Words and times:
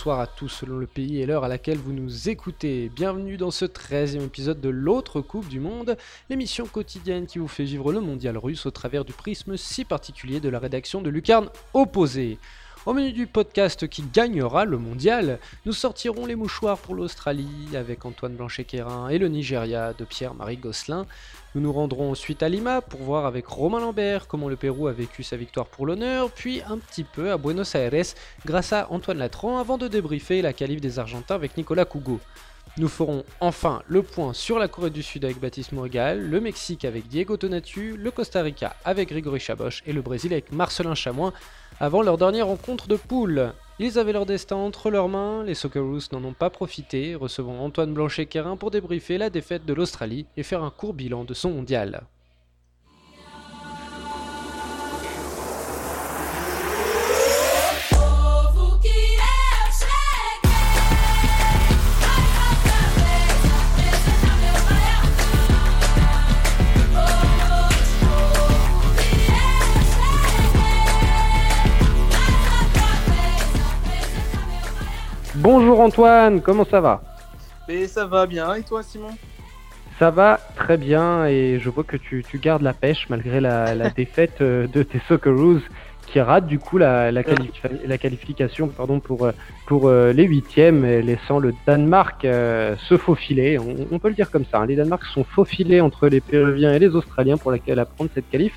Bonsoir 0.00 0.20
à 0.20 0.26
tous 0.26 0.48
selon 0.48 0.78
le 0.78 0.86
pays 0.86 1.20
et 1.20 1.26
l'heure 1.26 1.44
à 1.44 1.48
laquelle 1.48 1.76
vous 1.76 1.92
nous 1.92 2.30
écoutez. 2.30 2.88
Bienvenue 2.88 3.36
dans 3.36 3.50
ce 3.50 3.66
13e 3.66 4.24
épisode 4.24 4.58
de 4.58 4.70
l'autre 4.70 5.20
Coupe 5.20 5.46
du 5.46 5.60
Monde, 5.60 5.98
l'émission 6.30 6.64
quotidienne 6.64 7.26
qui 7.26 7.38
vous 7.38 7.48
fait 7.48 7.64
vivre 7.64 7.92
le 7.92 8.00
mondial 8.00 8.38
russe 8.38 8.64
au 8.64 8.70
travers 8.70 9.04
du 9.04 9.12
prisme 9.12 9.58
si 9.58 9.84
particulier 9.84 10.40
de 10.40 10.48
la 10.48 10.58
rédaction 10.58 11.02
de 11.02 11.10
Lucarne 11.10 11.50
Opposée. 11.74 12.38
Au 12.86 12.94
menu 12.94 13.12
du 13.12 13.26
podcast 13.26 13.86
qui 13.88 14.02
gagnera 14.02 14.64
le 14.64 14.78
mondial, 14.78 15.38
nous 15.66 15.74
sortirons 15.74 16.24
les 16.24 16.34
mouchoirs 16.34 16.78
pour 16.78 16.94
l'Australie 16.94 17.76
avec 17.76 18.06
Antoine 18.06 18.36
Blanchet-Quérin 18.36 19.10
et 19.10 19.18
le 19.18 19.28
Nigeria 19.28 19.92
de 19.92 20.06
Pierre-Marie 20.06 20.56
Gosselin. 20.56 21.04
Nous 21.54 21.60
nous 21.60 21.74
rendrons 21.74 22.10
ensuite 22.10 22.42
à 22.42 22.48
Lima 22.48 22.80
pour 22.80 23.00
voir 23.00 23.26
avec 23.26 23.46
Romain 23.46 23.80
Lambert 23.80 24.26
comment 24.28 24.48
le 24.48 24.56
Pérou 24.56 24.88
a 24.88 24.92
vécu 24.92 25.22
sa 25.22 25.36
victoire 25.36 25.66
pour 25.66 25.84
l'honneur, 25.84 26.30
puis 26.30 26.62
un 26.66 26.78
petit 26.78 27.04
peu 27.04 27.30
à 27.30 27.36
Buenos 27.36 27.74
Aires 27.74 28.14
grâce 28.46 28.72
à 28.72 28.90
Antoine 28.90 29.18
Latran 29.18 29.58
avant 29.58 29.76
de 29.76 29.86
débriefer 29.86 30.40
la 30.40 30.54
qualif 30.54 30.80
des 30.80 30.98
Argentins 30.98 31.34
avec 31.34 31.58
Nicolas 31.58 31.84
Cougo. 31.84 32.18
Nous 32.78 32.88
ferons 32.88 33.24
enfin 33.40 33.82
le 33.88 34.02
point 34.02 34.32
sur 34.32 34.58
la 34.58 34.68
Corée 34.68 34.90
du 34.90 35.02
Sud 35.02 35.24
avec 35.24 35.40
Baptiste 35.40 35.72
Morgal, 35.72 36.20
le 36.20 36.40
Mexique 36.40 36.84
avec 36.84 37.08
Diego 37.08 37.36
Tonatu, 37.36 37.96
le 37.96 38.10
Costa 38.10 38.42
Rica 38.42 38.76
avec 38.84 39.08
Grégory 39.08 39.40
Chaboch 39.40 39.82
et 39.86 39.92
le 39.92 40.02
Brésil 40.02 40.32
avec 40.32 40.52
Marcelin 40.52 40.94
Chamoin 40.94 41.32
avant 41.80 42.00
leur 42.02 42.16
dernière 42.16 42.46
rencontre 42.46 42.86
de 42.86 42.96
poule. 42.96 43.52
Ils 43.80 43.98
avaient 43.98 44.12
leur 44.12 44.24
destin 44.24 44.56
entre 44.56 44.90
leurs 44.90 45.08
mains, 45.08 45.42
les 45.42 45.54
Socceroos 45.54 46.12
n'en 46.12 46.22
ont 46.22 46.32
pas 46.32 46.50
profité, 46.50 47.14
recevant 47.14 47.58
Antoine 47.58 47.92
Blanchet-Quérin 47.92 48.56
pour 48.56 48.70
débriefer 48.70 49.18
la 49.18 49.30
défaite 49.30 49.66
de 49.66 49.74
l'Australie 49.74 50.26
et 50.36 50.42
faire 50.42 50.62
un 50.62 50.70
court 50.70 50.94
bilan 50.94 51.24
de 51.24 51.34
son 51.34 51.50
mondial. 51.50 52.02
Bonjour 75.42 75.80
Antoine, 75.80 76.42
comment 76.42 76.66
ça 76.66 76.82
va? 76.82 77.02
Mais 77.66 77.86
ça 77.86 78.04
va 78.04 78.26
bien, 78.26 78.52
et 78.52 78.62
toi 78.62 78.82
Simon? 78.82 79.08
Ça 79.98 80.10
va 80.10 80.38
très 80.54 80.76
bien 80.76 81.24
et 81.24 81.58
je 81.58 81.70
vois 81.70 81.82
que 81.82 81.96
tu, 81.96 82.22
gardes 82.34 82.60
la 82.60 82.74
pêche 82.74 83.06
malgré 83.08 83.40
la, 83.40 83.88
défaite 83.96 84.42
euh, 84.42 84.66
de 84.66 84.82
tes 84.82 85.00
Socceroos 85.08 85.60
qui 86.06 86.20
ratent 86.20 86.46
du 86.46 86.58
coup 86.58 86.76
la, 86.76 87.10
qualification 87.22 88.68
pardon, 88.68 89.00
pour, 89.00 89.24
euh, 89.24 89.32
pour 89.66 89.88
euh, 89.88 90.12
les 90.12 90.24
huitièmes, 90.24 90.84
laissant 90.84 91.38
le 91.38 91.54
Danemark 91.66 92.20
se 92.22 92.98
faufiler. 92.98 93.58
On, 93.58 93.98
peut 93.98 94.08
le 94.08 94.14
dire 94.14 94.30
comme 94.30 94.44
ça, 94.44 94.58
hein. 94.58 94.66
les 94.66 94.76
Danemark 94.76 95.06
sont 95.06 95.24
faufilés 95.24 95.80
entre 95.80 96.08
les 96.08 96.20
Péruviens 96.20 96.74
et 96.74 96.78
les 96.78 96.94
Australiens 96.94 97.38
pour 97.38 97.50
laquelle 97.50 97.78
apprendre 97.78 98.10
cette 98.14 98.28
qualif. 98.28 98.52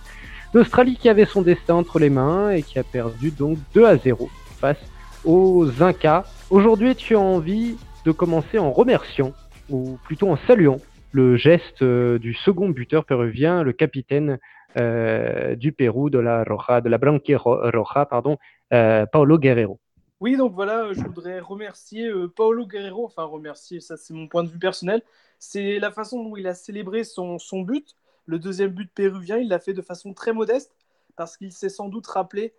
L'Australie 0.53 0.97
qui 0.97 1.07
avait 1.07 1.25
son 1.25 1.43
destin 1.43 1.75
entre 1.75 1.97
les 1.97 2.09
mains 2.09 2.51
et 2.51 2.61
qui 2.61 2.77
a 2.77 2.83
perdu 2.83 3.31
donc 3.31 3.57
2 3.73 3.85
à 3.85 3.95
0 3.95 4.29
face 4.59 4.92
aux 5.25 5.81
Incas. 5.81 6.25
Aujourd'hui, 6.49 6.95
tu 6.95 7.15
as 7.15 7.19
envie 7.19 7.77
de 8.05 8.11
commencer 8.11 8.59
en 8.59 8.71
remerciant, 8.71 9.33
ou 9.69 9.97
plutôt 10.03 10.29
en 10.29 10.37
saluant, 10.47 10.79
le 11.11 11.37
geste 11.37 11.81
euh, 11.81 12.19
du 12.19 12.33
second 12.33 12.69
buteur 12.69 13.05
péruvien, 13.05 13.63
le 13.63 13.71
capitaine 13.71 14.39
euh, 14.77 15.55
du 15.55 15.71
Pérou, 15.71 16.09
de 16.09 16.19
la 16.19 16.43
Roja, 16.43 16.81
de 16.81 16.89
la 16.89 16.97
Roja, 16.97 18.05
pardon, 18.05 18.37
euh, 18.73 19.05
Paulo 19.05 19.37
Guerrero. 19.37 19.79
Oui, 20.19 20.35
donc 20.37 20.53
voilà, 20.53 20.91
je 20.93 21.01
voudrais 21.01 21.39
remercier 21.39 22.09
Paulo 22.35 22.65
Guerrero, 22.65 23.05
enfin 23.05 23.23
remercier, 23.23 23.81
ça 23.81 23.97
c'est 23.97 24.13
mon 24.13 24.27
point 24.27 24.43
de 24.43 24.49
vue 24.49 24.59
personnel, 24.59 25.01
c'est 25.37 25.79
la 25.79 25.91
façon 25.91 26.23
dont 26.23 26.37
il 26.37 26.47
a 26.47 26.53
célébré 26.53 27.03
son, 27.03 27.39
son 27.39 27.61
but, 27.61 27.95
le 28.25 28.39
deuxième 28.39 28.71
but 28.71 28.89
péruvien, 28.93 29.37
il 29.37 29.49
l'a 29.49 29.59
fait 29.59 29.73
de 29.73 29.81
façon 29.81 30.13
très 30.13 30.31
modeste, 30.31 30.73
parce 31.17 31.37
qu'il 31.37 31.51
s'est 31.51 31.69
sans 31.69 31.89
doute 31.89 32.07
rappelé 32.07 32.53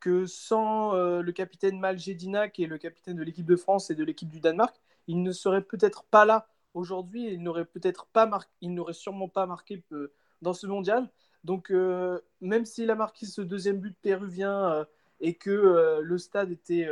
que 0.00 0.26
sans 0.26 0.94
euh, 0.94 1.22
le 1.22 1.32
capitaine 1.32 1.78
Maljedina, 1.78 2.48
qui 2.48 2.64
est 2.64 2.66
le 2.66 2.78
capitaine 2.78 3.16
de 3.16 3.22
l'équipe 3.22 3.46
de 3.46 3.56
France 3.56 3.90
et 3.90 3.94
de 3.94 4.04
l'équipe 4.04 4.28
du 4.28 4.40
Danemark, 4.40 4.80
il 5.06 5.22
ne 5.22 5.32
serait 5.32 5.62
peut-être 5.62 6.04
pas 6.04 6.24
là 6.24 6.48
aujourd'hui 6.74 7.26
et 7.26 7.32
il 7.32 7.42
n'aurait 7.42 7.64
peut-être 7.64 8.06
pas 8.06 8.26
marqué, 8.26 8.50
il 8.60 8.74
n'aurait 8.74 8.92
sûrement 8.92 9.28
pas 9.28 9.46
marqué 9.46 9.82
euh, 9.92 10.12
dans 10.42 10.54
ce 10.54 10.66
mondial. 10.66 11.10
Donc, 11.44 11.70
euh, 11.70 12.20
même 12.40 12.64
s'il 12.64 12.90
a 12.90 12.94
marqué 12.94 13.26
ce 13.26 13.40
deuxième 13.40 13.78
but 13.78 13.96
péruvien 14.00 14.86
et 15.20 15.34
que 15.34 16.00
le 16.02 16.18
stade 16.18 16.50
était 16.50 16.88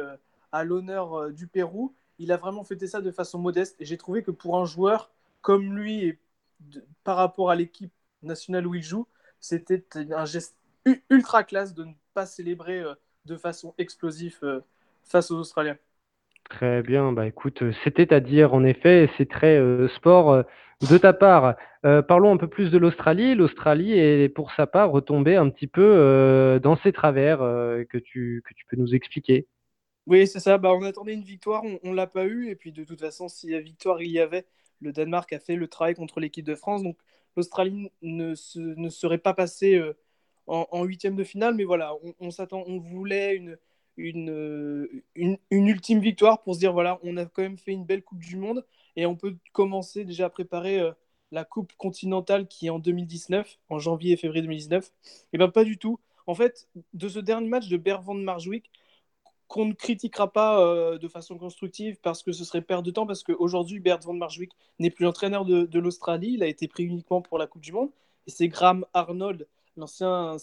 à 0.52 0.64
l'honneur 0.64 1.30
du 1.32 1.48
Pérou, 1.48 1.94
il 2.18 2.32
a 2.32 2.36
vraiment 2.36 2.64
fêté 2.64 2.86
ça 2.86 3.00
de 3.00 3.10
façon 3.10 3.38
modeste. 3.38 3.76
Et 3.80 3.84
j'ai 3.84 3.98
trouvé 3.98 4.22
que 4.22 4.30
pour 4.30 4.56
un 4.56 4.64
joueur 4.64 5.10
comme 5.42 5.76
lui 5.76 6.04
et 6.04 6.18
par 7.04 7.16
rapport 7.16 7.50
à 7.50 7.56
l'équipe 7.56 7.92
nationale 8.22 8.66
où 8.66 8.74
il 8.74 8.82
joue, 8.82 9.06
c'était 9.40 9.84
un 10.12 10.24
geste 10.24 10.56
ultra 11.10 11.44
classe 11.44 11.74
de 11.74 11.84
ne 11.84 11.92
pas 12.16 12.24
célébrer 12.24 12.80
euh, 12.80 12.94
de 13.26 13.36
façon 13.36 13.74
explosive 13.76 14.38
euh, 14.42 14.60
face 15.04 15.30
aux 15.30 15.36
Australiens. 15.36 15.76
Très 16.48 16.82
bien, 16.82 17.12
bah 17.12 17.26
écoute, 17.26 17.60
euh, 17.62 17.72
c'était 17.84 18.14
à 18.14 18.20
dire 18.20 18.54
en 18.54 18.64
effet, 18.64 19.10
c'est 19.18 19.28
très 19.28 19.60
sport 19.96 20.44
de 20.88 20.98
ta 20.98 21.12
part. 21.12 21.56
parlons 21.82 22.32
un 22.32 22.36
peu 22.38 22.48
plus 22.48 22.70
de 22.70 22.78
l'Australie. 22.78 23.34
L'Australie 23.34 23.92
est 23.92 24.28
pour 24.28 24.50
sa 24.52 24.66
part 24.66 24.90
retombée 24.90 25.36
un 25.36 25.50
petit 25.50 25.66
peu 25.66 26.58
dans 26.62 26.76
ses 26.76 26.92
travers 26.92 27.38
que, 27.38 27.98
tu, 27.98 28.42
que 28.46 28.54
tu 28.54 28.64
peux 28.70 28.76
nous 28.76 28.94
expliquer. 28.94 29.46
Oui, 30.06 30.26
c'est 30.26 30.40
ça. 30.40 30.56
Bah, 30.58 30.72
on 30.72 30.82
attendait 30.82 31.14
une 31.14 31.22
victoire, 31.22 31.64
on 31.64 31.90
ne 31.90 31.96
l'a 31.96 32.06
pas 32.06 32.26
eu. 32.26 32.48
Et 32.48 32.54
puis 32.54 32.72
de 32.72 32.84
toute 32.84 33.00
façon, 33.00 33.28
si 33.28 33.50
la 33.50 33.60
victoire 33.60 34.00
il 34.02 34.10
y 34.10 34.20
avait, 34.20 34.46
le 34.80 34.92
Danemark 34.92 35.32
a 35.32 35.40
fait 35.40 35.56
le 35.56 35.66
travail 35.66 35.94
contre 35.94 36.20
l'équipe 36.20 36.46
de 36.46 36.54
France. 36.54 36.82
Donc 36.82 36.96
l'Australie 37.36 37.90
ne, 38.02 38.34
ne 38.56 38.88
serait 38.88 39.18
pas 39.18 39.34
passée 39.34 39.82
en 40.46 40.84
huitième 40.84 41.16
de 41.16 41.24
finale. 41.24 41.54
Mais 41.54 41.64
voilà, 41.64 41.94
on, 42.20 42.30
s'attend, 42.30 42.64
on 42.66 42.78
voulait 42.78 43.34
une, 43.36 43.58
une, 43.96 45.38
une, 45.50 45.66
ultime 45.68 46.00
victoire 46.00 46.42
pour 46.42 46.54
se 46.54 46.60
dire 46.60 46.72
voilà, 46.72 46.98
on 47.02 47.16
a 47.16 47.26
quand 47.26 47.42
même 47.42 47.58
fait 47.58 47.72
une 47.72 47.84
belle 47.84 48.02
Coupe 48.02 48.20
du 48.20 48.36
Monde 48.36 48.64
et 48.96 49.06
on 49.06 49.16
peut 49.16 49.36
commencer 49.52 50.04
déjà 50.04 50.26
à 50.26 50.30
préparer 50.30 50.80
euh, 50.80 50.92
la 51.32 51.44
Coupe 51.44 51.72
continentale 51.76 52.46
qui 52.48 52.66
est 52.66 52.70
en 52.70 52.78
2019, 52.78 53.58
en 53.68 53.78
janvier 53.78 54.12
et 54.12 54.16
février 54.16 54.42
2019. 54.42 54.92
Et 55.32 55.38
bien 55.38 55.48
pas 55.48 55.64
du 55.64 55.78
tout. 55.78 55.98
En 56.26 56.34
fait, 56.34 56.68
de 56.94 57.08
ce 57.08 57.18
dernier 57.20 57.48
match 57.48 57.68
de 57.68 57.76
Bervan 57.76 58.14
de 58.16 58.22
Marjouik, 58.22 58.70
qu'on 59.48 59.66
ne 59.66 59.72
critiquera 59.72 60.32
pas 60.32 60.60
euh, 60.60 60.98
de 60.98 61.08
façon 61.08 61.38
constructive 61.38 61.98
parce 62.02 62.22
que 62.22 62.32
ce 62.32 62.44
serait 62.44 62.62
perdre 62.62 62.84
de 62.84 62.90
temps, 62.90 63.06
parce 63.06 63.22
qu'aujourd'hui, 63.22 63.78
Bert 63.78 64.00
van 64.00 64.14
Marjouik 64.14 64.52
n'est 64.80 64.90
plus 64.90 65.06
entraîneur 65.06 65.44
de, 65.44 65.66
de 65.66 65.78
l'Australie, 65.78 66.32
il 66.34 66.42
a 66.42 66.48
été 66.48 66.66
pris 66.66 66.84
uniquement 66.84 67.22
pour 67.22 67.38
la 67.38 67.46
Coupe 67.46 67.62
du 67.62 67.72
Monde, 67.72 67.90
et 68.26 68.30
c'est 68.30 68.48
Graham 68.48 68.84
Arnold 68.92 69.46
l'ancien 69.76 70.36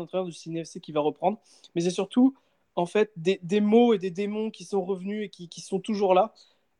entraîneur 0.00 0.24
du 0.24 0.32
CNFC 0.32 0.80
qui 0.80 0.92
va 0.92 1.00
reprendre. 1.00 1.38
Mais 1.74 1.80
c'est 1.82 1.90
surtout 1.90 2.34
en 2.74 2.86
fait 2.86 3.12
des, 3.16 3.40
des, 3.42 3.60
mots 3.60 3.94
et 3.94 3.98
des 3.98 4.10
démons 4.10 4.50
qui 4.50 4.64
sont 4.64 4.84
revenus 4.84 5.24
et 5.24 5.28
qui, 5.28 5.48
qui 5.48 5.60
sont 5.60 5.80
toujours 5.80 6.14
là. 6.14 6.34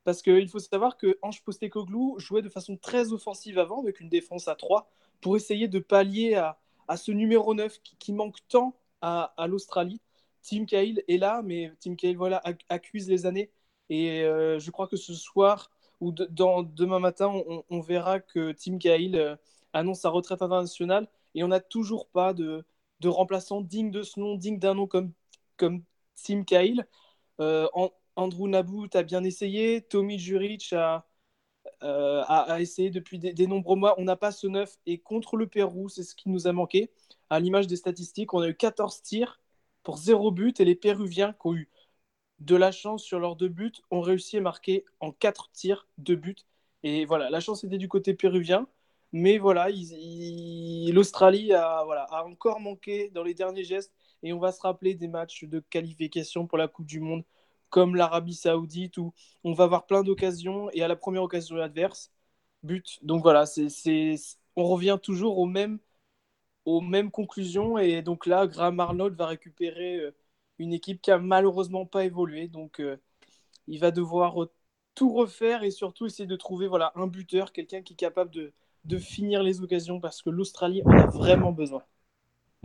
Parce 0.04 0.22
qu'il 0.22 0.48
faut 0.48 0.60
savoir 0.60 0.96
que 0.96 1.18
Ange 1.22 1.42
Postecoglou 1.42 2.18
jouait 2.18 2.42
de 2.42 2.48
façon 2.48 2.76
très 2.76 3.12
offensive 3.12 3.58
avant, 3.58 3.82
avec 3.82 4.00
une 4.00 4.08
défense 4.08 4.46
à 4.46 4.54
3, 4.54 4.88
pour 5.20 5.36
essayer 5.36 5.66
de 5.68 5.80
pallier 5.80 6.34
à, 6.34 6.58
à 6.88 6.96
ce 6.96 7.10
numéro 7.12 7.54
9 7.54 7.80
qui, 7.98 8.12
manque 8.12 8.36
tant 8.48 8.76
à, 9.00 9.34
l'Australie. 9.48 10.00
Tim 10.42 10.64
Cahill 10.64 11.02
est 11.08 11.16
là, 11.16 11.42
mais 11.42 11.72
Tim 11.80 11.96
Cahill 11.96 12.16
voilà, 12.16 12.42
accuse 12.68 13.08
les 13.08 13.26
années. 13.26 13.50
Et 13.88 14.22
euh, 14.22 14.58
je 14.58 14.70
crois 14.70 14.86
que 14.86 14.96
ce 14.96 15.14
soir 15.14 15.70
ou 16.00 16.12
demain 16.12 16.98
matin, 16.98 17.28
on, 17.28 17.64
on, 17.68 17.80
verra 17.80 18.20
que 18.20 18.52
Tim 18.52 18.78
Cahill 18.78 19.16
euh, 19.16 19.36
annonce 19.72 20.00
sa 20.00 20.10
retraite 20.10 20.42
internationale 20.42 21.08
et 21.36 21.44
on 21.44 21.48
n'a 21.48 21.60
toujours 21.60 22.08
pas 22.08 22.34
de, 22.34 22.64
remplaçant 23.04 23.60
digne 23.60 23.90
de 23.92 24.02
ce 24.02 24.18
nom, 24.18 24.34
digne 24.34 24.58
d'un 24.58 24.74
nom 24.74 24.86
comme, 24.88 25.12
comme 25.56 25.84
Tim 26.16 26.42
Cahill. 26.44 26.86
Euh, 27.40 27.68
Andrew 28.16 28.48
Nabout 28.48 28.88
a 28.94 29.02
bien 29.02 29.22
essayé, 29.22 29.82
Tommy 29.82 30.18
Juric 30.18 30.72
a, 30.72 31.06
euh, 31.82 32.22
a, 32.26 32.60
essayé 32.60 32.90
depuis 32.90 33.18
des, 33.18 33.46
nombreux 33.46 33.76
mois. 33.76 33.94
On 33.98 34.04
n'a 34.04 34.16
pas 34.16 34.32
ce 34.32 34.46
neuf 34.46 34.78
et 34.86 34.98
contre 34.98 35.36
le 35.36 35.46
Pérou, 35.46 35.88
c'est 35.88 36.02
ce 36.02 36.14
qui 36.14 36.30
nous 36.30 36.46
a 36.48 36.52
manqué. 36.52 36.90
À 37.30 37.40
l'image 37.40 37.66
des 37.66 37.76
statistiques, 37.76 38.34
on 38.34 38.40
a 38.40 38.48
eu 38.48 38.56
14 38.56 39.02
tirs 39.02 39.40
pour 39.82 39.98
0 39.98 40.30
but 40.32 40.60
et 40.60 40.64
les 40.64 40.74
Péruviens 40.74 41.32
qui 41.32 41.46
ont 41.46 41.54
eu 41.54 41.68
de 42.40 42.56
la 42.56 42.72
chance 42.72 43.02
sur 43.04 43.18
leurs 43.20 43.36
deux 43.36 43.48
buts 43.48 43.72
ont 43.90 44.00
réussi 44.00 44.38
à 44.38 44.40
marquer 44.40 44.84
en 45.00 45.12
4 45.12 45.50
tirs 45.52 45.86
2 45.98 46.16
buts. 46.16 46.36
Et 46.82 47.04
voilà, 47.04 47.30
la 47.30 47.40
chance 47.40 47.64
était 47.64 47.78
du 47.78 47.88
côté 47.88 48.14
péruvien. 48.14 48.68
Mais 49.18 49.38
voilà, 49.38 49.68
l'Australie 50.92 51.52
a, 51.54 51.86
encore 52.26 52.60
manqué 52.60 53.08
dans 53.14 53.22
les 53.22 53.32
derniers 53.32 53.64
gestes 53.64 53.94
et 54.22 54.34
on 54.34 54.38
va 54.38 54.52
se 54.52 54.60
rappeler 54.60 54.94
des 54.94 55.08
matchs 55.08 55.44
de 55.44 55.60
qualification 55.60 56.46
pour 56.46 56.58
la 56.58 56.68
Coupe 56.68 56.84
du 56.84 57.00
Monde 57.00 57.24
comme 57.70 57.96
l'Arabie 57.96 58.34
Saoudite 58.34 58.98
où 58.98 59.14
on 59.42 59.54
va 59.54 59.64
avoir 59.64 59.86
plein 59.86 60.02
d'occasions 60.02 60.70
et 60.72 60.82
à 60.82 60.88
la 60.88 60.96
première 60.96 61.22
occasion 61.22 61.56
adverse, 61.62 62.12
but. 62.62 62.98
Donc 63.02 63.22
voilà, 63.22 63.44
on 64.54 64.64
revient 64.66 64.98
toujours 65.02 65.38
aux 65.38 65.46
mêmes, 65.46 65.80
conclusions 67.10 67.78
et 67.78 68.02
donc 68.02 68.26
là, 68.26 68.46
Graham 68.46 68.80
Arnold 68.80 69.16
va 69.16 69.26
récupérer 69.26 69.96
euh, 69.96 70.14
une 70.58 70.74
équipe 70.74 71.00
qui 71.00 71.10
a 71.10 71.18
malheureusement 71.18 71.86
pas 71.86 72.04
évolué. 72.04 72.48
Donc, 72.48 72.82
il 73.66 73.80
va 73.80 73.90
devoir 73.92 74.48
tout 74.94 75.12
refaire 75.12 75.62
et 75.64 75.70
surtout 75.70 76.06
essayer 76.06 76.26
de 76.26 76.36
trouver 76.36 76.68
voilà, 76.68 76.92
un 76.96 77.06
buteur, 77.06 77.52
quelqu'un 77.52 77.82
qui 77.82 77.94
est 77.94 77.96
capable 77.96 78.30
de, 78.30 78.52
de 78.86 78.98
finir 78.98 79.42
les 79.42 79.62
occasions 79.62 80.00
parce 80.00 80.22
que 80.22 80.30
l'Australie 80.30 80.82
en 80.84 80.92
a 80.92 81.06
vraiment 81.06 81.52
besoin. 81.52 81.82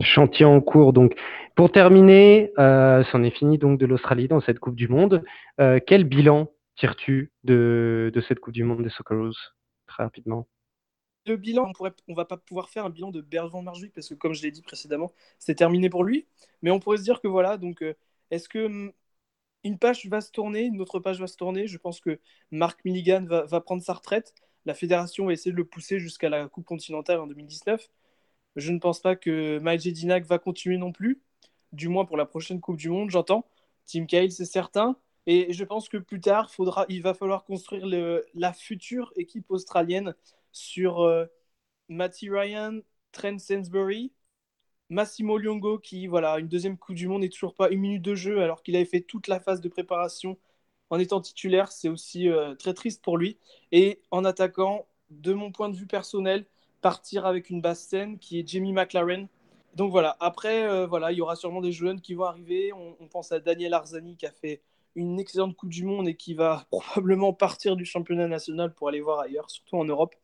Chantier 0.00 0.44
en 0.44 0.60
cours. 0.60 0.92
Donc, 0.92 1.14
pour 1.54 1.70
terminer, 1.70 2.52
euh, 2.58 3.04
c'en 3.12 3.22
est 3.22 3.30
fini 3.30 3.58
donc 3.58 3.78
de 3.78 3.86
l'Australie 3.86 4.28
dans 4.28 4.40
cette 4.40 4.58
Coupe 4.58 4.76
du 4.76 4.88
Monde. 4.88 5.22
Euh, 5.60 5.80
quel 5.84 6.04
bilan 6.04 6.50
tires-tu 6.76 7.32
de, 7.44 8.10
de, 8.12 8.20
cette 8.20 8.40
Coupe 8.40 8.54
du 8.54 8.64
Monde 8.64 8.82
des 8.82 8.90
Socceroos 8.90 9.34
Très 9.86 10.02
rapidement. 10.02 10.48
Le 11.26 11.36
bilan, 11.36 11.68
on 11.68 11.72
pourrait, 11.72 11.92
on 12.08 12.14
va 12.14 12.24
pas 12.24 12.36
pouvoir 12.36 12.70
faire 12.70 12.84
un 12.84 12.90
bilan 12.90 13.10
de 13.10 13.20
Bertrand 13.20 13.62
Marjuic 13.62 13.92
parce 13.92 14.08
que, 14.08 14.14
comme 14.14 14.34
je 14.34 14.42
l'ai 14.42 14.50
dit 14.50 14.62
précédemment, 14.62 15.12
c'est 15.38 15.54
terminé 15.54 15.90
pour 15.90 16.04
lui. 16.04 16.26
Mais 16.62 16.70
on 16.70 16.80
pourrait 16.80 16.96
se 16.96 17.04
dire 17.04 17.20
que 17.20 17.28
voilà, 17.28 17.58
donc, 17.58 17.82
euh, 17.82 17.94
est-ce 18.30 18.48
que 18.48 18.66
hum, 18.66 18.92
une 19.62 19.78
page 19.78 20.06
va 20.06 20.20
se 20.20 20.32
tourner, 20.32 20.62
une 20.62 20.80
autre 20.80 20.98
page 20.98 21.20
va 21.20 21.26
se 21.26 21.36
tourner? 21.36 21.66
Je 21.66 21.78
pense 21.78 22.00
que 22.00 22.18
Marc 22.50 22.84
Milligan 22.84 23.24
va, 23.24 23.44
va 23.44 23.60
prendre 23.60 23.82
sa 23.82 23.92
retraite. 23.92 24.34
La 24.66 24.74
fédération 24.74 25.26
va 25.26 25.32
essayer 25.32 25.52
de 25.52 25.56
le 25.56 25.64
pousser 25.64 25.98
jusqu'à 25.98 26.28
la 26.28 26.48
Coupe 26.48 26.64
continentale 26.64 27.20
en 27.20 27.26
2019. 27.26 27.88
Je 28.56 28.72
ne 28.72 28.78
pense 28.78 29.00
pas 29.00 29.16
que 29.16 29.58
Maïdje 29.58 29.88
Dinak 29.92 30.24
va 30.24 30.38
continuer 30.38 30.76
non 30.76 30.92
plus, 30.92 31.20
du 31.72 31.88
moins 31.88 32.04
pour 32.04 32.16
la 32.16 32.26
prochaine 32.26 32.60
Coupe 32.60 32.76
du 32.76 32.90
Monde, 32.90 33.10
j'entends. 33.10 33.46
Tim 33.86 34.06
Cahill, 34.06 34.32
c'est 34.32 34.44
certain. 34.44 34.96
Et 35.26 35.52
je 35.52 35.64
pense 35.64 35.88
que 35.88 35.96
plus 35.96 36.20
tard, 36.20 36.50
il 36.88 37.02
va 37.02 37.14
falloir 37.14 37.44
construire 37.44 37.86
la 38.34 38.52
future 38.52 39.12
équipe 39.16 39.50
australienne 39.50 40.14
sur 40.52 41.00
euh, 41.00 41.26
Matty 41.88 42.28
Ryan, 42.30 42.80
Trent 43.12 43.38
Sainsbury, 43.38 44.12
Massimo 44.90 45.38
Liongo, 45.38 45.78
qui, 45.78 46.06
voilà, 46.06 46.38
une 46.38 46.48
deuxième 46.48 46.76
Coupe 46.76 46.96
du 46.96 47.08
Monde 47.08 47.22
n'est 47.22 47.28
toujours 47.28 47.54
pas 47.54 47.70
une 47.70 47.80
minute 47.80 48.02
de 48.02 48.14
jeu 48.14 48.42
alors 48.42 48.62
qu'il 48.62 48.76
avait 48.76 48.84
fait 48.84 49.00
toute 49.00 49.28
la 49.28 49.40
phase 49.40 49.60
de 49.60 49.68
préparation 49.68 50.38
en 50.92 50.98
étant 50.98 51.22
titulaire. 51.22 51.72
C'est 51.72 51.88
aussi 51.88 52.28
euh, 52.28 52.54
très 52.54 52.74
triste 52.74 53.02
pour 53.02 53.16
lui. 53.16 53.38
Et 53.72 54.02
en 54.10 54.24
attaquant, 54.26 54.86
de 55.10 55.32
mon 55.32 55.50
point 55.50 55.70
de 55.70 55.76
vue 55.76 55.86
personnel, 55.86 56.44
partir 56.82 57.24
avec 57.24 57.48
une 57.48 57.62
basse 57.62 57.80
scène 57.80 58.18
qui 58.18 58.38
est 58.38 58.46
Jamie 58.46 58.74
McLaren. 58.74 59.26
Donc 59.74 59.90
voilà, 59.90 60.18
après, 60.20 60.68
euh, 60.68 60.86
voilà, 60.86 61.10
il 61.10 61.16
y 61.16 61.22
aura 61.22 61.34
sûrement 61.34 61.62
des 61.62 61.72
jeunes 61.72 62.02
qui 62.02 62.12
vont 62.12 62.24
arriver. 62.24 62.72
On, 62.74 63.08
pense 63.08 63.32
à 63.32 63.40
Daniel 63.40 63.72
Arzani 63.72 64.16
qui 64.16 64.26
a 64.26 64.32
fait 64.32 64.60
une 64.94 65.18
excellente 65.18 65.56
Coupe 65.56 65.70
du 65.70 65.84
Monde 65.84 66.08
et 66.08 66.14
qui 66.14 66.34
va 66.34 66.66
probablement 66.70 67.32
partir 67.32 67.74
du 67.76 67.86
championnat 67.86 68.28
national 68.28 68.74
pour 68.74 68.88
aller 68.88 69.00
voir 69.00 69.20
ailleurs, 69.20 69.50
surtout 69.50 69.76
en 69.76 69.86
Europe. 69.86 70.14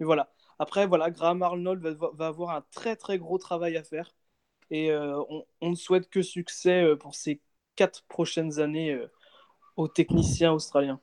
Mais 0.00 0.06
voilà, 0.06 0.32
après, 0.58 0.86
voilà, 0.86 1.10
Graham 1.10 1.42
Arnold 1.42 1.82
va, 1.84 2.26
avoir 2.26 2.50
un 2.56 2.64
très 2.72 2.96
très 2.96 3.18
gros 3.18 3.36
travail 3.36 3.76
à 3.76 3.84
faire. 3.84 4.14
Et 4.70 4.90
euh, 4.90 5.22
on, 5.60 5.70
ne 5.70 5.74
souhaite 5.74 6.08
que 6.08 6.22
succès 6.22 6.86
pour 6.98 7.14
ces 7.14 7.42
quatre 7.76 8.04
prochaines 8.06 8.60
années 8.60 8.98
aux 9.76 9.88
techniciens 9.88 10.52
australiens. 10.52 11.00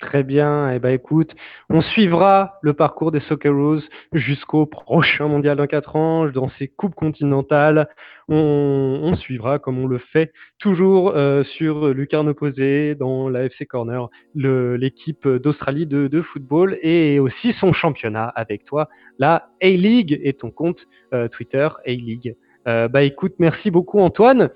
Très 0.00 0.22
bien. 0.22 0.70
Eh 0.74 0.78
ben, 0.78 0.90
écoute, 0.90 1.34
on 1.70 1.80
suivra 1.80 2.58
le 2.60 2.74
parcours 2.74 3.12
des 3.12 3.20
Socceroos 3.20 3.80
jusqu'au 4.12 4.66
prochain 4.66 5.26
mondial 5.26 5.56
dans 5.56 5.66
4 5.66 5.96
ans, 5.96 6.26
dans 6.28 6.50
ces 6.58 6.68
coupes 6.68 6.94
continentales. 6.94 7.88
On, 8.28 9.14
suivra, 9.16 9.58
comme 9.58 9.78
on 9.78 9.86
le 9.86 9.98
fait 9.98 10.32
toujours 10.58 11.12
euh, 11.14 11.44
sur 11.44 11.94
Lucarne 11.94 12.28
opposé, 12.28 12.94
dans 12.94 13.30
la 13.30 13.44
FC 13.44 13.64
Corner, 13.64 14.08
l'équipe 14.34 15.26
d'Australie 15.26 15.86
de, 15.86 16.20
football 16.20 16.76
et 16.82 17.18
aussi 17.18 17.54
son 17.54 17.72
championnat 17.72 18.26
avec 18.36 18.66
toi, 18.66 18.88
la 19.18 19.48
A-League 19.62 20.20
et 20.22 20.34
ton 20.34 20.50
compte 20.50 20.80
euh, 21.14 21.28
Twitter 21.28 21.68
A-League. 21.86 22.36
Euh, 22.68 22.88
bah 22.88 23.02
écoute, 23.04 23.34
merci 23.38 23.70
beaucoup 23.70 24.00
Antoine. 24.00 24.50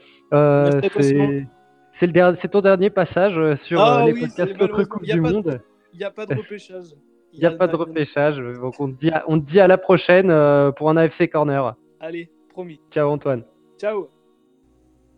C'est 2.00 2.50
ton 2.50 2.62
dernier 2.62 2.88
passage 2.88 3.36
euh, 3.36 3.56
sur 3.64 3.78
ah 3.80 4.02
euh, 4.02 4.06
les 4.06 4.20
podcasts 4.20 4.58
Notre 4.58 4.84
Coupe 4.84 5.04
du 5.04 5.20
Monde. 5.20 5.60
Il 5.92 5.98
n'y 5.98 6.04
a 6.04 6.10
pas 6.10 6.24
de 6.24 6.34
repêchage. 6.34 6.94
Il 7.32 7.38
n'y 7.38 7.46
a, 7.46 7.52
pas 7.52 7.68
de 7.68 7.76
repêchage. 7.76 8.38
Donc 8.38 8.80
on, 8.80 8.90
te 8.90 8.98
dit 8.98 9.10
à, 9.10 9.22
on 9.28 9.36
dit 9.36 9.60
à 9.60 9.68
la 9.68 9.78
prochaine 9.78 10.30
euh, 10.30 10.72
pour 10.72 10.90
un 10.90 10.96
AFC 10.96 11.30
Corner. 11.30 11.76
Allez, 12.00 12.28
promis. 12.48 12.80
Ciao 12.90 13.08
Antoine. 13.08 13.44
Ciao. 13.78 14.08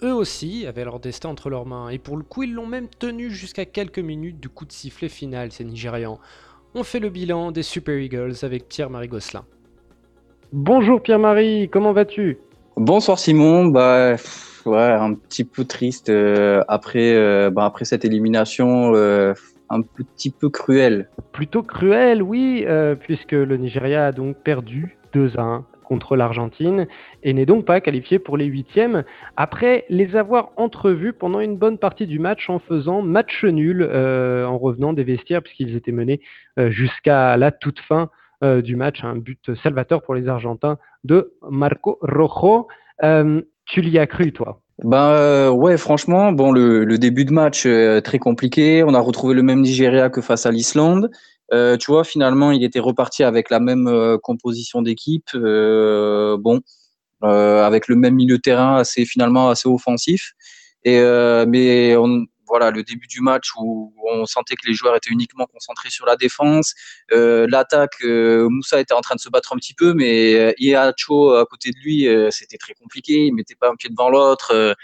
Eux 0.02 0.12
aussi 0.12 0.67
avaient 0.67 0.84
leur 0.84 1.00
destin 1.00 1.31
entre 1.31 1.49
leurs 1.49 1.64
mains, 1.64 1.88
et 1.88 1.99
pour 1.99 2.19
le 2.19 2.23
coup 2.23 2.43
ils 2.43 2.52
l'ont 2.52 2.67
même 2.67 2.88
tenu 2.88 3.31
jusqu'à 3.31 3.64
quelques 3.64 3.99
minutes 4.00 4.40
du 4.40 4.50
coup 4.50 4.67
de 4.67 4.73
sifflet 4.73 5.08
final, 5.08 5.52
ces 5.52 5.64
Nigérians. 5.64 6.19
On 6.75 6.82
fait 6.82 7.00
le 7.00 7.08
bilan 7.08 7.50
des 7.50 7.62
Super 7.62 7.99
Eagles 7.99 8.35
avec 8.43 8.69
Pierre-Marie 8.69 9.08
Gosselin. 9.08 9.46
Bonjour 10.52 11.00
Pierre-Marie, 11.00 11.70
comment 11.70 11.94
vas-tu? 11.94 12.38
Bonsoir 12.77 13.19
Simon, 13.19 13.67
bah 13.67 14.17
un 14.67 15.15
petit 15.15 15.45
peu 15.45 15.65
triste 15.65 16.09
euh, 16.09 16.63
après, 16.69 17.15
euh, 17.15 17.51
bah, 17.51 17.65
après 17.65 17.85
cette 17.85 18.05
élimination 18.05 18.95
euh, 18.95 19.35
un 19.71 19.83
petit 19.83 20.31
peu 20.31 20.49
cruelle. 20.49 21.09
Plutôt 21.33 21.63
cruelle, 21.63 22.23
oui, 22.23 22.67
puisque 23.01 23.33
le 23.33 23.57
Nigeria 23.57 24.07
a 24.07 24.13
donc 24.13 24.37
perdu 24.37 24.97
2-1 25.15 25.63
contre 25.85 26.17
l'Argentine 26.17 26.87
et 27.23 27.35
n'est 27.35 27.45
donc 27.45 27.67
pas 27.67 27.81
qualifié 27.81 28.19
pour 28.19 28.39
les 28.39 28.47
huitièmes 28.47 29.05
après 29.37 29.85
les 29.91 30.17
avoir 30.17 30.50
entrevus 30.57 31.12
pendant 31.12 31.41
une 31.41 31.57
bonne 31.57 31.76
partie 31.76 32.07
du 32.07 32.19
match 32.19 32.49
en 32.49 32.59
faisant 32.59 33.02
match 33.02 33.45
nul 33.45 33.83
en 33.85 34.59
revenant 34.59 34.95
des 34.95 35.05
vestiaires 35.05 35.43
puisqu'ils 35.43 35.76
étaient 35.76 35.93
menés 35.93 36.21
jusqu'à 36.57 37.37
la 37.37 37.50
toute 37.50 37.81
fin 37.81 38.09
du 38.42 38.76
match, 38.76 39.04
un 39.04 39.16
but 39.16 39.54
salvateur 39.62 40.02
pour 40.02 40.14
les 40.14 40.28
Argentins 40.28 40.78
de 41.04 41.34
Marco 41.49 41.99
Rojo. 42.02 42.66
Tu 43.66 43.80
l'y 43.80 43.99
as 43.99 44.06
cru, 44.06 44.32
toi? 44.32 44.62
Ben 44.84 45.11
euh, 45.12 45.50
ouais, 45.50 45.76
franchement, 45.76 46.32
bon 46.32 46.50
le, 46.50 46.99
début 46.99 47.25
de 47.25 47.32
match 47.32 47.64
euh, 47.66 48.00
très 48.00 48.18
compliqué. 48.18 48.82
On 48.82 48.94
a 48.94 49.00
retrouvé 49.00 49.34
le 49.34 49.42
même 49.42 49.61
Nigeria 49.61 50.11
que 50.11 50.20
face 50.20 50.46
à 50.46 50.50
l'Islande. 50.50 51.11
Euh, 51.52 51.76
tu 51.76 51.90
vois, 51.90 52.04
finalement, 52.04 52.50
il 52.50 52.64
était 52.64 52.80
reparti 52.80 53.22
avec 53.22 53.50
la 53.50 53.61
même 53.61 53.87
euh, 53.87 54.18
composition 54.18 54.82
d'équipe. 54.82 55.28
bon, 55.34 56.61
avec 57.22 57.87
le 57.88 57.94
même 57.96 58.14
milieu 58.14 58.38
de 58.38 58.42
terrain, 58.42 58.76
assez 58.76 59.04
finalement 59.04 59.49
assez 59.49 59.68
offensif. 59.68 60.32
Et 60.84 61.00
mais 61.46 61.96
on, 61.96 62.25
voilà, 62.52 62.71
le 62.71 62.82
début 62.82 63.06
du 63.06 63.23
match 63.23 63.49
où 63.56 63.94
on 64.06 64.26
sentait 64.26 64.56
que 64.56 64.68
les 64.68 64.75
joueurs 64.75 64.94
étaient 64.94 65.09
uniquement 65.09 65.47
concentrés 65.47 65.88
sur 65.88 66.04
la 66.04 66.16
défense. 66.16 66.75
Euh, 67.11 67.47
l'attaque, 67.49 67.94
euh, 68.04 68.47
Moussa 68.50 68.78
était 68.78 68.92
en 68.92 69.00
train 69.00 69.14
de 69.14 69.21
se 69.21 69.30
battre 69.30 69.54
un 69.54 69.56
petit 69.56 69.73
peu, 69.73 69.94
mais 69.94 70.35
euh, 70.35 70.52
Iacho 70.59 71.32
à 71.32 71.47
côté 71.47 71.71
de 71.71 71.78
lui, 71.82 72.06
c'était 72.30 72.59
très 72.59 72.75
compliqué. 72.75 73.25
Il 73.25 73.35
mettait 73.35 73.54
pas 73.54 73.71
un 73.71 73.75
pied 73.75 73.88
devant 73.88 74.11
l'autre. 74.11 74.76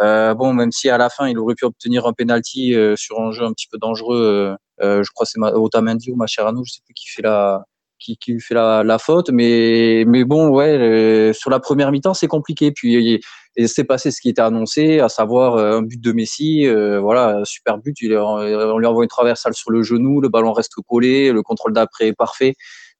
bon, 0.00 0.54
même 0.54 0.72
si 0.72 0.88
à 0.88 0.96
la 0.96 1.10
fin 1.10 1.28
il 1.28 1.38
aurait 1.38 1.54
pu 1.54 1.66
obtenir 1.66 2.06
un 2.06 2.14
penalty 2.14 2.74
sur 2.96 3.20
un 3.20 3.30
jeu 3.30 3.44
un 3.44 3.52
petit 3.52 3.68
peu 3.70 3.76
dangereux, 3.76 4.56
je 4.80 5.10
crois 5.12 5.26
que 5.26 5.32
c'est 5.32 5.40
Otamendi 5.40 6.10
ou 6.12 6.16
Macherano, 6.16 6.64
je 6.64 6.72
sais 6.72 6.80
plus 6.82 6.94
qui 6.94 7.08
fait 7.08 7.22
la 7.22 7.62
qui, 8.02 8.16
qui 8.16 8.40
fait 8.40 8.54
la, 8.54 8.82
la, 8.82 8.98
faute, 8.98 9.30
mais 9.30 10.04
mais 10.06 10.24
bon 10.24 10.48
ouais, 10.48 11.32
sur 11.34 11.50
la 11.50 11.60
première 11.60 11.92
mi-temps 11.92 12.14
c'est 12.14 12.28
compliqué. 12.28 12.72
Puis 12.72 13.20
c'est 13.66 13.84
passé 13.84 14.10
ce 14.10 14.20
qui 14.20 14.28
était 14.28 14.42
annoncé, 14.42 15.00
à 15.00 15.08
savoir 15.08 15.56
euh, 15.56 15.78
un 15.78 15.82
but 15.82 16.00
de 16.00 16.12
Messi. 16.12 16.66
Euh, 16.66 17.00
voilà, 17.00 17.40
super 17.44 17.78
but. 17.78 17.96
Il, 18.00 18.16
on 18.16 18.78
lui 18.78 18.86
envoie 18.86 19.04
une 19.04 19.08
traversale 19.08 19.54
sur 19.54 19.70
le 19.70 19.82
genou, 19.82 20.20
le 20.20 20.28
ballon 20.28 20.52
reste 20.52 20.74
collé, 20.88 21.32
le 21.32 21.42
contrôle 21.42 21.72
d'après 21.72 22.08
est 22.08 22.16
parfait. 22.16 22.54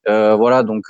Euh, 0.09 0.35
voilà, 0.35 0.63
donc 0.63 0.85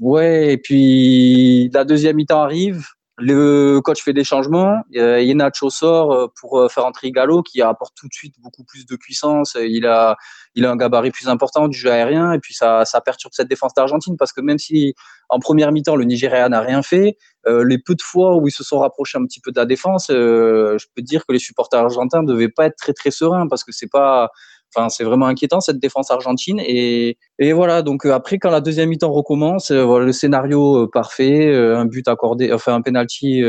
ouais. 0.00 0.52
Et 0.52 0.58
puis 0.58 1.70
la 1.72 1.84
deuxième 1.84 2.16
mi-temps 2.16 2.42
arrive. 2.42 2.86
Le 3.18 3.80
coach 3.80 4.02
fait 4.02 4.14
des 4.14 4.24
changements. 4.24 4.82
Yenacho 4.90 5.68
sort 5.70 6.32
pour 6.40 6.66
faire 6.72 6.86
entrer 6.86 7.10
Gallo 7.10 7.42
qui 7.42 7.60
apporte 7.60 7.94
tout 7.94 8.08
de 8.08 8.14
suite 8.14 8.34
beaucoup 8.40 8.64
plus 8.64 8.86
de 8.86 8.96
puissance. 8.96 9.56
Il 9.60 9.86
a, 9.86 10.16
il 10.54 10.64
a 10.64 10.70
un 10.70 10.76
gabarit 10.76 11.10
plus 11.10 11.28
important 11.28 11.68
du 11.68 11.76
jeu 11.76 11.90
aérien 11.90 12.32
et 12.32 12.38
puis 12.38 12.54
ça, 12.54 12.84
ça 12.84 13.00
perturbe 13.00 13.32
cette 13.34 13.48
défense 13.48 13.74
d'Argentine 13.74 14.16
parce 14.16 14.32
que 14.32 14.40
même 14.40 14.58
si 14.58 14.94
en 15.28 15.38
première 15.38 15.72
mi-temps 15.72 15.96
le 15.96 16.04
Nigeria 16.04 16.48
n'a 16.48 16.60
rien 16.60 16.82
fait, 16.82 17.16
euh, 17.46 17.64
les 17.64 17.78
peu 17.78 17.94
de 17.94 18.02
fois 18.02 18.36
où 18.36 18.46
ils 18.46 18.52
se 18.52 18.62
sont 18.62 18.78
rapprochés 18.78 19.18
un 19.18 19.24
petit 19.24 19.40
peu 19.40 19.50
de 19.50 19.58
la 19.58 19.66
défense, 19.66 20.10
euh, 20.10 20.78
je 20.78 20.86
peux 20.94 21.02
dire 21.02 21.26
que 21.26 21.32
les 21.32 21.38
supporters 21.38 21.80
argentins 21.80 22.22
devaient 22.22 22.48
pas 22.48 22.66
être 22.66 22.76
très 22.76 22.92
très 22.92 23.10
sereins 23.10 23.48
parce 23.48 23.64
que 23.64 23.72
c'est 23.72 23.90
pas 23.90 24.30
Enfin, 24.74 24.88
c'est 24.88 25.04
vraiment 25.04 25.26
inquiétant 25.26 25.60
cette 25.60 25.78
défense 25.78 26.10
argentine 26.10 26.60
et, 26.60 27.18
et 27.38 27.52
voilà. 27.52 27.82
Donc 27.82 28.06
euh, 28.06 28.12
après, 28.12 28.38
quand 28.38 28.50
la 28.50 28.60
deuxième 28.60 28.88
mi-temps 28.88 29.12
recommence, 29.12 29.70
voilà 29.70 30.06
le 30.06 30.12
scénario 30.12 30.88
parfait, 30.88 31.54
un 31.54 31.84
but 31.84 32.08
accordé, 32.08 32.52
enfin 32.52 32.74
un 32.74 32.82
penalty, 32.82 33.42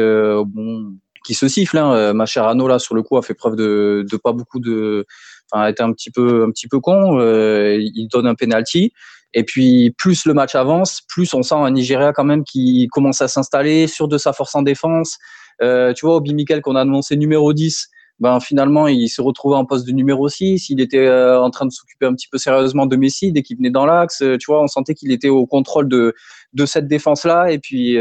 qui 1.25 1.33
se 1.33 1.47
siffle. 1.47 1.77
Hein. 1.77 2.13
Macherano 2.13 2.67
là 2.67 2.79
sur 2.79 2.95
le 2.95 3.03
coup 3.03 3.17
a 3.17 3.21
fait 3.21 3.33
preuve 3.33 3.55
de, 3.55 4.05
de 4.09 4.17
pas 4.17 4.33
beaucoup 4.33 4.59
de, 4.59 5.05
enfin 5.51 5.63
a 5.63 5.69
été 5.69 5.81
un 5.81 5.93
petit 5.93 6.11
peu 6.11 6.43
un 6.43 6.51
petit 6.51 6.67
peu 6.67 6.79
con. 6.79 7.19
il 7.19 8.07
donne 8.11 8.27
un 8.27 8.35
penalty 8.35 8.91
et 9.33 9.43
puis, 9.43 9.93
plus 9.97 10.25
le 10.25 10.33
match 10.33 10.55
avance, 10.55 11.01
plus 11.07 11.33
on 11.33 11.41
sent 11.41 11.55
un 11.55 11.71
Nigeria 11.71 12.13
quand 12.13 12.23
même 12.23 12.43
qui 12.43 12.87
commence 12.91 13.21
à 13.21 13.27
s'installer, 13.27 13.87
sur 13.87 14.07
de 14.07 14.17
sa 14.17 14.31
force 14.31 14.53
en 14.55 14.61
défense. 14.61 15.17
Euh, 15.61 15.93
tu 15.93 16.05
vois, 16.05 16.15
Obi 16.15 16.33
Mikel 16.33 16.61
qu'on 16.61 16.75
a 16.75 16.81
annoncé 16.81 17.15
numéro 17.15 17.53
10, 17.53 17.87
ben 18.19 18.39
finalement, 18.39 18.87
il 18.87 19.09
se 19.09 19.21
retrouvait 19.21 19.55
en 19.55 19.65
poste 19.65 19.85
de 19.87 19.91
numéro 19.91 20.29
6. 20.29 20.69
Il 20.69 20.79
était 20.81 21.05
euh, 21.07 21.41
en 21.41 21.49
train 21.49 21.65
de 21.65 21.71
s'occuper 21.71 22.05
un 22.05 22.13
petit 22.13 22.27
peu 22.29 22.37
sérieusement 22.37 22.85
de 22.85 22.95
Messi 22.95 23.31
dès 23.31 23.41
qu'il 23.41 23.57
venait 23.57 23.71
dans 23.71 23.85
l'axe. 23.85 24.21
Euh, 24.21 24.37
tu 24.37 24.45
vois, 24.47 24.61
on 24.61 24.67
sentait 24.67 24.93
qu'il 24.93 25.11
était 25.11 25.29
au 25.29 25.45
contrôle 25.45 25.87
de, 25.87 26.13
de 26.53 26.65
cette 26.65 26.87
défense-là. 26.87 27.51
Et 27.51 27.59
puis, 27.59 27.97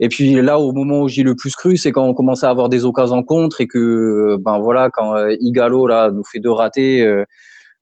Et 0.00 0.08
puis 0.08 0.34
là, 0.42 0.58
au 0.58 0.72
moment 0.72 1.02
où 1.02 1.08
j'ai 1.08 1.22
le 1.22 1.36
plus 1.36 1.54
cru, 1.54 1.76
c'est 1.76 1.92
quand 1.92 2.04
on 2.04 2.14
commençait 2.14 2.46
à 2.46 2.50
avoir 2.50 2.68
des 2.68 2.84
occasions 2.84 3.22
contre 3.22 3.60
et 3.60 3.68
que, 3.68 4.36
ben 4.40 4.58
voilà, 4.58 4.90
quand 4.90 5.14
Igalo 5.40 5.86
là 5.86 6.10
nous 6.10 6.24
fait 6.24 6.40
deux 6.40 6.50
ratés, 6.50 7.06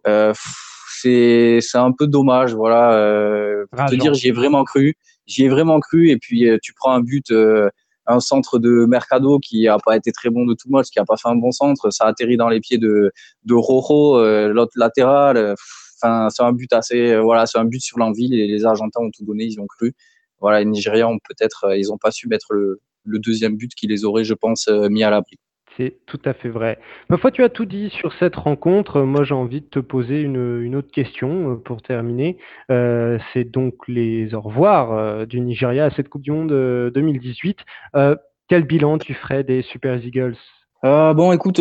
euh, 0.06 0.32
c'est 1.00 1.58
c'est 1.60 1.78
un 1.78 1.92
peu 1.92 2.06
dommage, 2.06 2.54
voilà. 2.54 2.92
Euh, 2.94 3.64
pour 3.70 3.86
te 3.86 3.94
dire, 3.94 4.14
j'y 4.14 4.28
ai 4.28 4.32
vraiment 4.32 4.64
cru, 4.64 4.94
j'y 5.26 5.44
ai 5.44 5.48
vraiment 5.48 5.80
cru. 5.80 6.10
Et 6.10 6.18
puis 6.18 6.46
tu 6.62 6.72
prends 6.74 6.92
un 6.92 7.00
but 7.00 7.32
un 8.06 8.20
centre 8.20 8.58
de 8.58 8.86
Mercado 8.86 9.38
qui 9.38 9.68
a 9.68 9.78
pas 9.78 9.96
été 9.96 10.12
très 10.12 10.30
bon 10.30 10.44
de 10.46 10.54
tout 10.54 10.68
monde, 10.68 10.84
qui 10.84 10.98
a 10.98 11.04
pas 11.04 11.16
fait 11.16 11.28
un 11.28 11.36
bon 11.36 11.52
centre, 11.52 11.90
ça 11.90 12.06
atterrit 12.06 12.36
dans 12.36 12.48
les 12.48 12.60
pieds 12.60 12.78
de 12.78 13.12
de 13.44 13.54
Rojo, 13.54 14.18
euh, 14.18 14.48
l'autre 14.52 14.72
latéral. 14.76 15.36
Euh, 15.36 15.54
enfin, 16.02 16.28
c'est 16.30 16.42
un 16.42 16.52
but 16.52 16.72
assez, 16.72 17.12
euh, 17.12 17.22
voilà, 17.22 17.46
c'est 17.46 17.58
un 17.58 17.64
but 17.64 17.80
sur 17.80 17.98
l'envie. 17.98 18.28
Les, 18.28 18.64
Argentins 18.64 19.00
ont 19.00 19.10
tout 19.10 19.24
donné, 19.24 19.44
ils 19.44 19.60
ont 19.60 19.66
cru. 19.66 19.94
Voilà, 20.40 20.60
les 20.60 20.66
Nigérians 20.66 21.12
ont 21.12 21.18
peut-être, 21.18 21.76
ils 21.76 21.92
ont 21.92 21.98
pas 21.98 22.10
su 22.10 22.28
mettre 22.28 22.52
le 22.52 23.18
deuxième 23.18 23.56
but 23.56 23.72
qui 23.74 23.86
les 23.86 24.04
aurait, 24.04 24.24
je 24.24 24.34
pense, 24.34 24.68
mis 24.68 25.04
à 25.04 25.10
l'abri. 25.10 25.38
C'est 25.76 25.94
tout 26.06 26.20
à 26.24 26.34
fait 26.34 26.48
vrai. 26.48 26.78
Ma 27.08 27.16
foi, 27.16 27.30
tu 27.30 27.42
as 27.42 27.48
tout 27.48 27.64
dit 27.64 27.90
sur 27.90 28.12
cette 28.14 28.36
rencontre. 28.36 29.02
Moi, 29.02 29.24
j'ai 29.24 29.34
envie 29.34 29.60
de 29.60 29.66
te 29.66 29.78
poser 29.78 30.20
une, 30.20 30.74
autre 30.76 30.90
question 30.90 31.52
euh, 31.52 31.54
pour 31.56 31.82
terminer. 31.82 32.36
Euh, 32.70 33.18
c'est 33.32 33.44
donc 33.44 33.74
les 33.88 34.34
au 34.34 34.40
revoir 34.40 34.92
euh, 34.92 35.26
du 35.26 35.40
Nigeria 35.40 35.86
à 35.86 35.90
cette 35.90 36.08
Coupe 36.08 36.22
du 36.22 36.30
Monde 36.30 36.52
2018. 36.94 37.58
quel 38.48 38.64
bilan 38.64 38.98
tu 38.98 39.14
ferais 39.14 39.44
des 39.44 39.62
Super 39.62 40.04
Eagles? 40.04 40.36
Bon, 40.82 41.32
écoute, 41.32 41.60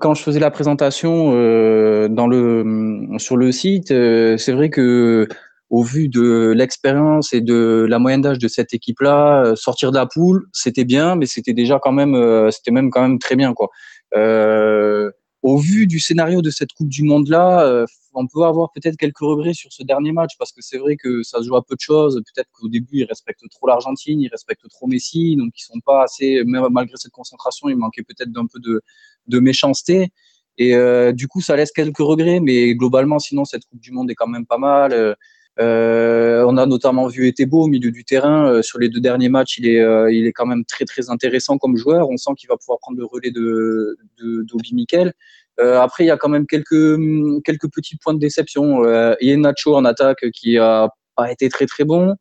quand 0.00 0.14
je 0.14 0.22
faisais 0.22 0.40
la 0.40 0.50
présentation 0.50 1.32
le, 1.34 3.18
sur 3.18 3.36
le 3.36 3.52
site, 3.52 3.88
c'est 3.88 4.52
vrai 4.52 4.70
que 4.70 5.28
au 5.74 5.82
vu 5.82 6.08
de 6.08 6.52
l'expérience 6.56 7.32
et 7.32 7.40
de 7.40 7.84
la 7.90 7.98
moyenne 7.98 8.20
d'âge 8.20 8.38
de 8.38 8.46
cette 8.46 8.72
équipe-là, 8.72 9.44
euh, 9.44 9.56
sortir 9.56 9.90
de 9.90 9.96
la 9.96 10.06
poule, 10.06 10.46
c'était 10.52 10.84
bien, 10.84 11.16
mais 11.16 11.26
c'était 11.26 11.52
déjà 11.52 11.80
quand 11.82 11.90
même, 11.90 12.14
euh, 12.14 12.48
c'était 12.52 12.70
même 12.70 12.90
quand 12.90 13.02
même 13.02 13.18
très 13.18 13.34
bien, 13.34 13.54
quoi. 13.54 13.70
Euh, 14.14 15.10
au 15.42 15.58
vu 15.58 15.88
du 15.88 15.98
scénario 15.98 16.42
de 16.42 16.50
cette 16.50 16.70
Coupe 16.74 16.88
du 16.88 17.02
Monde-là, 17.02 17.84
on 18.14 18.26
peut 18.28 18.44
avoir 18.44 18.70
peut-être 18.72 18.96
quelques 18.96 19.18
regrets 19.18 19.52
sur 19.52 19.72
ce 19.72 19.82
dernier 19.82 20.12
match 20.12 20.34
parce 20.38 20.52
que 20.52 20.62
c'est 20.62 20.78
vrai 20.78 20.96
que 20.96 21.24
ça 21.24 21.40
se 21.40 21.48
joue 21.48 21.56
à 21.56 21.64
peu 21.64 21.74
de 21.74 21.80
choses. 21.80 22.22
Peut-être 22.32 22.48
qu'au 22.52 22.68
début, 22.68 23.00
ils 23.00 23.04
respectent 23.04 23.42
trop 23.50 23.66
l'Argentine, 23.66 24.20
ils 24.20 24.28
respectent 24.28 24.68
trop 24.70 24.86
Messi, 24.86 25.34
donc 25.36 25.52
ils 25.58 25.64
sont 25.64 25.80
pas 25.84 26.04
assez, 26.04 26.44
malgré 26.46 26.96
cette 26.96 27.12
concentration, 27.12 27.68
il 27.68 27.76
manquait 27.76 28.04
peut-être 28.04 28.30
d'un 28.30 28.46
peu 28.46 28.60
de 28.60 29.38
méchanceté. 29.40 30.12
Et 30.56 30.72
du 31.12 31.28
coup, 31.28 31.42
ça 31.42 31.56
laisse 31.56 31.72
quelques 31.72 31.98
regrets, 31.98 32.40
mais 32.40 32.74
globalement, 32.74 33.18
sinon, 33.18 33.44
cette 33.44 33.66
Coupe 33.66 33.80
du 33.80 33.90
Monde 33.90 34.10
est 34.10 34.14
quand 34.14 34.28
même 34.28 34.46
pas 34.46 34.58
mal. 34.58 35.16
Euh, 35.60 36.44
on 36.48 36.56
a 36.56 36.66
notamment 36.66 37.06
vu 37.06 37.28
Etebo 37.28 37.62
au 37.62 37.66
milieu 37.68 37.90
du 37.90 38.04
terrain. 38.04 38.48
Euh, 38.48 38.62
sur 38.62 38.78
les 38.78 38.88
deux 38.88 39.00
derniers 39.00 39.28
matchs, 39.28 39.58
il 39.58 39.68
est, 39.68 39.80
euh, 39.80 40.12
il 40.12 40.26
est 40.26 40.32
quand 40.32 40.46
même 40.46 40.64
très 40.64 40.84
très 40.84 41.10
intéressant 41.10 41.58
comme 41.58 41.76
joueur. 41.76 42.08
On 42.10 42.16
sent 42.16 42.32
qu'il 42.36 42.48
va 42.48 42.56
pouvoir 42.56 42.78
prendre 42.80 42.98
le 42.98 43.04
relais 43.04 43.30
de 43.30 43.96
d'Obi 44.18 44.74
Mikel. 44.74 45.12
après, 45.58 46.04
il 46.04 46.08
y 46.08 46.10
a 46.10 46.16
quand 46.16 46.28
même 46.28 46.46
quelques 46.46 46.98
quelques 47.44 47.70
petits 47.72 47.96
points 47.96 48.14
de 48.14 48.18
déception. 48.18 48.84
Euh, 48.84 49.14
il 49.20 49.28
y 49.28 49.32
a 49.32 49.36
Nacho 49.36 49.74
en 49.76 49.84
attaque 49.84 50.28
qui 50.32 50.58
a 50.58 50.88
pas 51.16 51.30
été 51.30 51.48
très 51.48 51.66
très 51.66 51.84
bon. 51.84 52.16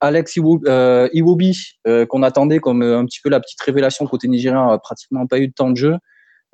Alex 0.00 0.34
Iwobi, 0.36 1.56
qu'on 2.08 2.22
attendait 2.24 2.58
comme 2.58 2.82
un 2.82 3.04
petit 3.04 3.20
peu 3.22 3.30
la 3.30 3.38
petite 3.38 3.60
révélation 3.60 4.04
côté 4.06 4.26
nigérien, 4.26 4.66
a 4.68 4.78
pratiquement 4.78 5.26
pas 5.28 5.38
eu 5.38 5.46
de 5.46 5.52
temps 5.52 5.70
de 5.70 5.76
jeu. 5.76 5.94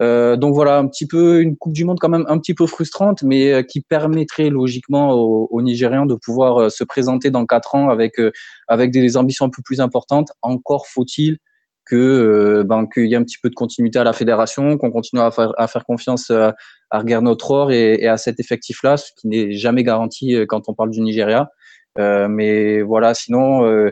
Euh, 0.00 0.36
donc 0.36 0.54
voilà, 0.54 0.78
un 0.78 0.86
petit 0.86 1.06
peu 1.06 1.40
une 1.40 1.56
Coupe 1.56 1.72
du 1.72 1.84
Monde 1.84 1.98
quand 2.00 2.08
même 2.08 2.24
un 2.28 2.38
petit 2.38 2.54
peu 2.54 2.66
frustrante, 2.66 3.22
mais 3.22 3.52
euh, 3.52 3.62
qui 3.62 3.80
permettrait 3.80 4.48
logiquement 4.48 5.12
aux, 5.12 5.62
Nigériens 5.62 6.06
de 6.06 6.14
pouvoir 6.14 6.58
euh, 6.58 6.68
se 6.68 6.84
présenter 6.84 7.30
dans 7.30 7.44
quatre 7.44 7.74
ans 7.74 7.88
avec 7.88 8.20
avec 8.68 8.92
des 8.92 9.16
ambitions 9.16 9.46
un 9.46 9.50
peu 9.50 9.62
plus 9.62 9.80
importantes. 9.80 10.30
Encore 10.42 10.86
faut-il 10.86 11.38
que 11.84 12.62
ben, 12.66 12.86
qu'il 12.86 13.06
y 13.06 13.14
ait 13.14 13.16
un 13.16 13.24
petit 13.24 13.38
peu 13.42 13.48
de 13.48 13.54
continuité 13.54 13.98
à 13.98 14.04
la 14.04 14.12
fédération, 14.12 14.76
qu'on 14.76 14.90
continue 14.90 15.22
à 15.22 15.30
faire, 15.30 15.52
à 15.56 15.66
faire 15.66 15.84
confiance 15.84 16.30
à 16.30 16.54
Argerno 16.90 17.34
Tror 17.34 17.72
et, 17.72 17.94
et 17.94 18.08
à 18.08 18.18
cet 18.18 18.38
effectif-là, 18.40 18.98
ce 18.98 19.10
qui 19.18 19.26
n'est 19.26 19.52
jamais 19.52 19.82
garanti 19.82 20.36
quand 20.48 20.68
on 20.68 20.74
parle 20.74 20.90
du 20.90 21.00
Nigeria. 21.00 21.50
mais 21.96 22.82
voilà, 22.82 23.14
sinon, 23.14 23.90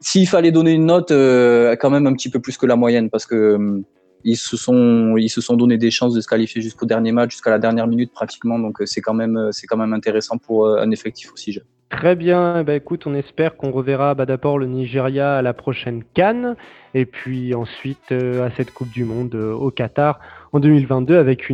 s'il 0.00 0.26
fallait 0.26 0.50
donner 0.50 0.72
une 0.72 0.86
note, 0.86 1.10
quand 1.10 1.90
même 1.90 2.08
un 2.08 2.14
petit 2.14 2.30
peu 2.30 2.40
plus 2.40 2.58
que 2.58 2.66
la 2.66 2.74
moyenne, 2.74 3.10
parce 3.10 3.26
que 3.26 3.84
ils 4.24 4.36
se 4.36 4.56
sont 4.56 5.16
ils 5.16 5.28
se 5.28 5.40
sont 5.40 5.56
donné 5.56 5.78
des 5.78 5.90
chances 5.90 6.14
de 6.14 6.20
se 6.20 6.26
qualifier 6.26 6.62
jusqu'au 6.62 6.86
dernier 6.86 7.12
match, 7.12 7.32
jusqu'à 7.32 7.50
la 7.50 7.58
dernière 7.58 7.86
minute 7.86 8.12
pratiquement. 8.12 8.58
Donc 8.58 8.80
euh, 8.80 8.86
c'est 8.86 9.00
quand 9.00 9.14
même 9.14 9.36
euh, 9.36 9.52
c'est 9.52 9.66
quand 9.66 9.76
même 9.76 9.92
intéressant 9.92 10.38
pour 10.38 10.66
euh, 10.66 10.80
un 10.80 10.90
effectif 10.90 11.32
aussi 11.32 11.52
jeune. 11.52 11.64
Très 11.90 12.16
bien, 12.16 12.64
bah, 12.64 12.74
écoute, 12.74 13.06
on 13.06 13.14
espère 13.14 13.54
qu'on 13.54 13.70
reverra 13.70 14.14
d'abord 14.14 14.58
le 14.58 14.66
Nigeria 14.66 15.36
à 15.36 15.42
la 15.42 15.52
prochaine 15.52 16.02
Cannes 16.14 16.56
et 16.94 17.04
puis 17.04 17.54
ensuite 17.54 18.10
à 18.10 18.50
cette 18.56 18.72
Coupe 18.72 18.90
du 18.90 19.04
Monde 19.04 19.34
au 19.34 19.70
Qatar 19.70 20.18
en 20.52 20.60
2022 20.60 21.18
avec 21.18 21.52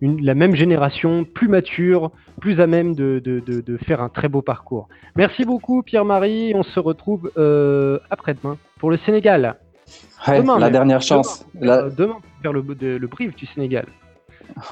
la 0.00 0.34
même 0.34 0.54
génération, 0.54 1.24
plus 1.24 1.48
mature, 1.48 2.12
plus 2.40 2.60
à 2.60 2.68
même 2.68 2.94
de 2.94 3.78
faire 3.84 4.00
un 4.00 4.08
très 4.08 4.28
beau 4.28 4.40
parcours. 4.40 4.88
Merci 5.16 5.44
beaucoup 5.44 5.82
Pierre-Marie, 5.82 6.52
on 6.54 6.62
se 6.62 6.78
retrouve 6.78 7.32
après-demain 8.08 8.58
pour 8.78 8.92
le 8.92 8.98
Sénégal 8.98 9.56
la 10.26 10.70
dernière 10.70 11.02
chance. 11.02 11.44
Demain, 11.54 11.90
la... 11.98 12.12
faire 12.42 12.52
le, 12.52 12.62
le 12.98 13.06
brief 13.06 13.34
du 13.36 13.46
Sénégal. 13.46 13.86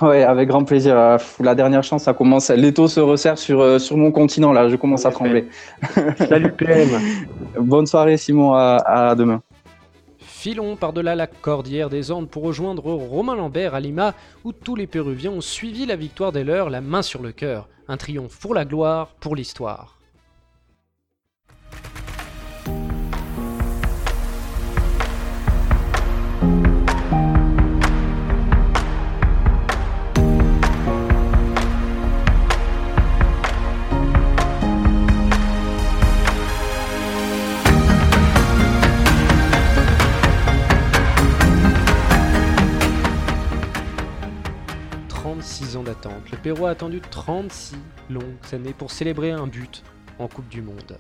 Ouais, 0.03 0.23
avec 0.23 0.49
grand 0.49 0.65
plaisir. 0.65 0.97
Euh, 0.97 1.19
la 1.41 1.55
dernière 1.55 1.83
chance, 1.83 2.05
ça 2.05 2.15
commence. 2.15 2.51
L'étau 2.51 2.89
se 2.89 3.01
resserre 3.01 3.39
sur, 3.39 3.61
euh, 3.61 3.79
sur 3.79 3.97
mon 3.97 4.13
continent, 4.13 4.53
là. 4.53 4.69
Je 4.69 4.77
commence 4.77 5.07
à 5.07 5.11
trembler. 5.11 5.49
Salut 6.17 6.53
PM. 6.53 6.89
Bonne 7.59 7.87
soirée, 7.87 8.17
Simon. 8.17 8.55
À, 8.55 8.77
à 8.85 9.15
demain. 9.15 9.43
Filons 10.19 10.77
par-delà 10.77 11.15
la 11.15 11.27
cordillère 11.27 11.91
des 11.91 12.13
Andes 12.13 12.29
pour 12.29 12.45
rejoindre 12.45 12.83
Romain 12.83 13.37
Lambert 13.37 13.75
à 13.75 13.81
Lima, 13.81 14.15
où 14.45 14.53
tous 14.53 14.75
les 14.75 14.87
Péruviens 14.87 15.33
ont 15.33 15.43
suivi 15.43 15.85
la 15.85 15.97
victoire 15.97 16.33
des 16.33 16.45
leurs, 16.45 16.71
la 16.71 16.81
main 16.81 17.03
sur 17.03 17.23
le 17.23 17.33
cœur. 17.33 17.69
Un 17.89 17.97
triomphe 17.97 18.39
pour 18.39 18.55
la 18.55 18.65
gloire, 18.65 19.09
pour 19.21 19.37
l'histoire. 19.37 20.00
36 45.61 45.77
ans 45.77 45.83
d'attente. 45.83 46.31
Le 46.31 46.39
Pérou 46.39 46.67
a 46.67 46.71
attendu 46.71 47.01
36 47.01 47.77
longues 48.09 48.23
années 48.53 48.73
pour 48.73 48.91
célébrer 48.91 49.31
un 49.31 49.47
but 49.47 49.83
en 50.19 50.27
Coupe 50.27 50.49
du 50.49 50.63
Monde. 50.63 50.97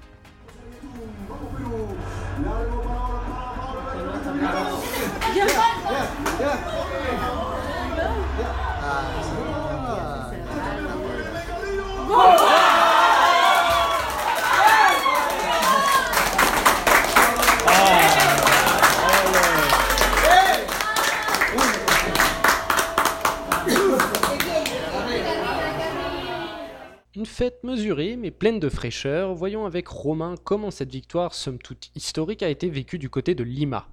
Une 27.20 27.26
fête 27.26 27.62
mesurée 27.64 28.16
mais 28.16 28.30
pleine 28.30 28.58
de 28.58 28.70
fraîcheur, 28.70 29.34
voyons 29.34 29.66
avec 29.66 29.88
Romain 29.88 30.36
comment 30.42 30.70
cette 30.70 30.90
victoire, 30.90 31.34
somme 31.34 31.58
toute 31.58 31.90
historique, 31.94 32.42
a 32.42 32.48
été 32.48 32.70
vécue 32.70 32.96
du 32.96 33.10
côté 33.10 33.34
de 33.34 33.44
Lima. 33.44 33.88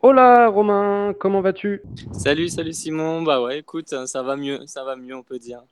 Hola 0.00 0.48
Romain, 0.48 1.12
comment 1.20 1.42
vas-tu? 1.42 1.82
Salut, 2.12 2.48
salut 2.48 2.72
Simon, 2.72 3.20
bah 3.20 3.42
ouais 3.42 3.58
écoute, 3.58 3.94
ça 4.06 4.22
va 4.22 4.36
mieux, 4.36 4.60
ça 4.64 4.84
va 4.84 4.96
mieux 4.96 5.14
on 5.14 5.22
peut 5.22 5.38
dire. 5.38 5.64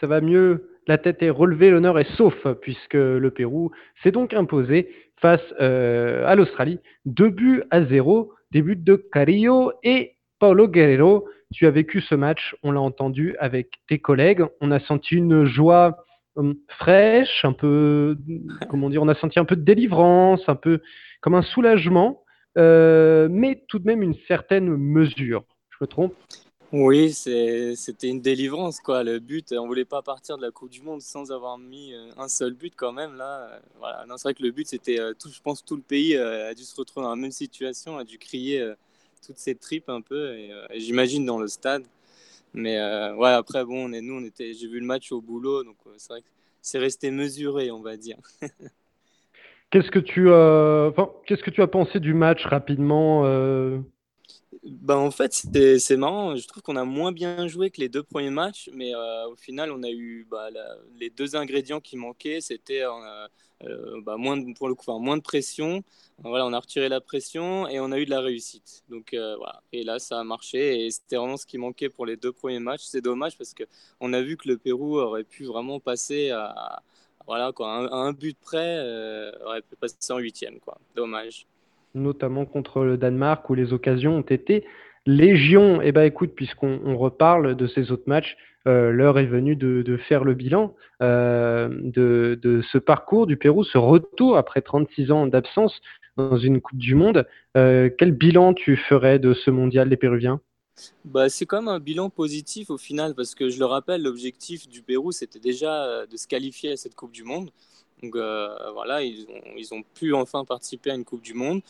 Ça 0.00 0.08
va 0.08 0.20
mieux, 0.20 0.70
la 0.88 0.98
tête 0.98 1.22
est 1.22 1.30
relevée, 1.30 1.70
l'honneur 1.70 2.00
est 2.00 2.16
sauf, 2.16 2.34
puisque 2.60 2.94
le 2.94 3.30
Pérou 3.30 3.70
s'est 4.02 4.10
donc 4.10 4.34
imposé 4.34 4.92
face 5.20 5.40
euh, 5.60 6.26
à 6.26 6.34
l'Australie. 6.34 6.80
Deux 7.06 7.30
buts 7.30 7.62
à 7.70 7.84
zéro, 7.84 8.32
des 8.50 8.60
buts 8.60 8.74
de 8.74 8.96
Carillo 8.96 9.70
et 9.84 10.16
Paulo 10.40 10.66
Guerrero. 10.66 11.28
Tu 11.52 11.68
as 11.68 11.70
vécu 11.70 12.00
ce 12.00 12.16
match, 12.16 12.56
on 12.64 12.72
l'a 12.72 12.80
entendu 12.80 13.36
avec 13.38 13.68
tes 13.86 14.00
collègues, 14.00 14.44
on 14.60 14.72
a 14.72 14.80
senti 14.80 15.14
une 15.14 15.44
joie 15.44 16.04
Hum, 16.36 16.56
fraîche, 16.68 17.44
un 17.44 17.52
peu, 17.52 18.16
comment 18.68 18.90
dire, 18.90 19.02
on 19.02 19.08
a 19.08 19.14
senti 19.14 19.38
un 19.38 19.44
peu 19.44 19.54
de 19.54 19.62
délivrance, 19.62 20.40
un 20.48 20.56
peu 20.56 20.80
comme 21.20 21.34
un 21.34 21.42
soulagement, 21.42 22.24
euh, 22.58 23.28
mais 23.30 23.64
tout 23.68 23.78
de 23.78 23.86
même 23.86 24.02
une 24.02 24.16
certaine 24.26 24.76
mesure. 24.76 25.44
Je 25.70 25.76
me 25.80 25.86
trompe? 25.86 26.14
Oui, 26.72 27.12
c'était 27.12 28.08
une 28.08 28.20
délivrance, 28.20 28.80
quoi. 28.80 29.04
Le 29.04 29.20
but, 29.20 29.52
on 29.52 29.68
voulait 29.68 29.84
pas 29.84 30.02
partir 30.02 30.36
de 30.36 30.42
la 30.42 30.50
Coupe 30.50 30.70
du 30.70 30.82
Monde 30.82 31.00
sans 31.02 31.30
avoir 31.30 31.56
mis 31.56 31.94
euh, 31.94 32.10
un 32.16 32.26
seul 32.26 32.54
but 32.54 32.74
quand 32.76 32.92
même. 32.92 33.14
Là, 33.14 33.48
euh, 33.48 33.58
voilà. 33.78 34.04
c'est 34.16 34.22
vrai 34.24 34.34
que 34.34 34.42
le 34.42 34.50
but, 34.50 34.66
c'était, 34.66 34.98
tout, 35.16 35.30
je 35.30 35.40
pense, 35.40 35.64
tout 35.64 35.76
le 35.76 35.82
pays 35.82 36.16
a 36.16 36.52
dû 36.52 36.64
se 36.64 36.74
retrouver 36.74 37.04
dans 37.04 37.10
la 37.10 37.16
même 37.16 37.30
situation, 37.30 37.96
a 37.96 38.02
dû 38.02 38.18
crier 38.18 38.74
toutes 39.24 39.38
ces 39.38 39.54
tripes 39.54 39.88
un 39.88 40.00
peu. 40.00 40.34
Et, 40.36 40.50
j'imagine 40.74 41.24
dans 41.24 41.38
le 41.38 41.46
stade. 41.46 41.84
Mais 42.54 42.78
ouais, 43.14 43.30
après, 43.30 43.64
bon, 43.64 43.88
on 43.88 43.92
est, 43.92 44.00
nous, 44.00 44.14
on 44.14 44.24
était, 44.24 44.54
j'ai 44.54 44.68
vu 44.68 44.80
le 44.80 44.86
match 44.86 45.12
au 45.12 45.20
boulot, 45.20 45.64
donc 45.64 45.76
c'est 45.96 46.12
vrai 46.12 46.22
que 46.22 46.28
c'est 46.62 46.78
resté 46.78 47.10
mesuré, 47.10 47.70
on 47.70 47.82
va 47.82 47.96
dire. 47.96 48.16
qu'est-ce 49.70 49.90
que 49.90 49.98
tu, 49.98 50.28
enfin, 50.30 51.12
qu'est-ce 51.26 51.42
que 51.42 51.50
tu 51.50 51.62
as 51.62 51.66
pensé 51.66 52.00
du 52.00 52.14
match 52.14 52.46
rapidement 52.46 53.24
bah, 54.64 54.96
en 54.96 55.10
fait, 55.10 55.32
c'est 55.32 55.96
marrant. 55.96 56.36
Je 56.36 56.46
trouve 56.48 56.62
qu'on 56.62 56.76
a 56.76 56.84
moins 56.84 57.12
bien 57.12 57.48
joué 57.48 57.70
que 57.70 57.80
les 57.80 57.88
deux 57.88 58.02
premiers 58.02 58.30
matchs, 58.30 58.70
mais 58.72 58.94
euh, 58.94 59.28
au 59.28 59.36
final, 59.36 59.70
on 59.70 59.82
a 59.82 59.90
eu 59.90 60.26
bah, 60.30 60.48
les 60.98 61.10
deux 61.10 61.36
ingrédients 61.36 61.80
qui 61.80 61.96
manquaient. 61.96 62.40
C'était 62.40 62.82
euh, 63.66 63.96
euh, 63.96 64.00
bah, 64.04 64.16
moins, 64.16 64.36
de, 64.36 64.52
pour 64.54 64.68
le 64.68 64.74
coup, 64.74 64.96
moins 64.98 65.16
de 65.16 65.22
pression. 65.22 65.82
Voilà, 66.22 66.46
on 66.46 66.52
a 66.52 66.60
retiré 66.60 66.88
la 66.88 67.00
pression 67.00 67.68
et 67.68 67.80
on 67.80 67.90
a 67.92 67.98
eu 67.98 68.04
de 68.04 68.10
la 68.10 68.20
réussite. 68.20 68.84
Donc 68.88 69.08
voilà. 69.12 69.62
Et 69.72 69.82
là, 69.82 69.98
ça 69.98 70.20
a 70.20 70.24
marché 70.24 70.86
et 70.86 70.90
c'était 70.90 71.16
vraiment 71.16 71.36
ce 71.36 71.44
qui 71.44 71.58
manquait 71.58 71.88
pour 71.88 72.06
les 72.06 72.16
deux 72.16 72.32
premiers 72.32 72.60
matchs. 72.60 72.82
C'est 72.84 73.00
dommage 73.00 73.36
parce 73.36 73.52
qu'on 73.52 74.12
a 74.12 74.22
vu 74.22 74.36
que 74.36 74.48
le 74.48 74.56
Pérou 74.56 74.98
aurait 74.98 75.24
pu 75.24 75.44
vraiment 75.44 75.80
passer 75.80 76.30
à, 76.30 76.82
voilà, 77.26 77.50
quoi, 77.52 77.68
un, 77.68 78.12
but 78.12 78.38
près, 78.40 78.78
aurait 79.44 79.62
pu 79.62 79.74
passer 79.74 80.12
en 80.12 80.18
huitième. 80.18 80.60
Dommage 80.94 81.46
notamment 81.94 82.44
contre 82.44 82.84
le 82.84 82.96
Danemark, 82.96 83.48
où 83.48 83.54
les 83.54 83.72
occasions 83.72 84.16
ont 84.16 84.22
été 84.22 84.64
légion. 85.06 85.80
Eh 85.82 85.92
ben 85.92 86.02
écoute, 86.02 86.32
puisqu'on 86.34 86.96
reparle 86.96 87.54
de 87.54 87.66
ces 87.66 87.92
autres 87.92 88.04
matchs, 88.06 88.36
euh, 88.66 88.90
l'heure 88.90 89.18
est 89.18 89.26
venue 89.26 89.56
de, 89.56 89.96
faire 90.08 90.24
le 90.24 90.34
bilan 90.34 90.74
euh, 91.02 91.68
de, 91.70 92.62
ce 92.72 92.78
parcours 92.78 93.26
du 93.26 93.36
Pérou, 93.36 93.64
ce 93.64 93.78
retour 93.78 94.36
après 94.36 94.62
36 94.62 95.10
ans 95.10 95.26
d'absence 95.26 95.80
dans 96.16 96.36
une 96.38 96.60
Coupe 96.60 96.78
du 96.78 96.94
Monde. 96.94 97.26
Euh, 97.56 97.90
quel 97.96 98.12
bilan 98.12 98.54
tu 98.54 98.76
ferais 98.76 99.18
de 99.18 99.34
ce 99.34 99.50
mondial 99.50 99.88
des 99.88 99.96
Péruviens? 99.96 100.40
Bah, 101.04 101.28
c'est 101.28 101.46
quand 101.46 101.58
même 101.58 101.68
un 101.68 101.78
bilan 101.78 102.10
positif 102.10 102.70
au 102.70 102.78
final, 102.78 103.14
parce 103.14 103.34
que 103.34 103.48
je 103.48 103.58
le 103.58 103.66
rappelle, 103.66 104.02
l'objectif 104.02 104.68
du 104.68 104.82
Pérou, 104.82 105.12
c'était 105.12 105.38
déjà 105.38 106.06
de 106.06 106.16
se 106.16 106.26
qualifier 106.26 106.72
à 106.72 106.76
cette 106.76 106.94
Coupe 106.94 107.12
du 107.12 107.22
Monde. 107.22 107.50
Donc 108.02 108.16
voilà, 108.16 109.02
ils 109.02 109.24
ont, 109.28 109.56
ils 109.56 109.72
ont 109.72 109.82
pu 109.94 110.12
enfin 110.14 110.44
participer 110.44 110.90
à 110.90 110.94
une 110.94 111.04
Coupe 111.04 111.22
du 111.22 111.34
Monde. 111.34 111.60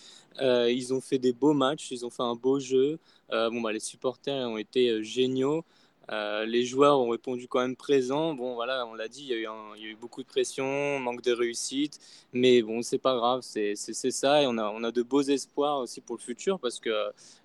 Ils 0.41 0.95
ont 0.95 1.01
fait 1.01 1.19
des 1.19 1.33
beaux 1.33 1.53
matchs, 1.53 1.91
ils 1.91 2.07
ont 2.07 2.11
fait 2.11 2.23
un 2.23 2.35
beau 2.35 2.61
jeu. 2.61 2.99
Bon, 3.31 3.61
bah, 3.61 3.73
les 3.73 3.81
supporters 3.81 4.49
ont 4.49 4.59
été 4.59 5.03
géniaux. 5.03 5.65
Euh, 6.11 6.45
les 6.45 6.65
joueurs 6.65 6.99
ont 6.99 7.09
répondu 7.09 7.49
quand 7.49 7.61
même 7.61 7.77
présents. 7.77 8.35
Bon, 8.35 8.55
voilà, 8.55 8.87
on 8.87 8.95
l'a 8.95 9.09
dit, 9.09 9.27
il 9.31 9.41
y, 9.41 9.47
a 9.47 9.91
eu 9.91 9.97
beaucoup 9.97 10.23
de 10.23 10.29
pression, 10.29 10.99
manque 10.99 11.23
de 11.23 11.33
réussite, 11.33 11.99
mais 12.33 12.63
bon, 12.63 12.83
c'est 12.83 12.99
pas 12.99 13.17
grave, 13.17 13.41
c'est 13.43 13.75
ça. 13.77 14.43
Et 14.43 14.47
on 14.47 14.59
a, 14.59 14.93
de 14.93 15.03
beaux 15.03 15.23
espoirs 15.23 15.79
aussi 15.79 16.01
pour 16.01 16.17
le 16.17 16.23
futur 16.23 16.59
parce 16.61 16.79
qu'il 16.81 16.93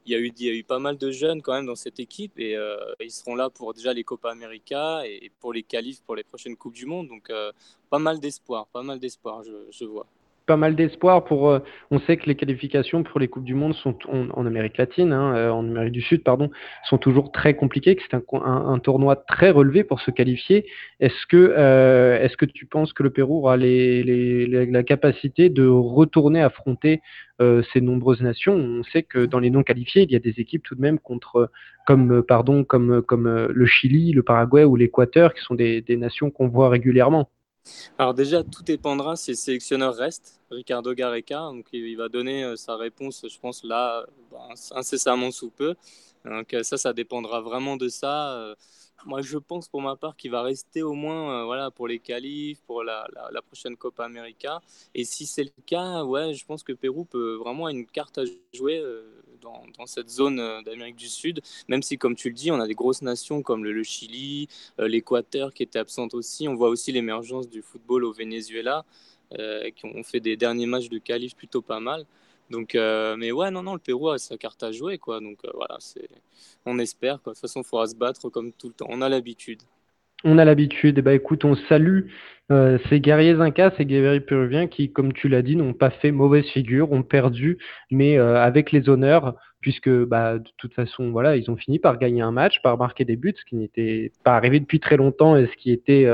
y, 0.05 0.15
a 0.15 0.19
eu, 0.19 0.63
pas 0.63 0.79
mal 0.79 0.97
de 0.97 1.11
jeunes 1.11 1.41
quand 1.41 1.53
même 1.53 1.65
dans 1.65 1.75
cette 1.75 1.99
équipe 1.99 2.37
et 2.37 2.55
euh, 2.55 2.77
ils 2.99 3.11
seront 3.11 3.35
là 3.35 3.49
pour 3.49 3.73
déjà 3.73 3.93
les 3.93 4.03
Copa 4.03 4.31
América 4.31 5.01
et 5.05 5.31
pour 5.39 5.53
les 5.53 5.63
qualifs 5.63 6.01
pour 6.01 6.15
les 6.15 6.23
prochaines 6.23 6.57
Coupes 6.57 6.73
du 6.75 6.85
Monde. 6.85 7.07
Donc, 7.07 7.29
euh, 7.29 7.51
pas 7.89 7.99
mal 7.99 8.19
d'espoir, 8.19 8.67
pas 8.67 8.83
mal 8.83 8.99
d'espoir, 8.99 9.43
je 9.43 9.85
vois 9.85 10.05
pas 10.49 10.57
mal 10.57 10.75
d'espoir 10.75 11.25
pour. 11.25 11.51
Euh, 11.51 11.59
on 11.91 11.99
sait 11.99 12.17
que 12.17 12.25
les 12.25 12.33
qualifications 12.33 13.03
pour 13.03 13.19
les 13.19 13.27
coupes 13.27 13.43
du 13.43 13.53
monde 13.53 13.75
sont 13.75 13.95
en, 14.07 14.47
Amérique 14.47 14.77
latine, 14.77 15.13
hein, 15.13 15.35
euh, 15.35 15.51
en 15.51 15.63
Amérique 15.63 15.91
du 15.91 16.01
Sud, 16.01 16.23
pardon, 16.23 16.49
sont 16.89 16.97
toujours 16.97 17.31
très 17.31 17.53
compliquées. 17.53 17.95
Que 17.95 18.01
c'est 18.09 18.17
un, 18.17 18.79
tournoi 18.79 19.15
très 19.15 19.51
relevé 19.51 19.83
pour 19.83 20.01
se 20.01 20.09
qualifier. 20.09 20.65
Est-ce 20.99 21.27
que, 21.27 21.53
euh, 21.55 22.27
tu 22.51 22.65
penses 22.65 22.93
que 22.93 23.03
le 23.03 23.11
Pérou 23.11 23.37
aura 23.37 23.57
la 23.57 24.83
capacité 24.83 25.49
de 25.49 25.67
retourner 25.67 26.41
affronter 26.41 27.01
ces 27.39 27.81
nombreuses 27.81 28.21
nations? 28.21 28.55
On 28.55 28.83
sait 28.83 29.03
que 29.03 29.25
dans 29.25 29.39
les 29.39 29.51
non 29.51 29.61
qualifiés, 29.61 30.01
il 30.01 30.11
y 30.11 30.15
a 30.15 30.19
des 30.19 30.39
équipes 30.39 30.63
tout 30.63 30.73
de 30.73 30.81
même 30.81 30.97
contre, 30.97 31.51
comme 31.85 32.23
pardon, 32.23 32.63
comme 32.63 33.03
le 33.53 33.65
Chili, 33.67 34.13
le 34.13 34.23
Paraguay 34.23 34.63
ou 34.63 34.75
l'Équateur, 34.75 35.35
qui 35.35 35.41
sont 35.43 35.53
des 35.53 35.97
nations 35.97 36.31
qu'on 36.31 36.47
voit 36.47 36.69
régulièrement. 36.69 37.29
Alors 37.97 38.13
déjà, 38.13 38.43
tout 38.43 38.63
dépendra 38.63 39.15
si 39.15 39.31
le 39.31 39.35
sélectionneur 39.35 39.95
reste, 39.95 40.39
Ricardo 40.51 40.93
Gareca. 40.93 41.49
Donc 41.51 41.67
il 41.73 41.95
va 41.97 42.09
donner 42.09 42.43
euh, 42.43 42.55
sa 42.55 42.75
réponse, 42.75 43.25
je 43.29 43.39
pense, 43.39 43.63
là, 43.63 44.05
bah, 44.31 44.47
incessamment 44.71 45.31
sous 45.31 45.49
peu. 45.49 45.75
Donc 46.25 46.55
ça, 46.63 46.77
ça 46.77 46.93
dépendra 46.93 47.41
vraiment 47.41 47.77
de 47.77 47.87
ça. 47.89 48.33
Euh, 48.33 48.55
moi, 49.05 49.21
je 49.21 49.37
pense 49.37 49.69
pour 49.69 49.81
ma 49.81 49.95
part 49.95 50.17
qu'il 50.17 50.31
va 50.31 50.41
rester 50.41 50.83
au 50.83 50.93
moins 50.93 51.41
euh, 51.41 51.45
voilà, 51.45 51.71
pour 51.71 51.87
les 51.87 51.99
qualifs, 51.99 52.59
pour 52.67 52.83
la, 52.83 53.07
la, 53.31 53.41
prochaine 53.41 53.77
Copa 53.77 54.03
América. 54.03 54.61
Et 54.93 55.05
si 55.05 55.25
c'est 55.25 55.45
le 55.45 55.51
cas, 55.65 56.03
ouais, 56.03 56.33
je 56.33 56.45
pense 56.45 56.63
que 56.63 56.73
Pérou 56.73 57.05
peut 57.05 57.35
vraiment 57.35 57.67
avoir 57.67 57.69
une 57.69 57.85
carte 57.85 58.17
à 58.17 58.23
jouer 58.53 58.83
dans, 59.41 59.85
cette 59.85 60.09
zone 60.09 60.37
d'Amérique 60.63 60.95
du 60.95 61.07
Sud, 61.07 61.41
même 61.67 61.81
si, 61.81 61.97
comme 61.97 62.15
tu 62.15 62.29
le 62.29 62.35
dis, 62.35 62.51
on 62.51 62.59
a 62.59 62.67
des 62.67 62.75
grosses 62.75 63.01
nations 63.01 63.41
comme 63.41 63.63
le, 63.63 63.83
Chili, 63.83 64.47
l'Équateur 64.77 65.53
qui 65.53 65.63
était 65.63 65.79
absente 65.79 66.13
aussi. 66.13 66.47
On 66.47 66.55
voit 66.55 66.69
aussi 66.69 66.91
l'émergence 66.91 67.49
du 67.49 67.61
football 67.61 68.03
au 68.03 68.11
Venezuela. 68.11 68.85
Euh, 69.37 69.69
qui 69.69 69.85
ont 69.85 70.01
fait 70.01 70.19
des 70.19 70.35
derniers 70.35 70.65
matchs 70.65 70.89
de 70.89 70.97
qualif 70.97 71.35
plutôt 71.35 71.61
pas 71.61 71.79
mal. 71.79 72.03
Donc, 72.49 72.73
euh, 72.73 73.15
mais 73.15 73.31
ouais, 73.31 73.51
non, 73.51 73.61
non, 73.61 73.73
le 73.73 73.79
Pérou 73.79 74.09
a 74.09 74.17
sa 74.17 74.37
carte 74.39 74.63
à 74.63 74.71
jouer, 74.71 74.97
quoi. 74.97 75.19
Donc 75.19 75.37
euh, 75.45 75.51
voilà, 75.53 75.77
on 76.65 76.79
espère. 76.79 77.19
De 77.19 77.23
toute 77.25 77.37
façon, 77.37 77.61
il 77.61 77.65
faudra 77.65 77.85
se 77.85 77.95
battre 77.95 78.29
comme 78.29 78.51
tout 78.53 78.69
le 78.69 78.73
temps. 78.73 78.87
On 78.89 79.01
a 79.03 79.09
l'habitude. 79.09 79.61
On 80.23 80.37
a 80.37 80.45
l'habitude. 80.45 80.97
Et 80.97 80.99
eh 80.99 81.01
ben, 81.01 81.11
écoute, 81.13 81.45
on 81.45 81.55
salue 81.55 82.07
ces 82.89 82.99
guerriers 82.99 83.39
incas, 83.39 83.71
ces 83.77 83.85
guerriers 83.85 84.21
péruviens 84.21 84.65
qui, 84.65 84.91
comme 84.91 85.13
tu 85.13 85.29
l'as 85.29 85.43
dit, 85.43 85.55
n'ont 85.55 85.73
pas 85.73 85.91
fait 85.91 86.11
mauvaise 86.11 86.45
figure, 86.45 86.91
ont 86.91 87.03
perdu, 87.03 87.59
mais 87.91 88.17
avec 88.17 88.71
les 88.71 88.89
honneurs, 88.89 89.35
puisque 89.61 89.89
bah, 89.89 90.39
de 90.39 90.49
toute 90.57 90.73
façon, 90.73 91.11
voilà, 91.11 91.37
ils 91.37 91.51
ont 91.51 91.57
fini 91.57 91.77
par 91.77 91.99
gagner 91.99 92.23
un 92.23 92.31
match, 92.31 92.59
par 92.63 92.75
marquer 92.75 93.05
des 93.05 93.17
buts, 93.17 93.35
ce 93.37 93.45
qui 93.45 93.55
n'était 93.55 94.11
pas 94.23 94.35
arrivé 94.35 94.59
depuis 94.59 94.79
très 94.79 94.97
longtemps 94.97 95.37
et 95.37 95.45
ce 95.45 95.55
qui 95.57 95.71
était 95.71 96.09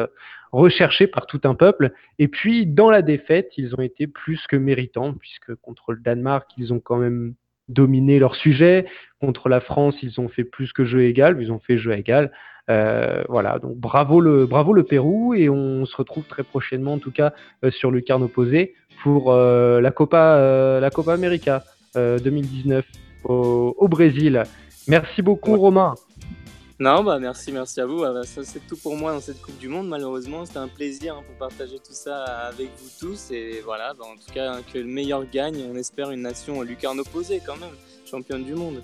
recherchés 0.51 1.07
par 1.07 1.25
tout 1.25 1.41
un 1.45 1.55
peuple. 1.55 1.93
Et 2.19 2.27
puis, 2.27 2.65
dans 2.65 2.89
la 2.89 3.01
défaite, 3.01 3.51
ils 3.57 3.73
ont 3.75 3.81
été 3.81 4.05
plus 4.05 4.45
que 4.47 4.57
méritants, 4.57 5.13
puisque 5.13 5.55
contre 5.55 5.93
le 5.93 5.99
Danemark, 5.99 6.49
ils 6.57 6.73
ont 6.73 6.81
quand 6.81 6.97
même 6.97 7.35
dominé 7.69 8.19
leur 8.19 8.35
sujet. 8.35 8.85
Contre 9.19 9.49
la 9.49 9.61
France, 9.61 9.95
ils 10.01 10.19
ont 10.19 10.27
fait 10.27 10.43
plus 10.43 10.73
que 10.73 10.85
jeu 10.85 11.03
égal, 11.03 11.37
ils 11.39 11.51
ont 11.51 11.59
fait 11.59 11.77
jeu 11.77 11.93
égal. 11.93 12.31
Euh, 12.69 13.23
voilà, 13.29 13.59
donc 13.59 13.77
bravo 13.77 14.19
le, 14.19 14.47
bravo 14.47 14.73
le 14.73 14.83
Pérou 14.83 15.35
et 15.35 15.49
on 15.49 15.85
se 15.85 15.95
retrouve 15.95 16.23
très 16.23 16.43
prochainement, 16.43 16.93
en 16.93 16.97
tout 16.97 17.11
cas 17.11 17.33
euh, 17.63 17.69
sur 17.69 17.91
le 17.91 18.01
carne 18.01 18.23
opposé 18.23 18.73
pour 19.03 19.31
euh, 19.31 19.81
la 19.81 19.91
Copa, 19.91 20.79
la 20.81 20.89
Copa 20.89 21.13
América 21.13 21.63
2019 21.95 22.85
au, 23.23 23.75
au, 23.77 23.87
Brésil. 23.87 24.43
Merci 24.87 25.21
beaucoup 25.21 25.55
Romain. 25.57 25.93
Non, 26.77 27.03
bah 27.03 27.19
merci, 27.19 27.53
merci 27.53 27.79
à 27.79 27.85
vous. 27.85 28.03
Ah, 28.03 28.11
bah, 28.11 28.23
ça, 28.23 28.43
c'est 28.43 28.65
tout 28.67 28.75
pour 28.75 28.97
moi 28.97 29.13
dans 29.13 29.21
cette 29.21 29.41
Coupe 29.41 29.57
du 29.57 29.69
Monde. 29.69 29.87
Malheureusement, 29.87 30.45
c'était 30.45 30.59
un 30.59 30.67
plaisir 30.67 31.15
hein, 31.15 31.23
pour 31.25 31.47
partager 31.47 31.77
tout 31.77 31.93
ça 31.93 32.23
avec 32.23 32.69
vous 32.77 32.89
tous. 32.99 33.31
Et 33.31 33.61
voilà, 33.63 33.93
bah, 33.93 34.03
en 34.05 34.15
tout 34.15 34.33
cas, 34.33 34.57
que 34.73 34.77
le 34.77 34.85
meilleur 34.85 35.23
gagne. 35.31 35.63
On 35.71 35.75
espère 35.75 36.11
une 36.11 36.21
nation 36.21 36.61
lucarne 36.61 36.99
opposée 36.99 37.41
quand 37.45 37.57
même, 37.57 37.69
championne 38.09 38.43
du 38.43 38.55
monde. 38.55 38.83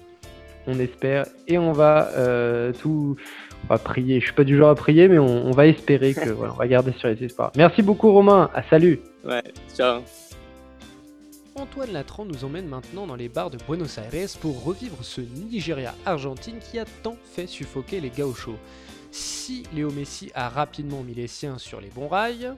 On 0.68 0.80
espère 0.80 1.26
et 1.48 1.58
on 1.58 1.74
va 1.74 2.10
euh, 2.16 2.72
tout. 2.72 3.18
On 3.66 3.68
va 3.68 3.78
prier. 3.78 4.20
Je 4.20 4.26
suis 4.26 4.36
pas 4.36 4.44
du 4.44 4.58
genre 4.58 4.70
à 4.70 4.76
prier, 4.76 5.08
mais 5.08 5.20
on, 5.20 5.52
va 5.52 5.68
espérer 5.68 6.14
que 6.14 6.30
voilà, 6.30 6.54
on 6.54 6.58
va 6.58 6.68
garder 6.68 6.94
sur 6.94 7.10
les 7.10 7.22
espoirs. 7.24 7.52
Merci 7.58 7.82
beaucoup, 7.82 8.12
Romain. 8.12 8.50
À 8.54 8.64
salut. 8.64 9.02
Ouais, 9.26 9.44
ciao. 9.76 10.02
Antoine 11.56 11.92
Latran 11.92 12.26
nous 12.26 12.46
emmène 12.46 12.68
maintenant 12.68 13.06
dans 13.06 13.16
les 13.16 13.28
bars 13.28 13.50
de 13.50 13.58
Buenos 13.68 13.98
Aires 13.98 14.30
pour 14.40 14.64
revivre 14.64 15.04
ce 15.04 15.22
Nigeria-Argentine 15.22 16.60
qui 16.60 16.80
a 16.80 16.86
tant 17.04 17.18
fait 17.36 17.48
suffoquer 17.48 18.00
les 18.00 18.10
gauchos. 18.10 18.56
Si 19.12 19.64
Léo 19.74 19.92
Messi 19.92 20.32
a 20.34 20.48
rapidement 20.48 21.04
mis 21.04 21.14
les 21.14 21.28
siens 21.28 21.58
sur 21.58 21.82
les 21.82 21.90
bons 21.90 22.08
rails, 22.08 22.54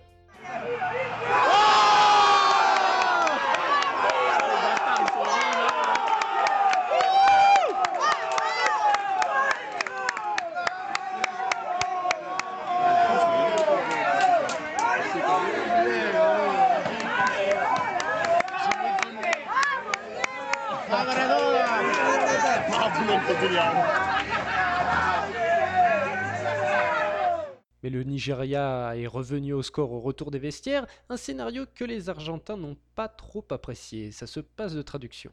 Nigeria 28.23 28.95
est 28.95 29.05
revenu 29.05 29.51
au 29.51 29.61
score 29.61 29.91
au 29.91 29.99
retour 29.99 30.31
des 30.31 30.39
vestiaires, 30.39 30.87
un 31.09 31.17
scénario 31.17 31.65
que 31.75 31.83
les 31.83 32.07
Argentins 32.07 32.55
n'ont 32.55 32.77
pas 32.95 33.09
trop 33.09 33.45
apprécié. 33.49 34.13
Ça 34.13 34.27
se 34.27 34.39
passe 34.39 34.73
de 34.73 34.81
traduction. 34.81 35.29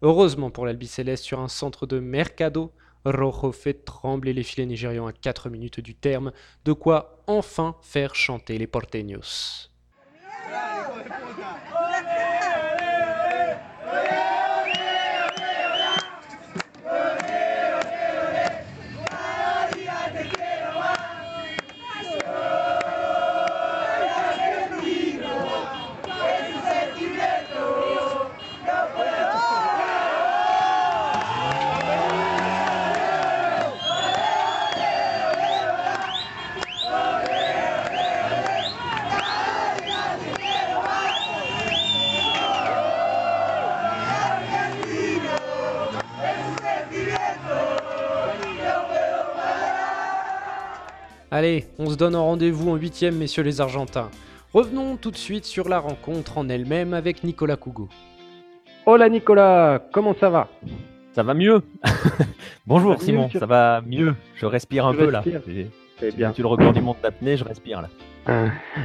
Heureusement 0.00 0.50
pour 0.50 0.64
l'Albi 0.64 0.86
Céleste, 0.86 1.24
sur 1.24 1.40
un 1.40 1.48
centre 1.48 1.86
de 1.86 1.98
Mercado, 1.98 2.72
Rojo 3.04 3.52
fait 3.52 3.84
trembler 3.84 4.32
les 4.32 4.42
filets 4.42 4.64
nigérians 4.64 5.08
à 5.08 5.12
4 5.12 5.50
minutes 5.50 5.80
du 5.80 5.94
terme, 5.94 6.32
de 6.64 6.72
quoi 6.72 7.22
enfin 7.26 7.76
faire 7.82 8.14
chanter 8.14 8.56
les 8.56 8.66
porteños. 8.66 9.68
Allez, 51.30 51.66
on 51.78 51.90
se 51.90 51.96
donne 51.96 52.14
un 52.14 52.20
rendez-vous 52.20 52.70
en 52.70 52.76
huitième, 52.76 53.16
messieurs 53.16 53.42
les 53.42 53.60
Argentins. 53.60 54.08
Revenons 54.54 54.96
tout 54.96 55.10
de 55.10 55.16
suite 55.16 55.44
sur 55.44 55.68
la 55.68 55.78
rencontre 55.78 56.38
en 56.38 56.48
elle-même 56.48 56.94
avec 56.94 57.22
Nicolas 57.22 57.56
Cougo. 57.56 57.90
Hola 58.86 59.10
Nicolas, 59.10 59.78
comment 59.92 60.16
ça 60.18 60.30
va? 60.30 60.48
Ça 61.12 61.22
va 61.22 61.34
mieux. 61.34 61.60
Bonjour 62.66 62.98
Simon, 63.02 63.28
ça 63.30 63.44
va 63.44 63.82
mieux? 63.86 64.14
Je 64.36 64.46
respire 64.46 64.86
un 64.86 64.94
peu 64.94 65.10
là. 65.10 65.22
C'est 66.00 66.16
bien. 66.16 66.32
Tu 66.32 66.40
le 66.40 66.48
record 66.48 66.72
du 66.72 66.80
monde 66.80 66.96
d'apnée, 67.02 67.36
je 67.36 67.44
respire 67.44 67.82
là. 67.82 67.88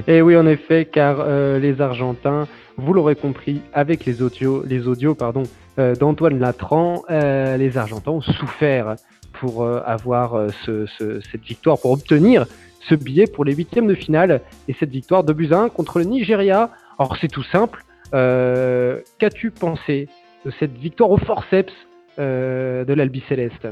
Et 0.07 0.21
oui, 0.21 0.35
en 0.35 0.45
effet, 0.45 0.83
car 0.83 1.17
euh, 1.19 1.59
les 1.59 1.79
Argentins, 1.79 2.47
vous 2.75 2.93
l'aurez 2.93 3.15
compris, 3.15 3.61
avec 3.73 4.03
les 4.03 4.21
audios, 4.21 4.63
les 4.65 4.87
audios 4.87 5.15
pardon, 5.15 5.43
euh, 5.79 5.95
d'Antoine 5.95 6.39
Latran, 6.39 7.03
euh, 7.09 7.55
les 7.55 7.77
Argentins 7.77 8.11
ont 8.11 8.21
souffert 8.21 8.95
pour 9.43 9.63
euh, 9.63 9.81
avoir 9.85 10.35
euh, 10.35 10.47
cette 10.65 11.43
victoire, 11.43 11.77
pour 11.77 11.91
obtenir 11.91 12.45
ce 12.87 12.95
billet 12.95 13.27
pour 13.27 13.43
les 13.43 13.53
huitièmes 13.53 13.87
de 13.87 13.93
finale 13.93 14.39
et 14.69 14.73
cette 14.79 14.89
victoire 14.89 15.25
de 15.25 15.33
buts 15.33 15.49
contre 15.75 15.99
le 15.99 16.05
Nigeria. 16.05 16.69
Alors 16.97 17.17
c'est 17.19 17.27
tout 17.27 17.43
simple. 17.43 17.83
Euh, 18.13 19.01
qu'as-tu 19.19 19.51
pensé 19.51 20.07
de 20.45 20.51
cette 20.59 20.77
victoire 20.77 21.11
au 21.11 21.17
forceps 21.17 21.73
de 22.17 22.93
l'Albi 22.93 23.21
Céleste? 23.27 23.67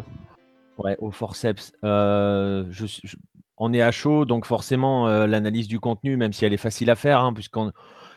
Ouais, 0.77 0.97
au 0.99 1.11
forceps. 1.11 1.71
on 1.83 3.73
est 3.73 3.81
à 3.81 3.91
chaud, 3.91 4.25
donc 4.25 4.45
forcément 4.45 5.07
l'analyse 5.25 5.69
du 5.69 5.79
contenu, 5.79 6.17
même 6.17 6.33
si 6.33 6.43
elle 6.43 6.53
est 6.53 6.57
facile 6.57 6.89
à 6.89 6.95
faire, 6.95 7.21
hein, 7.21 7.33
puisqu'on 7.33 7.71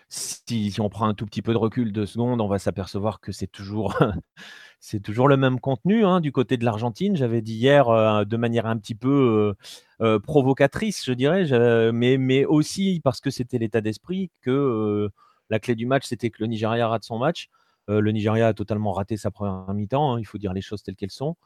si, 0.09 0.77
on 0.81 0.89
prend 0.89 1.07
un 1.07 1.15
tout 1.15 1.27
petit 1.27 1.43
peu 1.43 1.53
de 1.53 1.59
recul 1.59 1.93
de 1.93 2.05
secondes, 2.05 2.41
on 2.41 2.49
va 2.49 2.59
s'apercevoir 2.59 3.21
que 3.21 3.31
c'est 3.31 3.47
toujours 3.47 3.97
c'est 4.87 5.01
toujours 5.01 5.29
le 5.29 5.39
même 5.39 5.61
contenu 5.61 6.05
hein, 6.05 6.21
du 6.21 6.31
côté 6.31 6.59
de 6.59 6.65
l'Argentine. 6.67 7.17
J'avais 7.17 7.41
dit 7.41 7.55
hier 7.55 7.89
euh, 7.89 8.27
de 8.27 8.37
manière 8.37 8.67
un 8.67 8.77
petit 8.77 8.95
peu 8.95 9.57
euh, 10.03 10.05
euh, 10.05 10.19
provocatrice, 10.19 11.07
je 11.07 11.15
dirais, 11.15 11.47
mais, 11.91 12.45
aussi 12.45 13.01
parce 13.03 13.23
que 13.23 13.31
c'était 13.31 13.57
l'état 13.57 13.81
d'esprit 13.81 14.31
que 14.43 15.09
la 15.49 15.59
clé 15.59 15.75
du 15.75 15.87
match, 15.87 16.05
c'était 16.05 16.29
que 16.29 16.37
le 16.41 16.49
Nigeria 16.49 16.87
rate 16.87 17.03
son 17.05 17.19
match. 17.19 17.49
le 17.89 18.11
Nigeria 18.11 18.49
a 18.49 18.53
totalement 18.53 18.93
raté 18.93 19.17
sa 19.17 19.31
première 19.31 19.73
mi-temps, 19.73 20.15
hein, 20.15 20.21
il 20.21 20.27
faut 20.27 20.37
dire 20.37 20.53
les 20.53 20.61
choses 20.61 20.83
telles 20.83 20.97
qu'elles 20.97 21.11
sont. 21.11 21.37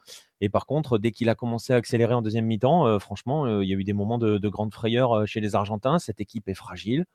Et 0.41 0.49
par 0.49 0.65
contre, 0.65 0.97
dès 0.97 1.11
qu'il 1.11 1.29
a 1.29 1.35
commencé 1.35 1.71
à 1.71 1.77
accélérer 1.77 2.13
en 2.13 2.21
deuxième 2.21 2.45
mi-temps, 2.45 2.99
franchement, 2.99 3.61
il 3.61 3.69
y 3.69 3.73
a 3.73 3.77
eu 3.77 3.85
des 3.85 3.93
moments 3.93 4.17
de 4.17 4.49
grande 4.49 4.73
frayeur 4.73 5.25
chez 5.25 5.39
les 5.39 5.55
Argentins. 5.55 5.97
Cette 5.97 6.19
équipe 6.19 6.49
est 6.49 6.55
fragile 6.55 7.05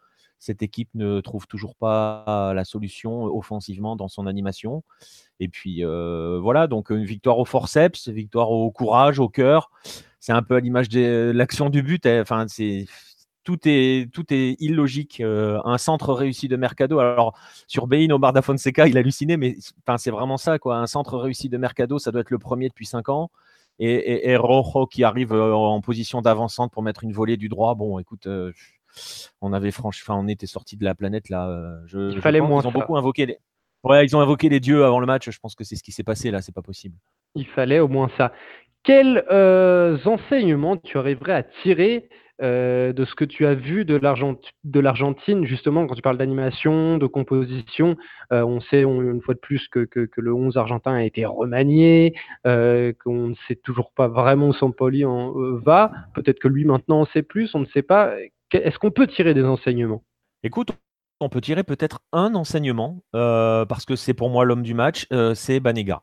cette 0.44 0.62
équipe 0.62 0.90
ne 0.94 1.22
trouve 1.22 1.46
toujours 1.46 1.74
pas 1.74 2.52
la 2.54 2.64
solution 2.64 3.24
offensivement 3.24 3.96
dans 3.96 4.08
son 4.08 4.26
animation. 4.26 4.84
Et 5.40 5.48
puis 5.48 5.82
voilà, 5.82 6.66
donc 6.66 6.90
une 6.90 7.04
victoire 7.04 7.38
au 7.38 7.46
forceps, 7.46 8.08
victoire 8.08 8.50
au 8.50 8.70
courage, 8.70 9.18
au 9.18 9.30
cœur. 9.30 9.70
C'est 10.20 10.32
un 10.32 10.42
peu 10.42 10.56
à 10.56 10.60
l'image 10.60 10.90
de 10.90 11.32
l'action 11.34 11.70
du 11.70 11.82
but. 11.82 12.04
Hein. 12.04 12.20
Enfin, 12.20 12.44
c'est 12.48 12.86
tout 13.42 13.58
est, 13.64 14.10
tout 14.12 14.26
est 14.30 14.56
illogique. 14.60 15.22
un 15.22 15.78
centre 15.78 16.12
réussi 16.12 16.46
de 16.48 16.56
Mercado. 16.56 16.98
Alors, 16.98 17.38
sur 17.66 17.86
Bein, 17.86 18.10
Omar 18.10 18.34
da 18.34 18.42
Fonseca, 18.42 18.86
il 18.86 18.98
a 18.98 19.00
halluciné, 19.00 19.38
mais 19.38 19.56
enfin, 19.86 19.96
c'est 19.96 20.10
vraiment 20.10 20.36
ça. 20.36 20.58
Quoi. 20.58 20.76
Un 20.76 20.86
centre 20.86 21.16
réussi 21.16 21.48
de 21.48 21.56
Mercado, 21.56 21.98
ça 21.98 22.10
doit 22.10 22.20
être 22.20 22.30
le 22.30 22.38
premier 22.38 22.68
depuis 22.68 22.86
5 22.86 23.08
ans. 23.08 23.30
Et, 23.78 24.30
et, 24.30 24.36
Rojo 24.36 24.86
qui 24.86 25.04
arrive 25.04 25.32
en 25.32 25.80
position 25.80 26.22
d'avancante 26.22 26.70
pour 26.70 26.82
mettre 26.82 27.02
une 27.02 27.12
volée 27.12 27.36
du 27.36 27.48
droit. 27.48 27.74
Bon, 27.74 27.98
écoute, 27.98 28.28
on 29.40 29.52
avait 29.52 29.70
franchement, 29.70 30.18
on 30.20 30.28
était 30.28 30.46
sorti 30.46 30.76
de 30.76 30.84
la 30.84 30.94
planète 30.94 31.28
là. 31.28 31.80
Je, 31.86 32.12
Il 32.12 32.20
fallait 32.20 32.40
moins. 32.40 32.62
Ils 32.62 32.68
ont 32.68 32.72
beaucoup 32.72 32.96
invoqué 32.96 33.26
les. 33.26 33.38
Ouais, 33.84 34.04
ils 34.04 34.16
ont 34.16 34.20
invoqué 34.20 34.48
les 34.48 34.60
dieux 34.60 34.84
avant 34.84 34.98
le 34.98 35.06
match. 35.06 35.28
Je 35.30 35.38
pense 35.38 35.54
que 35.54 35.62
c'est 35.62 35.76
ce 35.76 35.82
qui 35.82 35.92
s'est 35.92 36.04
passé 36.04 36.30
là. 36.30 36.40
C'est 36.40 36.54
pas 36.54 36.62
possible. 36.62 36.96
Il 37.34 37.46
fallait 37.46 37.80
au 37.80 37.88
moins 37.88 38.10
ça. 38.16 38.32
Quels 38.84 39.24
euh, 39.30 39.96
enseignements 40.04 40.76
tu 40.76 40.98
arriverais 40.98 41.32
à 41.32 41.42
tirer 41.42 42.08
euh, 42.42 42.92
de 42.92 43.04
ce 43.04 43.14
que 43.14 43.24
tu 43.24 43.46
as 43.46 43.54
vu 43.54 43.86
de 43.86 43.96
l'Argentine, 43.96 45.46
justement, 45.46 45.86
quand 45.86 45.94
tu 45.94 46.02
parles 46.02 46.18
d'animation, 46.18 46.98
de 46.98 47.06
composition 47.06 47.96
euh, 48.32 48.42
On 48.42 48.60
sait 48.60 48.82
une 48.82 49.22
fois 49.22 49.34
de 49.34 49.38
plus 49.38 49.68
que, 49.68 49.88
le 50.16 50.34
11 50.34 50.58
argentin 50.58 50.92
a 50.92 51.02
été 51.02 51.24
remanié, 51.24 52.14
qu'on 52.44 53.28
ne 53.28 53.34
sait 53.48 53.56
toujours 53.56 53.90
pas 53.92 54.08
vraiment 54.08 54.48
où 54.48 54.52
Sampoli 54.52 55.06
en 55.06 55.32
va. 55.32 55.90
Peut-être 56.14 56.38
que 56.38 56.48
lui 56.48 56.66
maintenant 56.66 57.00
en 57.00 57.06
sait 57.06 57.22
plus, 57.22 57.54
on 57.54 57.60
ne 57.60 57.66
sait 57.66 57.82
pas. 57.82 58.12
Est-ce 58.54 58.78
qu'on 58.78 58.90
peut 58.90 59.06
tirer 59.06 59.34
des 59.34 59.44
enseignements? 59.44 60.04
Écoute, 60.42 60.70
on 61.20 61.28
peut 61.28 61.40
tirer 61.40 61.64
peut-être 61.64 62.00
un 62.12 62.34
enseignement, 62.34 63.02
parce 63.12 63.84
que 63.84 63.96
c'est 63.96 64.14
pour 64.14 64.30
moi 64.30 64.44
l'homme 64.44 64.62
du 64.62 64.74
match, 64.74 65.06
c'est 65.34 65.60
Banega. 65.60 66.02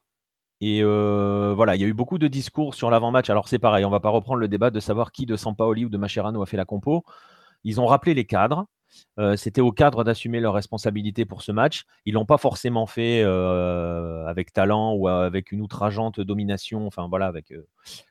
Et 0.60 0.84
voilà, 0.84 1.76
il 1.76 1.82
y 1.82 1.86
a 1.86 1.88
eu 1.88 1.94
beaucoup 1.94 2.18
de 2.18 2.28
discours 2.28 2.76
sur 2.76 2.90
l'avant-match. 2.90 3.30
Alors 3.30 3.48
c'est 3.48 3.60
pareil, 3.60 3.86
on 3.86 3.90
ne 3.90 3.94
va 3.94 4.00
pas 4.00 4.10
reprendre 4.10 4.40
le 4.40 4.48
débat 4.48 4.70
de 4.70 4.80
savoir 4.80 5.12
qui 5.12 5.26
de 5.26 5.36
Sampaoli 5.36 5.86
ou 5.86 5.90
de 5.90 5.98
Mascherano 5.98 6.42
a 6.42 6.46
fait 6.46 6.58
la 6.58 6.66
compo. 6.66 7.04
Ils 7.64 7.80
ont 7.80 7.86
rappelé 7.86 8.14
les 8.14 8.26
cadres. 8.26 8.66
C'était 9.36 9.62
aux 9.62 9.72
cadres 9.72 10.04
d'assumer 10.04 10.40
leurs 10.40 10.54
responsabilités 10.54 11.26
pour 11.26 11.42
ce 11.42 11.52
match. 11.52 11.84
Ils 12.06 12.14
l'ont 12.14 12.26
pas 12.26 12.38
forcément 12.38 12.86
fait 12.86 13.24
avec 13.24 14.54
talent 14.54 14.94
ou 14.94 15.08
avec 15.08 15.52
une 15.52 15.62
outrageante 15.62 16.20
domination, 16.20 16.88
enfin 16.88 17.08
voilà, 17.08 17.28
avec 17.28 17.54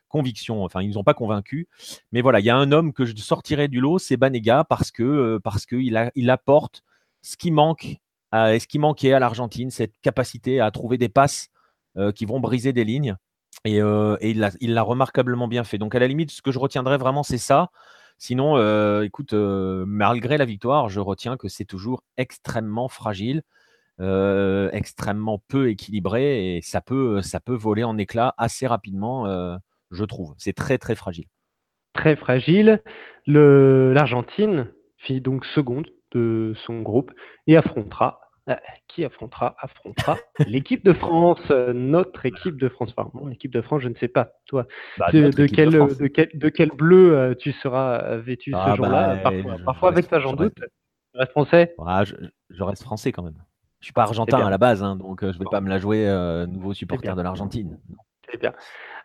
conviction. 0.07 0.63
Enfin, 0.63 0.81
ils 0.81 0.89
nous 0.89 0.97
ont 0.97 1.03
pas 1.03 1.13
convaincus. 1.13 1.67
Mais 2.11 2.21
voilà, 2.21 2.39
il 2.39 2.45
y 2.45 2.49
a 2.49 2.55
un 2.55 2.71
homme 2.71 2.93
que 2.93 3.05
je 3.05 3.15
sortirais 3.15 3.67
du 3.67 3.79
lot, 3.79 3.99
c'est 3.99 4.17
Banega, 4.17 4.63
parce 4.63 4.91
que 4.91 5.39
parce 5.43 5.65
qu'il 5.65 6.11
il 6.15 6.29
apporte 6.29 6.83
ce 7.21 7.37
qui 7.37 7.51
manque, 7.51 7.97
ce 8.33 8.67
qui 8.67 8.79
manquait 8.79 9.13
à 9.13 9.19
l'Argentine, 9.19 9.71
cette 9.71 9.99
capacité 10.01 10.59
à 10.59 10.71
trouver 10.71 10.97
des 10.97 11.09
passes 11.09 11.49
euh, 11.97 12.13
qui 12.13 12.23
vont 12.25 12.39
briser 12.39 12.71
des 12.71 12.85
lignes. 12.85 13.17
Et, 13.65 13.81
euh, 13.81 14.15
il 14.21 14.73
l'a 14.73 14.81
remarquablement 14.81 15.49
bien 15.49 15.65
fait. 15.65 15.77
Donc, 15.77 15.93
à 15.93 15.99
la 15.99 16.07
limite, 16.07 16.31
ce 16.31 16.41
que 16.41 16.51
je 16.51 16.57
retiendrai 16.57 16.97
vraiment, 16.97 17.21
c'est 17.21 17.37
ça. 17.37 17.69
Sinon, 18.23 18.55
euh, 18.55 19.01
écoute, 19.01 19.33
malgré 19.33 20.37
la 20.37 20.45
victoire, 20.45 20.89
je 20.89 20.99
retiens 20.99 21.37
que 21.37 21.47
c'est 21.47 21.65
toujours 21.65 22.03
extrêmement 22.17 22.87
fragile, 22.87 23.41
extrêmement 23.97 25.41
peu 25.47 25.71
équilibré 25.71 26.55
et 26.55 26.61
ça 26.61 26.81
peut, 26.81 27.23
ça 27.23 27.39
peut 27.39 27.55
voler 27.55 27.83
en 27.83 27.97
éclats 27.97 28.35
assez 28.37 28.67
rapidement, 28.67 29.25
je 29.89 30.03
trouve. 30.05 30.35
C'est 30.37 30.53
très, 30.53 30.77
très 30.77 30.93
fragile. 30.93 31.25
Très 31.93 32.15
fragile. 32.15 32.83
L'Argentine 33.25 34.67
fit 34.97 35.19
donc 35.19 35.43
seconde 35.43 35.87
de 36.11 36.53
son 36.67 36.83
groupe 36.83 37.11
et 37.47 37.57
affrontera 37.57 38.19
euh, 38.49 38.55
qui 38.87 39.05
affrontera 39.05 39.55
affrontera 39.59 40.17
l'équipe 40.47 40.83
de 40.83 40.93
France, 40.93 41.39
euh, 41.51 41.73
notre 41.73 42.25
équipe 42.25 42.57
de 42.57 42.69
France. 42.69 42.91
Enfin, 42.97 43.07
mon 43.13 43.29
équipe 43.29 43.51
de 43.51 43.61
France, 43.61 43.83
je 43.83 43.87
ne 43.87 43.93
sais 43.93 44.07
pas. 44.07 44.31
Toi, 44.47 44.65
bah, 44.97 45.11
de, 45.13 45.29
quel, 45.45 45.69
de, 45.69 46.49
quel, 46.49 46.69
bleu 46.69 47.15
euh, 47.15 47.35
tu 47.35 47.51
seras 47.51 48.17
vêtu 48.17 48.49
ce 48.49 48.57
ah, 48.57 48.75
jour-là? 48.75 49.21
bah, 49.23 49.31
Parfois, 49.63 49.89
avec 49.89 50.07
toi, 50.07 50.17
j'en 50.19 50.33
doute. 50.33 50.55
Tu 50.55 51.19
restes 51.19 51.31
français? 51.33 51.75
Ah, 51.85 52.03
je, 52.03 52.63
reste 52.63 52.81
français 52.81 53.11
quand 53.11 53.21
même. 53.21 53.37
Je 53.79 53.85
suis 53.85 53.93
pas 53.93 54.03
argentin 54.03 54.43
à 54.43 54.49
la 54.49 54.57
base, 54.57 54.81
hein, 54.81 54.95
donc 54.95 55.21
je 55.21 55.27
ne 55.27 55.33
vais 55.33 55.45
pas 55.51 55.61
me 55.61 55.69
la 55.69 55.77
jouer 55.77 56.07
nouveau 56.49 56.73
supporter 56.73 57.15
de 57.15 57.21
l'Argentine. 57.21 57.77
C'est 58.31 58.41
bien. 58.41 58.53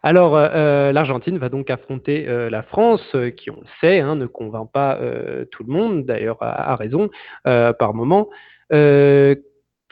Alors, 0.02 0.34
l'Argentine 0.38 1.36
va 1.36 1.50
donc 1.50 1.68
affronter 1.68 2.24
la 2.24 2.62
France, 2.62 3.14
qui, 3.36 3.50
on 3.50 3.60
le 3.60 3.66
sait, 3.82 4.00
hein, 4.00 4.16
ne 4.16 4.24
convainc 4.24 4.72
pas 4.72 4.98
tout 5.50 5.62
le 5.62 5.72
monde, 5.72 6.06
d'ailleurs, 6.06 6.38
à, 6.40 6.74
raison, 6.76 7.10
par 7.44 7.92
moment. 7.92 8.30
Euh, 8.72 9.34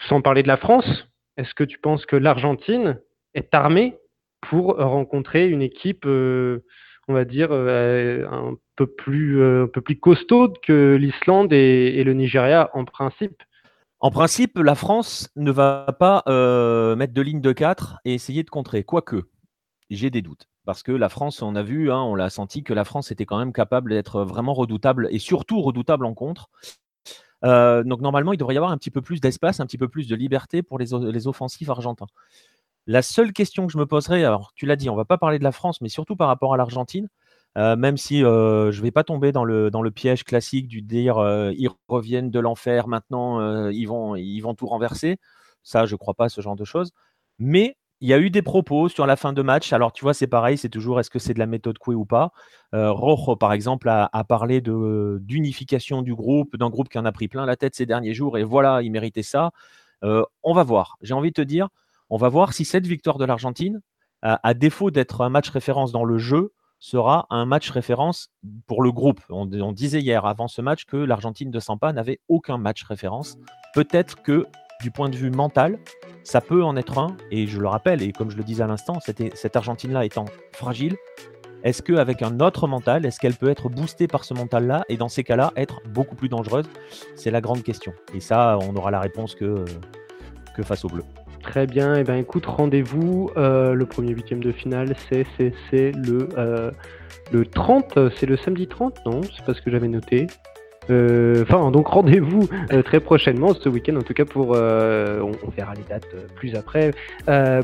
sans 0.08 0.20
parler 0.20 0.42
de 0.42 0.48
la 0.48 0.56
France, 0.56 1.06
est-ce 1.36 1.54
que 1.54 1.64
tu 1.64 1.78
penses 1.78 2.06
que 2.06 2.16
l'Argentine 2.16 3.00
est 3.34 3.54
armée 3.54 3.98
pour 4.40 4.76
rencontrer 4.76 5.48
une 5.48 5.62
équipe, 5.62 6.04
euh, 6.06 6.64
on 7.08 7.14
va 7.14 7.24
dire, 7.24 7.48
euh, 7.50 8.26
un, 8.30 8.56
peu 8.76 8.86
plus, 8.86 9.40
costaude 10.00 10.58
que 10.62 10.96
l'Islande 10.96 11.52
et, 11.52 12.02
le 12.04 12.12
Nigeria 12.12 12.70
en 12.74 12.84
principe? 12.84 13.42
En 14.00 14.10
principe, 14.10 14.58
la 14.58 14.74
France 14.74 15.30
ne 15.36 15.50
va 15.50 15.86
pas 15.98 16.22
mettre 16.96 17.14
de 17.14 17.22
ligne 17.22 17.40
de 17.40 17.52
4 17.52 18.00
et 18.04 18.14
essayer 18.14 18.42
de 18.42 18.50
contrer. 18.50 18.82
Quoique, 18.84 19.22
j'ai 19.90 20.10
des 20.10 20.22
doutes. 20.22 20.48
Parce 20.66 20.82
que 20.82 20.92
la 20.92 21.08
France, 21.08 21.42
on 21.42 21.56
a 21.56 21.62
vu, 21.62 21.90
hein, 21.90 22.00
on 22.00 22.14
l'a 22.14 22.30
senti 22.30 22.64
que 22.64 22.72
la 22.72 22.84
France 22.84 23.10
était 23.10 23.26
quand 23.26 23.38
même 23.38 23.52
capable 23.52 23.90
d'être 23.90 24.22
vraiment 24.22 24.54
redoutable 24.54 25.08
et 25.10 25.18
surtout 25.18 25.60
redoutable 25.60 26.06
en 26.06 26.14
contre. 26.14 26.50
Donc 27.44 28.00
normalement, 28.00 28.32
il 28.32 28.38
devrait 28.38 28.54
y 28.54 28.56
avoir 28.56 28.72
un 28.72 28.78
petit 28.78 28.90
peu 28.90 29.02
plus 29.02 29.20
d'espace, 29.20 29.60
un 29.60 29.66
petit 29.66 29.78
peu 29.78 29.88
plus 29.88 30.08
de 30.08 30.16
liberté 30.16 30.62
pour 30.62 30.78
les, 30.78 30.86
les 31.12 31.26
offensifs 31.26 31.68
argentins. 31.68 32.06
La 32.86 33.00
seule 33.00 33.32
question 33.32 33.66
que 33.66 33.72
je 33.72 33.78
me 33.78 33.86
poserais, 33.86 34.24
alors 34.24 34.52
tu 34.54 34.66
l'as 34.66 34.76
dit, 34.76 34.90
on 34.90 34.92
ne 34.92 34.98
va 34.98 35.06
pas 35.06 35.16
parler 35.16 35.38
de 35.38 35.44
la 35.44 35.52
France, 35.52 35.80
mais 35.80 35.88
surtout 35.88 36.16
par 36.16 36.28
rapport 36.28 36.52
à 36.52 36.58
l'Argentine, 36.58 37.08
euh, 37.56 37.76
même 37.76 37.96
si 37.96 38.22
euh, 38.22 38.72
je 38.72 38.78
ne 38.78 38.82
vais 38.82 38.90
pas 38.90 39.04
tomber 39.04 39.32
dans 39.32 39.44
le, 39.44 39.90
piège 39.90 40.24
classique 40.24 40.68
du 40.68 40.82
dire 40.82 41.18
euh, 41.18 41.52
ils 41.56 41.70
reviennent 41.88 42.30
de 42.30 42.40
l'enfer, 42.40 42.88
maintenant 42.88 43.70
ils, 43.70 43.86
vont, 43.86 44.16
ils 44.16 44.40
vont 44.40 44.54
tout 44.54 44.66
renverser. 44.66 45.18
Ça, 45.62 45.86
je 45.86 45.94
ne 45.94 45.98
crois 45.98 46.14
pas 46.14 46.26
à 46.26 46.28
ce 46.28 46.40
genre 46.42 46.56
de 46.56 46.64
choses. 46.64 46.92
Mais 47.38 47.76
il 48.04 48.08
y 48.08 48.12
a 48.12 48.18
eu 48.18 48.28
des 48.28 48.42
propos 48.42 48.90
sur 48.90 49.06
la 49.06 49.16
fin 49.16 49.32
de 49.32 49.40
match. 49.40 49.72
Alors, 49.72 49.90
tu 49.90 50.04
vois, 50.04 50.12
c'est 50.12 50.26
pareil, 50.26 50.58
c'est 50.58 50.68
toujours 50.68 51.00
est-ce 51.00 51.08
que 51.08 51.18
c'est 51.18 51.32
de 51.32 51.38
la 51.38 51.46
méthode 51.46 51.78
Coué 51.78 51.94
ou 51.94 52.04
pas? 52.04 52.32
Rojo, 52.74 53.34
par 53.34 53.54
exemple, 53.54 53.88
a, 53.88 54.24
parlé 54.24 54.60
d'unification 54.60 56.02
du 56.02 56.14
groupe, 56.14 56.54
d'un 56.58 56.68
groupe 56.68 56.90
qui 56.90 56.98
en 56.98 57.06
a 57.06 57.12
pris 57.12 57.28
plein 57.28 57.46
la 57.46 57.56
tête 57.56 57.74
ces 57.74 57.86
derniers 57.86 58.12
jours, 58.12 58.36
et 58.36 58.44
voilà, 58.44 58.82
il 58.82 58.90
méritait 58.90 59.22
ça. 59.22 59.52
on 60.02 60.52
va 60.52 60.62
voir. 60.64 60.98
J'ai 61.00 61.14
envie 61.14 61.30
de 61.30 61.34
te 61.34 61.40
dire, 61.40 61.68
on 62.10 62.18
va 62.18 62.28
voir 62.28 62.52
si 62.52 62.66
cette 62.66 62.86
victoire 62.86 63.16
de 63.16 63.24
l'Argentine, 63.24 63.80
à 64.20 64.52
défaut 64.52 64.90
d'être 64.90 65.22
un 65.22 65.30
match 65.30 65.48
référence 65.48 65.90
dans 65.90 66.04
le 66.04 66.18
jeu, 66.18 66.52
sera 66.84 67.26
un 67.30 67.46
match 67.46 67.70
référence 67.70 68.30
pour 68.66 68.82
le 68.82 68.92
groupe. 68.92 69.22
On, 69.30 69.46
disait 69.72 70.00
hier 70.00 70.26
avant 70.26 70.48
ce 70.48 70.60
match 70.60 70.84
que 70.84 70.98
l'Argentine 70.98 71.50
de 71.50 71.58
Sampa 71.58 71.94
n'avait 71.94 72.20
aucun 72.28 72.58
match 72.58 72.82
référence. 72.84 73.38
Peut-être 73.72 74.22
que 74.22 74.46
du 74.82 74.90
point 74.90 75.08
de 75.08 75.16
vue 75.16 75.30
mental, 75.30 75.78
ça 76.22 76.40
peut 76.40 76.64
en 76.64 76.76
être 76.76 76.98
un. 76.98 77.16
Et 77.30 77.46
je 77.46 77.60
le 77.60 77.68
rappelle, 77.68 78.02
et 78.02 78.12
comme 78.12 78.30
je 78.30 78.36
le 78.36 78.44
disais 78.44 78.62
à 78.62 78.66
l'instant, 78.66 78.98
cette 79.00 79.56
Argentine-là 79.56 80.04
étant 80.04 80.24
fragile, 80.52 80.96
est-ce 81.64 81.80
qu'avec 81.80 82.20
un 82.20 82.40
autre 82.40 82.68
mental, 82.68 83.06
est-ce 83.06 83.18
qu'elle 83.18 83.34
peut 83.34 83.48
être 83.48 83.70
boostée 83.70 84.06
par 84.06 84.24
ce 84.24 84.34
mental-là 84.34 84.84
et 84.90 84.98
dans 84.98 85.08
ces 85.08 85.24
cas-là 85.24 85.50
être 85.56 85.80
beaucoup 85.88 86.14
plus 86.14 86.28
dangereuse? 86.28 86.66
C'est 87.16 87.30
la 87.30 87.40
grande 87.40 87.62
question. 87.62 87.94
Et 88.14 88.20
ça, 88.20 88.58
on 88.60 88.76
aura 88.76 88.90
la 88.90 89.00
réponse 89.00 89.34
que, 89.34 89.64
face 90.62 90.84
au 90.84 90.88
bleu. 90.88 91.02
Très 91.42 91.66
bien, 91.66 91.96
et 91.96 92.00
eh 92.00 92.04
ben 92.04 92.16
écoute, 92.16 92.44
rendez-vous. 92.44 93.30
Euh, 93.38 93.72
le 93.72 93.86
premier 93.86 94.12
huitième 94.12 94.42
de 94.42 94.52
finale, 94.52 94.94
c'est 95.08 95.92
le, 95.92 96.28
euh, 96.36 96.70
le 97.32 97.46
30, 97.46 97.98
c'est 98.14 98.26
le 98.26 98.36
samedi 98.36 98.66
30, 98.66 99.00
non? 99.06 99.22
C'est 99.22 99.44
pas 99.44 99.54
ce 99.54 99.62
que 99.62 99.70
j'avais 99.70 99.88
noté. 99.88 100.26
Euh, 100.90 101.42
enfin, 101.42 101.70
donc 101.70 101.86
rendez-vous 101.88 102.48
très 102.84 103.00
prochainement, 103.00 103.54
ce 103.54 103.68
week-end 103.68 103.96
en 103.96 104.02
tout 104.02 104.14
cas, 104.14 104.24
pour. 104.24 104.50
On, 104.50 105.32
on, 105.42 105.50
verra 105.56 105.74
les 105.74 105.84
dates 105.88 106.08
plus 106.34 106.54
après, 106.54 106.92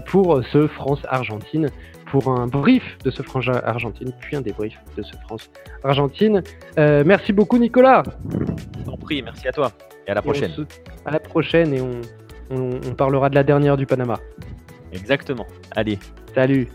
pour 0.07 0.43
ce 0.53 0.67
France-Argentine, 0.67 1.69
pour 2.07 2.29
un 2.29 2.47
brief 2.47 2.99
de 3.05 3.11
ce 3.11 3.23
France-Argentine, 3.23 4.13
puis 4.21 4.37
un 4.37 4.41
débrief 4.41 4.79
de 4.97 5.03
ce 5.03 5.17
France-Argentine. 5.27 6.43
merci 6.77 7.33
beaucoup, 7.33 7.59
Nicolas. 7.59 8.03
T'en 8.85 8.97
prie, 8.97 9.23
merci 9.23 9.49
à 9.49 9.53
toi. 9.53 9.73
Et 10.07 10.11
à 10.11 10.15
la 10.15 10.23
prochaine. 10.23 10.51
à 11.05 11.11
la 11.11 11.21
prochaine, 11.21 11.75
et 11.75 11.81
on, 11.81 12.01
on, 12.51 12.95
parlera 12.95 13.31
de 13.31 13.35
la 13.35 13.45
dernière 13.45 13.77
du 13.77 13.87
Panama. 13.87 14.19
Exactement. 14.93 15.47
Allez. 15.73 15.99
Salut. 16.35 16.69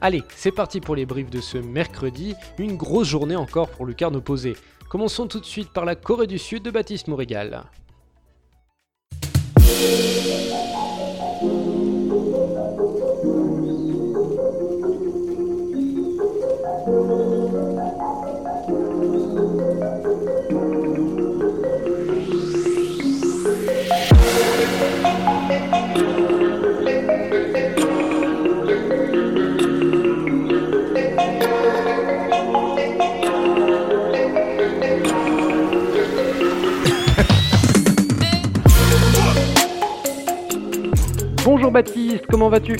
Allez, 0.00 0.22
c'est 0.34 0.52
parti 0.52 0.80
pour 0.80 0.94
les 0.94 1.06
briefs 1.06 1.30
de 1.30 1.40
ce 1.40 1.58
mercredi. 1.58 2.34
Une 2.58 2.76
grosse 2.76 3.08
journée 3.08 3.36
encore 3.36 3.68
pour 3.70 3.86
Lucarne 3.86 4.16
opposé. 4.16 4.54
Commençons 4.88 5.26
tout 5.26 5.40
de 5.40 5.44
suite 5.44 5.72
par 5.72 5.84
la 5.84 5.96
Corée 5.96 6.26
du 6.26 6.38
Sud 6.38 6.62
de 6.62 6.70
Baptiste 6.70 7.08
Mourigal. 7.08 7.64
Bonjour 41.66 41.82
Baptiste, 41.82 42.26
comment 42.30 42.48
vas-tu? 42.48 42.76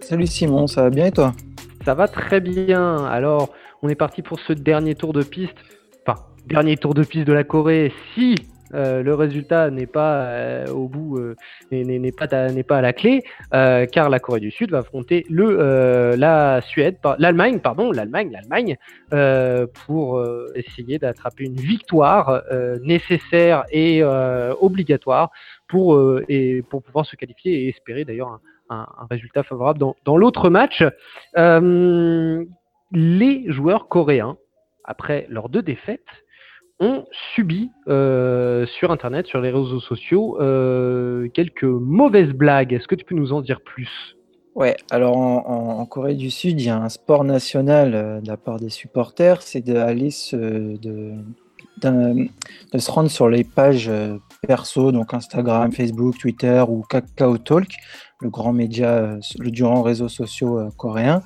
Salut 0.00 0.28
Simon, 0.28 0.68
ça 0.68 0.82
va 0.82 0.90
bien 0.90 1.06
et 1.06 1.10
toi? 1.10 1.32
Ça 1.84 1.94
va 1.94 2.06
très 2.06 2.40
bien. 2.40 3.04
Alors, 3.06 3.52
on 3.82 3.88
est 3.88 3.96
parti 3.96 4.22
pour 4.22 4.38
ce 4.38 4.52
dernier 4.52 4.94
tour 4.94 5.12
de 5.12 5.24
piste. 5.24 5.56
Enfin, 6.06 6.20
dernier 6.46 6.76
tour 6.76 6.94
de 6.94 7.02
piste 7.02 7.26
de 7.26 7.32
la 7.32 7.42
Corée. 7.42 7.92
Si 8.14 8.36
euh, 8.74 9.02
le 9.02 9.12
résultat 9.16 9.70
n'est 9.70 9.88
pas 9.88 10.22
euh, 10.22 10.66
au 10.68 10.86
bout, 10.86 11.18
euh, 11.18 11.34
n'est 11.72 12.12
pas, 12.12 12.28
pas 12.28 12.78
à 12.78 12.80
la 12.80 12.92
clé, 12.92 13.24
car 13.50 14.08
la 14.08 14.20
Corée 14.20 14.38
du 14.38 14.52
Sud 14.52 14.70
va 14.70 14.78
affronter 14.78 15.26
le, 15.28 16.14
la 16.16 16.60
Suède, 16.60 16.98
l'Allemagne, 17.18 17.58
pardon, 17.58 17.90
l'Allemagne, 17.90 18.30
l'Allemagne, 18.30 18.76
pour 19.84 20.24
essayer 20.54 21.00
d'attraper 21.00 21.42
une 21.42 21.56
victoire 21.56 22.44
nécessaire 22.82 23.64
et 23.72 24.04
obligatoire 24.04 25.32
pour, 25.72 25.94
euh, 25.94 26.22
et 26.28 26.60
pour 26.60 26.82
pouvoir 26.82 27.06
se 27.06 27.16
qualifier 27.16 27.64
et 27.64 27.68
espérer 27.70 28.04
d'ailleurs 28.04 28.40
un, 28.68 28.86
résultat 29.10 29.42
favorable 29.42 29.78
dans, 30.04 30.16
l'autre 30.16 30.48
match. 30.48 30.82
Euh, 31.36 32.44
les 32.90 33.44
joueurs 33.50 33.88
coréens, 33.88 34.36
après 34.84 35.26
leurs 35.30 35.48
deux 35.48 35.62
défaites, 35.62 36.06
ont 36.78 37.04
subi 37.34 37.70
euh, 37.88 38.66
sur 38.66 38.90
Internet, 38.90 39.26
sur 39.26 39.40
les 39.40 39.50
réseaux 39.50 39.80
sociaux, 39.80 40.36
quelques 41.32 41.64
mauvaises 41.64 42.32
blagues. 42.32 42.74
Est-ce 42.74 42.88
que 42.88 42.94
tu 42.94 43.04
peux 43.04 43.14
nous 43.14 43.32
en 43.32 43.40
dire 43.40 43.62
plus? 43.62 44.16
Ouais, 44.54 44.76
alors 44.90 45.16
en, 45.16 45.84
Corée 45.86 46.14
du 46.14 46.30
Sud, 46.30 46.60
il 46.60 46.66
y 46.66 46.70
a 46.70 46.76
un 46.76 46.90
sport 46.90 47.24
national 47.24 48.20
de 48.22 48.28
la 48.28 48.36
part 48.36 48.58
des 48.58 48.70
supporters, 48.70 49.40
c'est 49.40 49.62
d'aller 49.62 50.10
se, 50.10 50.36
de, 50.78 51.14
se 52.78 52.90
rendre 52.90 53.10
sur 53.10 53.28
les 53.28 53.44
pages 53.44 53.90
perso, 54.46 54.92
donc 54.92 55.14
Instagram, 55.14 55.72
Facebook, 55.72 56.18
Twitter 56.18 56.64
ou 56.68 56.82
Kakao 56.82 57.38
Talk, 57.38 57.68
le 58.20 58.30
grand 58.30 58.52
média, 58.52 58.90
euh, 58.90 59.20
le 59.38 59.50
durant 59.50 59.82
réseaux 59.82 60.08
sociaux 60.08 60.58
euh, 60.58 60.68
coréens, 60.76 61.22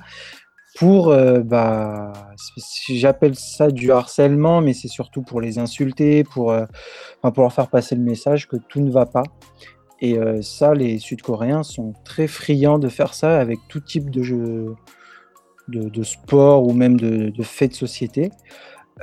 pour, 0.77 1.11
bah, 1.45 2.13
j'appelle 2.87 3.33
ça 3.33 3.71
du 3.71 3.91
harcèlement, 3.91 4.61
mais 4.61 4.73
c'est 4.73 4.87
surtout 4.87 5.23
pour 5.23 5.41
les 5.41 5.57
insulter, 5.57 6.23
pour, 6.23 6.55
pour 7.23 7.41
leur 7.41 7.51
faire 7.51 7.67
passer 7.67 7.95
le 7.95 8.03
message 8.03 8.47
que 8.47 8.57
tout 8.57 8.81
ne 8.81 8.91
va 8.91 9.07
pas. 9.07 9.23
Et 10.01 10.19
ça, 10.43 10.75
les 10.75 10.99
Sud-Coréens 10.99 11.63
sont 11.63 11.93
très 12.05 12.27
friands 12.27 12.77
de 12.77 12.89
faire 12.89 13.15
ça 13.15 13.39
avec 13.39 13.57
tout 13.69 13.79
type 13.79 14.11
de 14.11 14.21
jeux 14.21 14.75
de, 15.67 16.03
sport 16.03 16.67
ou 16.67 16.73
même 16.73 16.99
de, 16.99 17.29
de 17.29 17.67
de 17.67 17.73
société. 17.73 18.31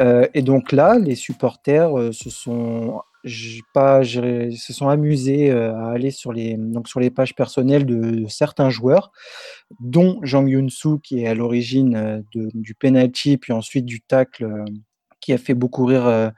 Euh, 0.00 0.26
et 0.34 0.42
donc 0.42 0.72
là, 0.72 0.98
les 0.98 1.14
supporters 1.14 1.96
euh, 1.98 2.12
se 2.12 2.30
sont 2.30 3.00
pas, 3.72 4.04
se 4.04 4.72
sont 4.72 4.88
amusés 4.88 5.50
euh, 5.50 5.74
à 5.74 5.90
aller 5.90 6.10
sur 6.10 6.32
les, 6.32 6.56
donc 6.56 6.88
sur 6.88 7.00
les 7.00 7.10
pages 7.10 7.34
personnelles 7.34 7.86
de, 7.86 8.26
certains 8.28 8.70
joueurs, 8.70 9.12
dont 9.80 10.18
Jang 10.22 10.48
Yun-soo, 10.48 10.98
qui 10.98 11.20
est 11.20 11.26
à 11.26 11.34
l'origine 11.34 12.24
du 12.32 12.74
penalty, 12.74 13.36
puis 13.36 13.52
ensuite 13.52 13.84
du 13.84 14.00
tacle, 14.00 14.46
qui 15.20 15.32
a 15.32 15.38
fait 15.38 15.54
beaucoup 15.54 15.84
rire 15.84 16.32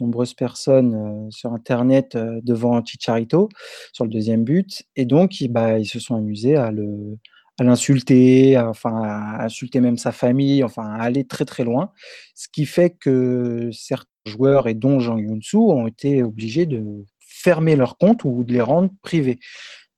nombreuses 0.00 0.34
personnes 0.34 1.30
sur 1.30 1.52
Internet 1.52 2.16
devant 2.16 2.82
Chicharito 2.84 3.48
sur 3.92 4.04
le 4.04 4.10
deuxième 4.10 4.44
but. 4.44 4.82
Et 4.96 5.04
donc, 5.04 5.36
bah, 5.50 5.78
ils 5.78 5.86
se 5.86 6.00
sont 6.00 6.16
amusés 6.16 6.56
à 6.56 6.70
le, 6.70 7.18
à 7.58 7.64
l'insulter, 7.64 8.58
enfin 8.58 9.02
à 9.02 9.44
insulter 9.44 9.80
même 9.80 9.98
sa 9.98 10.12
famille, 10.12 10.64
enfin 10.64 10.84
à 10.84 11.02
aller 11.02 11.24
très 11.24 11.44
très 11.44 11.64
loin. 11.64 11.92
Ce 12.34 12.48
qui 12.48 12.66
fait 12.66 12.90
que 12.90 13.70
certains 13.72 14.08
joueurs 14.26 14.68
et 14.68 14.74
dont 14.74 15.00
Jean 15.00 15.18
Yunsu 15.18 15.56
ont 15.56 15.86
été 15.86 16.22
obligés 16.22 16.66
de 16.66 17.04
fermer 17.20 17.76
leur 17.76 17.96
compte 17.98 18.24
ou 18.24 18.44
de 18.44 18.52
les 18.52 18.60
rendre 18.60 18.90
privés. 19.02 19.38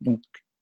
Donc 0.01 0.21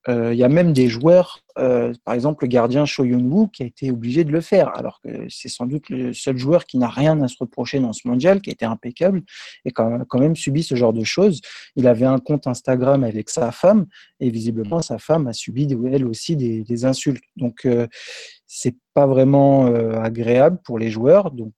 euh, 0.08 0.34
il 0.34 0.38
y 0.38 0.44
a 0.44 0.48
même 0.48 0.72
des 0.72 0.88
joueurs, 0.88 1.40
euh, 1.58 1.92
par 2.04 2.14
exemple 2.14 2.44
le 2.44 2.48
gardien 2.48 2.84
Cho 2.84 3.04
Yun-woo, 3.04 3.48
qui 3.48 3.62
a 3.62 3.66
été 3.66 3.90
obligé 3.90 4.24
de 4.24 4.32
le 4.32 4.40
faire, 4.40 4.76
alors 4.76 5.00
que 5.00 5.26
c'est 5.28 5.48
sans 5.48 5.66
doute 5.66 5.88
le 5.88 6.12
seul 6.12 6.36
joueur 6.36 6.64
qui 6.64 6.78
n'a 6.78 6.88
rien 6.88 7.20
à 7.22 7.28
se 7.28 7.36
reprocher 7.38 7.78
dans 7.80 7.92
ce 7.92 8.08
mondial, 8.08 8.40
qui 8.40 8.50
a 8.50 8.52
été 8.52 8.64
impeccable 8.64 9.22
et 9.64 9.70
quand 9.70 10.18
même 10.18 10.36
subi 10.36 10.62
ce 10.62 10.74
genre 10.74 10.92
de 10.92 11.04
choses. 11.04 11.40
Il 11.76 11.86
avait 11.86 12.06
un 12.06 12.18
compte 12.18 12.46
Instagram 12.46 13.04
avec 13.04 13.30
sa 13.30 13.52
femme, 13.52 13.86
et 14.20 14.30
visiblement 14.30 14.82
sa 14.82 14.98
femme 14.98 15.26
a 15.26 15.32
subi 15.32 15.68
elle 15.92 16.06
aussi 16.06 16.36
des, 16.36 16.84
insultes. 16.84 17.22
Donc 17.36 17.64
euh, 17.66 17.86
c'est 18.46 18.76
pas 18.92 19.06
vraiment 19.06 19.66
agréable 19.66 20.58
pour 20.64 20.78
les 20.78 20.90
joueurs. 20.90 21.30
Donc 21.30 21.54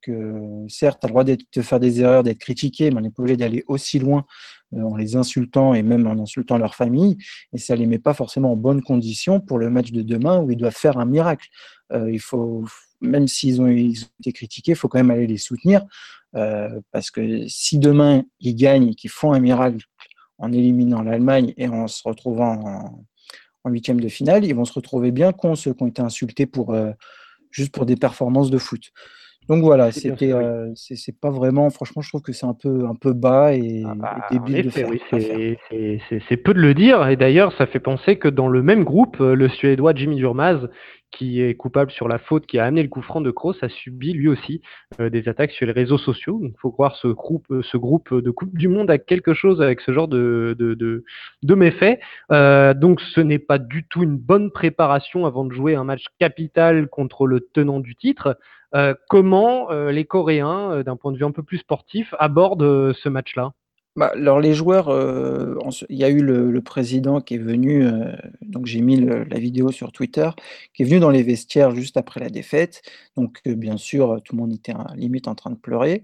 certes, 0.69 1.01
tu 1.01 1.07
as 1.07 1.09
le 1.09 1.13
droit 1.13 1.25
de 1.25 1.63
faire 1.63 1.81
des 1.81 2.01
erreurs, 2.01 2.23
d'être 2.23 2.39
critiqué, 2.39 2.91
mais 2.91 2.99
on 2.99 3.01
n'est 3.01 3.11
pas 3.11 3.23
obligé 3.23 3.37
d'aller 3.37 3.65
aussi 3.67 3.99
loin 3.99 4.25
en 4.73 4.97
les 4.97 5.17
insultant 5.17 5.75
et 5.75 5.83
même 5.83 6.07
en 6.07 6.23
insultant 6.23 6.59
leur 6.59 6.75
famille, 6.75 7.17
et 7.53 7.59
ça 7.59 7.77
les 7.77 7.87
met 7.87 7.99
pas 7.99 8.15
forcément 8.15 8.53
en 8.53 8.57
bonne 8.57 8.83
condition 8.83 9.41
pour 9.41 9.59
le 9.59 9.71
match 9.71 9.93
de 9.93 10.03
demain 10.03 10.41
où 10.41 10.51
ils 10.51 10.57
doivent 10.57 10.77
faire 10.77 10.99
un 10.99 11.05
miracle. 11.05 11.49
il 11.93 12.21
faut, 12.21 12.65
même 13.01 13.29
s'ils 13.29 13.61
ont, 13.61 13.69
été 13.69 14.33
critiqués, 14.33 14.73
il 14.73 14.77
faut 14.77 14.89
quand 14.89 14.99
même 14.99 15.11
aller 15.11 15.27
les 15.27 15.39
soutenir, 15.39 15.85
parce 16.33 17.11
que 17.11 17.47
si 17.47 17.79
demain 17.79 18.25
ils 18.41 18.57
gagnent 18.57 18.89
et 18.89 18.95
qu'ils 18.95 19.11
font 19.11 19.33
un 19.33 19.41
miracle 19.41 19.85
en 20.39 20.53
éliminant 20.53 21.03
l'Allemagne 21.03 21.55
et 21.57 21.69
en 21.69 21.87
se 21.87 22.03
retrouvant 22.05 22.55
en, 22.55 23.07
en 23.67 23.71
huitième 23.71 24.01
de 24.01 24.09
finale, 24.09 24.45
ils 24.45 24.55
vont 24.55 24.65
se 24.65 24.73
retrouver 24.73 25.11
bien 25.11 25.33
cons, 25.33 25.57
ceux 25.57 25.75
qui 25.75 25.83
ont 25.83 25.89
été 25.89 26.01
insultés 26.01 26.47
pour, 26.47 26.73
euh, 26.73 26.93
juste 27.51 27.73
pour 27.73 27.85
des 27.85 27.97
performances 27.97 28.51
de 28.51 28.59
foot. 28.59 28.93
Donc 29.49 29.63
voilà, 29.63 29.93
c'était, 29.93 30.33
euh, 30.33 30.73
c'est 30.75 31.19
pas 31.21 31.31
vraiment, 31.31 31.71
franchement, 31.71 32.03
je 32.03 32.09
trouve 32.09 32.23
que 32.23 32.33
c'est 32.33 32.47
un 32.47 32.55
peu, 32.55 32.87
un 32.87 32.95
peu 32.95 33.13
bas 33.13 33.55
et, 33.55 33.85
ah 33.87 33.95
bah, 33.95 34.27
débile 34.31 34.65
de 34.65 34.71
faire. 34.71 34.89
c'est 35.11 36.37
peu 36.37 36.53
de 36.53 36.61
le 36.61 36.75
dire, 36.75 37.09
et 37.09 37.17
d'ailleurs, 37.17 37.53
ça 37.57 37.67
fait 37.67 37.79
penser 37.79 38.17
que 38.17 38.29
dans 38.29 38.49
le 38.49 38.63
même 38.63 38.83
groupe, 38.83 39.21
euh, 39.21 39.35
le 39.35 39.49
Suédois 39.49 39.95
Jimmy 39.95 40.17
Durmaz 40.17 40.69
qui 41.11 41.41
est 41.41 41.55
coupable 41.55 41.91
sur 41.91 42.09
la 42.09 42.19
faute 42.19 42.47
qui 42.47 42.59
a 42.59 42.65
amené 42.65 42.83
le 42.83 42.89
coup 42.89 43.03
franc 43.03 43.21
de 43.21 43.31
Kroos, 43.31 43.55
a 43.63 43.69
subi 43.69 44.13
lui 44.13 44.29
aussi 44.29 44.61
euh, 45.01 45.11
des 45.11 45.29
attaques 45.29 45.53
sur 45.53 45.67
les 45.67 45.73
réseaux 45.73 45.99
sociaux. 45.99 46.41
Il 46.43 46.55
faut 46.61 46.71
croire 46.71 46.97
ce 46.97 47.09
groupe, 47.09 47.47
euh, 47.51 47.63
ce 47.63 47.77
groupe 47.77 48.13
de 48.15 48.31
Coupe 48.31 48.57
du 48.57 48.69
Monde 48.69 48.91
a 48.91 48.99
quelque 48.99 49.35
chose 49.35 49.63
avec 49.63 49.81
ce 49.81 49.93
genre 49.93 50.09
de, 50.09 50.55
de, 50.59 50.75
de, 50.75 51.55
méfaits. 51.55 51.99
Euh, 52.33 52.75
donc 52.75 53.01
ce 53.01 53.21
n'est 53.21 53.39
pas 53.39 53.59
du 53.59 53.87
tout 53.87 54.03
une 54.03 54.19
bonne 54.19 54.51
préparation 54.51 55.27
avant 55.27 55.45
de 55.45 55.53
jouer 55.53 55.75
un 55.75 55.85
match 55.85 56.05
capital 56.19 56.89
contre 56.89 57.27
le 57.27 57.41
tenant 57.41 57.81
du 57.81 57.97
titre. 57.97 58.39
comment 59.09 59.71
les 59.71 60.05
Coréens, 60.05 60.83
d'un 60.83 60.97
point 60.97 61.13
de 61.13 61.17
vue 61.17 61.25
un 61.25 61.33
peu 61.33 61.43
plus 61.43 61.59
sportif, 61.59 62.15
abordent 62.19 62.93
ce 62.93 63.09
match-là? 63.09 63.53
Bah, 63.97 64.11
alors 64.15 64.41
les 64.41 64.53
joueurs, 64.53 64.89
euh, 64.91 65.57
il 65.89 65.97
y 65.97 66.05
a 66.05 66.11
eu 66.11 66.21
le, 66.21 66.61
président 66.61 67.23
qui 67.23 67.35
est 67.35 67.39
venu, 67.39 67.87
euh, 67.87 68.13
donc 68.43 68.67
j'ai 68.67 68.83
mis 68.83 68.97
la 68.97 69.39
vidéo 69.39 69.73
sur 69.73 69.91
Twitter, 69.91 70.29
qui 70.75 70.83
est 70.83 70.85
venu 70.85 71.01
dans 71.01 71.09
les 71.11 71.23
vestiaires 71.23 71.71
juste 71.75 71.97
après 71.97 72.21
la 72.21 72.29
défaite. 72.29 72.83
Donc 73.17 73.41
euh, 73.47 73.55
bien 73.55 73.79
sûr, 73.79 74.21
tout 74.23 74.37
le 74.37 74.43
monde 74.43 74.53
était 74.53 74.75
limite 74.97 75.29
en 75.29 75.35
train 75.35 75.51
de 75.51 75.57
pleurer, 75.57 76.03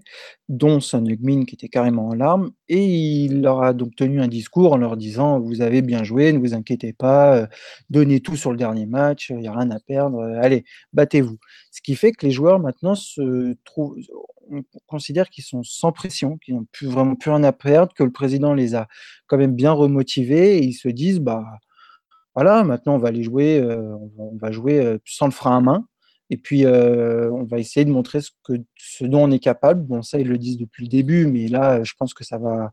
dont 0.49 0.79
Son 0.79 1.03
qui 1.03 1.55
était 1.55 1.67
carrément 1.67 2.09
en 2.09 2.15
larmes, 2.15 2.51
et 2.67 2.83
il 2.83 3.41
leur 3.41 3.61
a 3.61 3.73
donc 3.73 3.95
tenu 3.95 4.21
un 4.21 4.27
discours 4.27 4.73
en 4.73 4.77
leur 4.77 4.97
disant 4.97 5.39
vous 5.39 5.61
avez 5.61 5.83
bien 5.83 6.03
joué, 6.03 6.33
ne 6.33 6.39
vous 6.39 6.55
inquiétez 6.55 6.93
pas, 6.93 7.47
donnez 7.91 8.21
tout 8.21 8.35
sur 8.35 8.51
le 8.51 8.57
dernier 8.57 8.87
match, 8.87 9.29
il 9.29 9.37
n'y 9.37 9.47
a 9.47 9.53
rien 9.53 9.69
à 9.69 9.79
perdre, 9.79 10.23
allez 10.41 10.63
battez-vous. 10.93 11.37
Ce 11.71 11.81
qui 11.81 11.95
fait 11.95 12.11
que 12.11 12.25
les 12.25 12.31
joueurs 12.31 12.59
maintenant 12.59 12.95
se 12.95 13.55
trouvent 13.65 13.97
on 14.51 14.63
considère 14.87 15.29
qu'ils 15.29 15.43
sont 15.43 15.63
sans 15.63 15.91
pression, 15.91 16.37
qu'ils 16.37 16.55
n'ont 16.55 16.67
plus 16.71 16.87
vraiment 16.87 17.15
plus 17.15 17.31
rien 17.31 17.43
à 17.43 17.51
perdre, 17.51 17.93
que 17.93 18.03
le 18.03 18.11
président 18.11 18.53
les 18.53 18.75
a 18.75 18.87
quand 19.27 19.37
même 19.37 19.55
bien 19.55 19.71
remotivés 19.71 20.57
et 20.57 20.63
ils 20.63 20.73
se 20.73 20.89
disent 20.89 21.19
bah 21.19 21.45
voilà, 22.35 22.63
maintenant 22.63 22.95
on 22.95 22.99
va 22.99 23.09
aller 23.09 23.23
jouer, 23.23 23.59
euh, 23.59 23.95
on, 24.17 24.37
va, 24.37 24.51
jouer 24.51 24.79
euh, 24.79 24.97
sans 25.05 25.25
le 25.25 25.31
frein 25.31 25.57
à 25.57 25.61
main 25.61 25.87
et 26.29 26.37
puis 26.37 26.65
euh, 26.65 27.31
on 27.31 27.43
va 27.43 27.59
essayer 27.59 27.85
de 27.85 27.91
montrer 27.91 28.21
ce, 28.21 28.31
que, 28.43 28.53
ce 28.75 29.05
dont 29.05 29.23
on 29.23 29.31
est 29.31 29.39
capable. 29.39 29.83
Bon, 29.83 30.01
ça 30.01 30.19
ils 30.19 30.27
le 30.27 30.37
disent 30.37 30.57
depuis 30.57 30.83
le 30.83 30.89
début, 30.89 31.27
mais 31.27 31.47
là 31.47 31.83
je 31.83 31.93
pense 31.97 32.13
que 32.13 32.23
ça 32.23 32.37
va. 32.37 32.71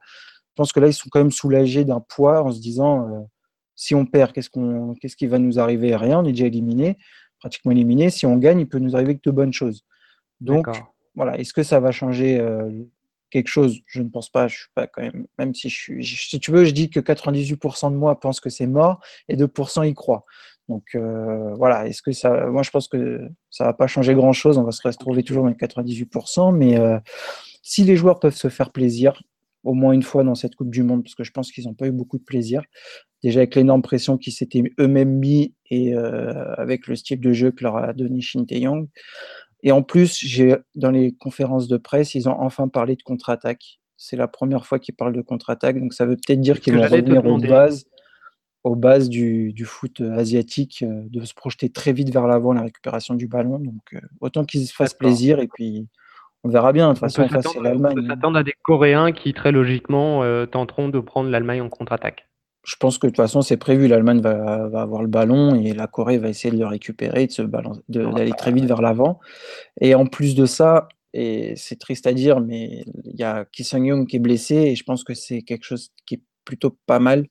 Je 0.51 0.55
pense 0.57 0.73
que 0.73 0.81
là 0.81 0.89
ils 0.89 0.95
sont 0.95 1.09
quand 1.11 1.21
même 1.21 1.31
soulagés 1.31 1.85
d'un 1.85 2.01
poids 2.01 2.43
en 2.43 2.53
se 2.53 2.61
disant 2.61 3.29
si 3.75 3.95
on 3.95 4.05
perd, 4.05 4.33
qu'est-ce 4.33 5.17
qui 5.17 5.27
va 5.27 5.39
nous 5.39 5.59
arriver? 5.59 5.97
Rien, 5.97 6.21
on 6.21 6.25
est 6.25 6.33
déjà 6.33 6.47
éliminé, 6.47 6.99
pratiquement 7.39 7.73
éliminé. 7.73 8.11
Si 8.11 8.27
on 8.27 8.37
gagne, 8.37 8.61
il 8.61 8.69
peut 8.69 8.79
nous 8.79 8.95
arriver 8.95 9.15
que 9.15 9.23
de 9.25 9.31
bonnes 9.31 9.55
choses. 9.55 9.85
Donc 10.41 10.67
voilà, 11.15 11.39
est-ce 11.39 11.53
que 11.53 11.63
ça 11.63 11.81
va 11.81 11.91
changer 11.91 12.39
euh, 12.39 12.71
quelque 13.31 13.49
chose? 13.49 13.81
Je 13.87 14.03
ne 14.03 14.09
pense 14.09 14.31
pas. 14.31 14.49
Je 14.49 14.59
suis 14.59 14.69
pas 14.75 14.87
quand 14.87 15.03
même, 15.39 15.55
si 15.55 15.69
je 15.69 15.77
suis, 15.77 16.05
si 16.05 16.41
tu 16.41 16.51
veux, 16.51 16.65
je 16.65 16.71
dis 16.71 16.91
que 16.91 17.01
98% 17.01 17.91
de 17.91 17.97
moi 17.97 18.19
pensent 18.19 18.41
que 18.41 18.51
c'est 18.51 18.67
mort 18.67 19.01
et 19.29 19.37
2% 19.37 19.89
y 19.89 19.95
croient. 19.95 20.25
Donc 20.69 20.85
euh, 20.95 21.53
voilà, 21.55 21.89
est-ce 21.89 22.01
que 22.01 22.13
ça, 22.13 22.47
moi 22.47 22.63
je 22.63 22.71
pense 22.71 22.87
que 22.87 23.29
ça 23.51 23.65
va 23.65 23.73
pas 23.73 23.89
changer 23.89 24.15
grand 24.15 24.33
chose. 24.33 24.57
On 24.57 24.63
va 24.63 24.71
se 24.71 24.87
retrouver 24.87 25.25
toujours 25.25 25.43
dans 25.43 25.49
les 25.49 25.57
98%, 25.57 26.55
mais 26.57 26.79
euh, 26.79 26.99
si 27.63 27.83
les 27.83 27.97
joueurs 27.97 28.21
peuvent 28.21 28.37
se 28.37 28.49
faire 28.49 28.71
plaisir, 28.71 29.21
au 29.65 29.75
moins 29.75 29.93
une 29.93 30.05
fois 30.05 30.23
dans 30.23 30.37
cette 30.37 30.55
Coupe 30.55 30.71
du 30.71 30.85
Monde, 30.85 31.03
parce 31.03 31.17
que 31.17 31.25
je 31.25 31.33
pense 31.33 31.51
qu'ils 31.51 31.65
n'ont 31.65 31.75
pas 31.75 31.87
eu 31.87 31.93
beaucoup 31.93 32.19
de 32.19 32.25
plaisir. 32.25 32.63
Déjà 33.23 33.41
avec 33.41 33.57
l'énorme 33.57 33.83
pression 33.83 34.17
qu'ils 34.17 34.33
s'étaient 34.33 34.63
eux-mêmes 34.79 35.19
mis 35.19 35.55
et 35.71 35.93
avec 35.93 36.87
le 36.87 36.97
style 36.97 37.21
de 37.21 37.33
jeu 37.33 37.51
que 37.51 37.65
leur 37.65 37.77
a 37.77 37.93
donné 37.93 38.23
Shin 38.23 38.45
Tae-yong. 38.45 38.89
Et 39.63 39.73
en 39.73 39.83
plus, 39.83 40.19
j'ai 40.19 40.57
dans 40.75 40.91
les 40.91 41.13
conférences 41.13 41.69
de 41.69 41.77
presse, 41.77 42.15
ils 42.15 42.29
ont 42.29 42.41
enfin 42.41 42.69
parlé 42.69 42.97
de 42.97 43.03
contre-attaque. 43.03 43.81
C'est 43.97 44.17
la 44.17 44.29
première 44.29 44.67
fois 44.67 44.79
qu'ils 44.79 44.95
parlent 44.95 45.15
de 45.15 45.21
contre-attaque, 45.21 45.79
donc 45.79 45.93
ça 45.93 46.07
veut 46.07 46.17
peut-être 46.17 46.41
dire 46.41 46.61
qu'ils 46.61 46.75
vont 46.75 46.83
revenir 46.83 47.25
aux 47.27 47.39
bases, 47.39 47.85
aux 48.65 48.75
bases 48.75 49.11
du, 49.11 49.53
du 49.53 49.65
foot 49.67 50.01
euh, 50.01 50.17
asiatique, 50.17 50.83
euh, 50.83 51.05
de 51.09 51.25
se 51.25 51.35
projeter 51.35 51.69
très 51.71 51.93
vite 51.93 52.11
vers 52.11 52.27
l'avant, 52.27 52.53
la 52.55 52.63
récupération 52.63 53.15
du 53.15 53.27
ballon. 53.27 53.59
Donc 53.59 53.83
euh, 53.95 54.01
autant 54.21 54.45
qu'ils 54.45 54.67
se 54.67 54.75
fassent 54.75 54.95
plaisir 54.95 55.39
et 55.41 55.49
puis 55.49 55.87
on 56.45 56.49
verra 56.49 56.73
bien. 56.73 56.89
De 56.89 56.93
toute 56.95 57.01
façon. 57.01 57.23
On 57.23 57.95
peut 57.95 58.07
s'attendre 58.07 58.39
à 58.39 58.43
des 58.43 58.55
Coréens 58.63 59.13
qui 59.13 59.35
très 59.35 59.53
logiquement 59.53 60.23
tenteront 60.47 60.89
de 60.89 61.01
prendre 61.01 61.29
l'Allemagne 61.29 61.61
en 61.61 61.69
contre-attaque 61.69 62.30
je 62.65 62.77
pense 62.77 62.99
que 62.99 63.07
de 63.07 63.11
toute 63.11 63.17
façon, 63.17 63.43
c'est 63.43 63.57
prévu. 63.57 63.89
L'Allemagne 63.89 64.21
va, 64.21 64.71
avoir 64.75 65.03
le 65.03 65.09
ballon 65.09 65.55
et 65.55 65.73
la 65.73 65.87
Corée 65.87 66.19
va 66.19 66.29
essayer 66.29 66.53
de 66.53 66.59
le 66.59 66.67
récupérer, 66.67 67.27
de 67.27 68.13
d'aller 68.13 68.33
très 68.37 68.53
vite 68.53 68.65
vers 68.65 68.83
l'avant. 68.83 69.19
Et 69.81 69.95
en 69.95 70.07
plus 70.07 70.35
de 70.35 70.47
ça, 70.47 70.89
et 71.13 71.55
c'est 71.57 71.79
triste 71.79 72.07
à 72.07 72.13
dire, 72.13 72.41
mais 72.41 72.85
il 73.05 73.19
y 73.19 73.25
a 73.25 73.45
Ki 73.45 73.65
Sung-young 73.65 74.07
qui 74.07 74.17
est 74.17 74.21
blessé 74.21 74.55
et 74.55 74.77
je 74.77 74.85
pense 74.85 75.05
que 75.05 75.15
c'est 75.15 75.43
quelque 75.43 75.65
chose 75.65 75.91
qui 76.07 76.17
est 76.17 76.23
plutôt 76.45 76.77
pas 76.87 76.99
mal 76.99 77.27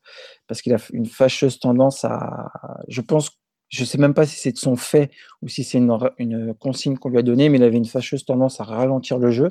parce 0.48 0.62
qu'il 0.62 0.74
a 0.74 0.78
une 0.92 1.06
fâcheuse 1.06 1.60
tendance 1.60 2.04
à. 2.06 2.52
Je 2.88 3.02
pense, 3.02 3.32
je 3.70 3.86
sais 3.86 3.98
même 3.98 4.13
pas 4.13 4.26
si 4.26 4.38
c'est 4.38 4.52
de 4.52 4.58
son 4.58 4.76
fait 4.76 5.12
ou 5.42 5.48
si 5.48 5.63
c'est 5.63 5.78
une, 5.78 5.98
une, 6.18 6.54
consigne 6.56 6.98
qu'on 6.98 7.10
lui 7.10 7.20
a 7.20 7.22
donnée, 7.22 7.50
mais 7.50 7.58
il 7.58 7.63
avait 7.63 7.78
une 7.78 7.86
fâcheuse 7.86 8.26
tendance 8.26 8.60
à 8.60 8.65
ralentir 8.65 9.18
le 9.20 9.32
jeu. 9.32 9.48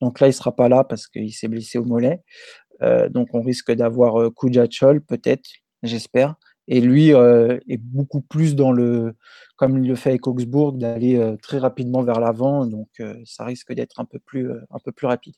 Donc 0.00 0.20
là, 0.20 0.28
il 0.28 0.32
sera 0.32 0.54
pas 0.54 0.68
là 0.68 0.84
parce 0.84 1.08
qu'il 1.08 1.32
s'est 1.32 1.48
blessé 1.48 1.78
au 1.78 1.84
mollet. 1.84 2.22
Euh, 2.82 3.08
donc 3.08 3.28
on 3.32 3.42
risque 3.42 3.72
d'avoir 3.72 4.20
euh, 4.20 4.30
Kujachol 4.30 5.00
peut-être, 5.02 5.48
j'espère. 5.82 6.34
Et 6.68 6.80
lui 6.80 7.12
euh, 7.12 7.58
est 7.68 7.76
beaucoup 7.76 8.20
plus 8.20 8.54
dans 8.54 8.72
le, 8.72 9.14
comme 9.56 9.82
il 9.82 9.88
le 9.88 9.94
fait 9.94 10.10
avec 10.10 10.26
Augsbourg, 10.26 10.72
d'aller 10.72 11.20
très 11.42 11.58
rapidement 11.58 12.02
vers 12.02 12.20
l'avant. 12.20 12.66
Donc 12.66 12.88
ça 13.24 13.44
risque 13.44 13.72
d'être 13.72 13.98
un 13.98 14.04
peu 14.04 14.20
plus, 14.20 14.50
un 14.50 14.78
peu 14.84 14.92
plus 14.92 15.08
rapide. 15.08 15.34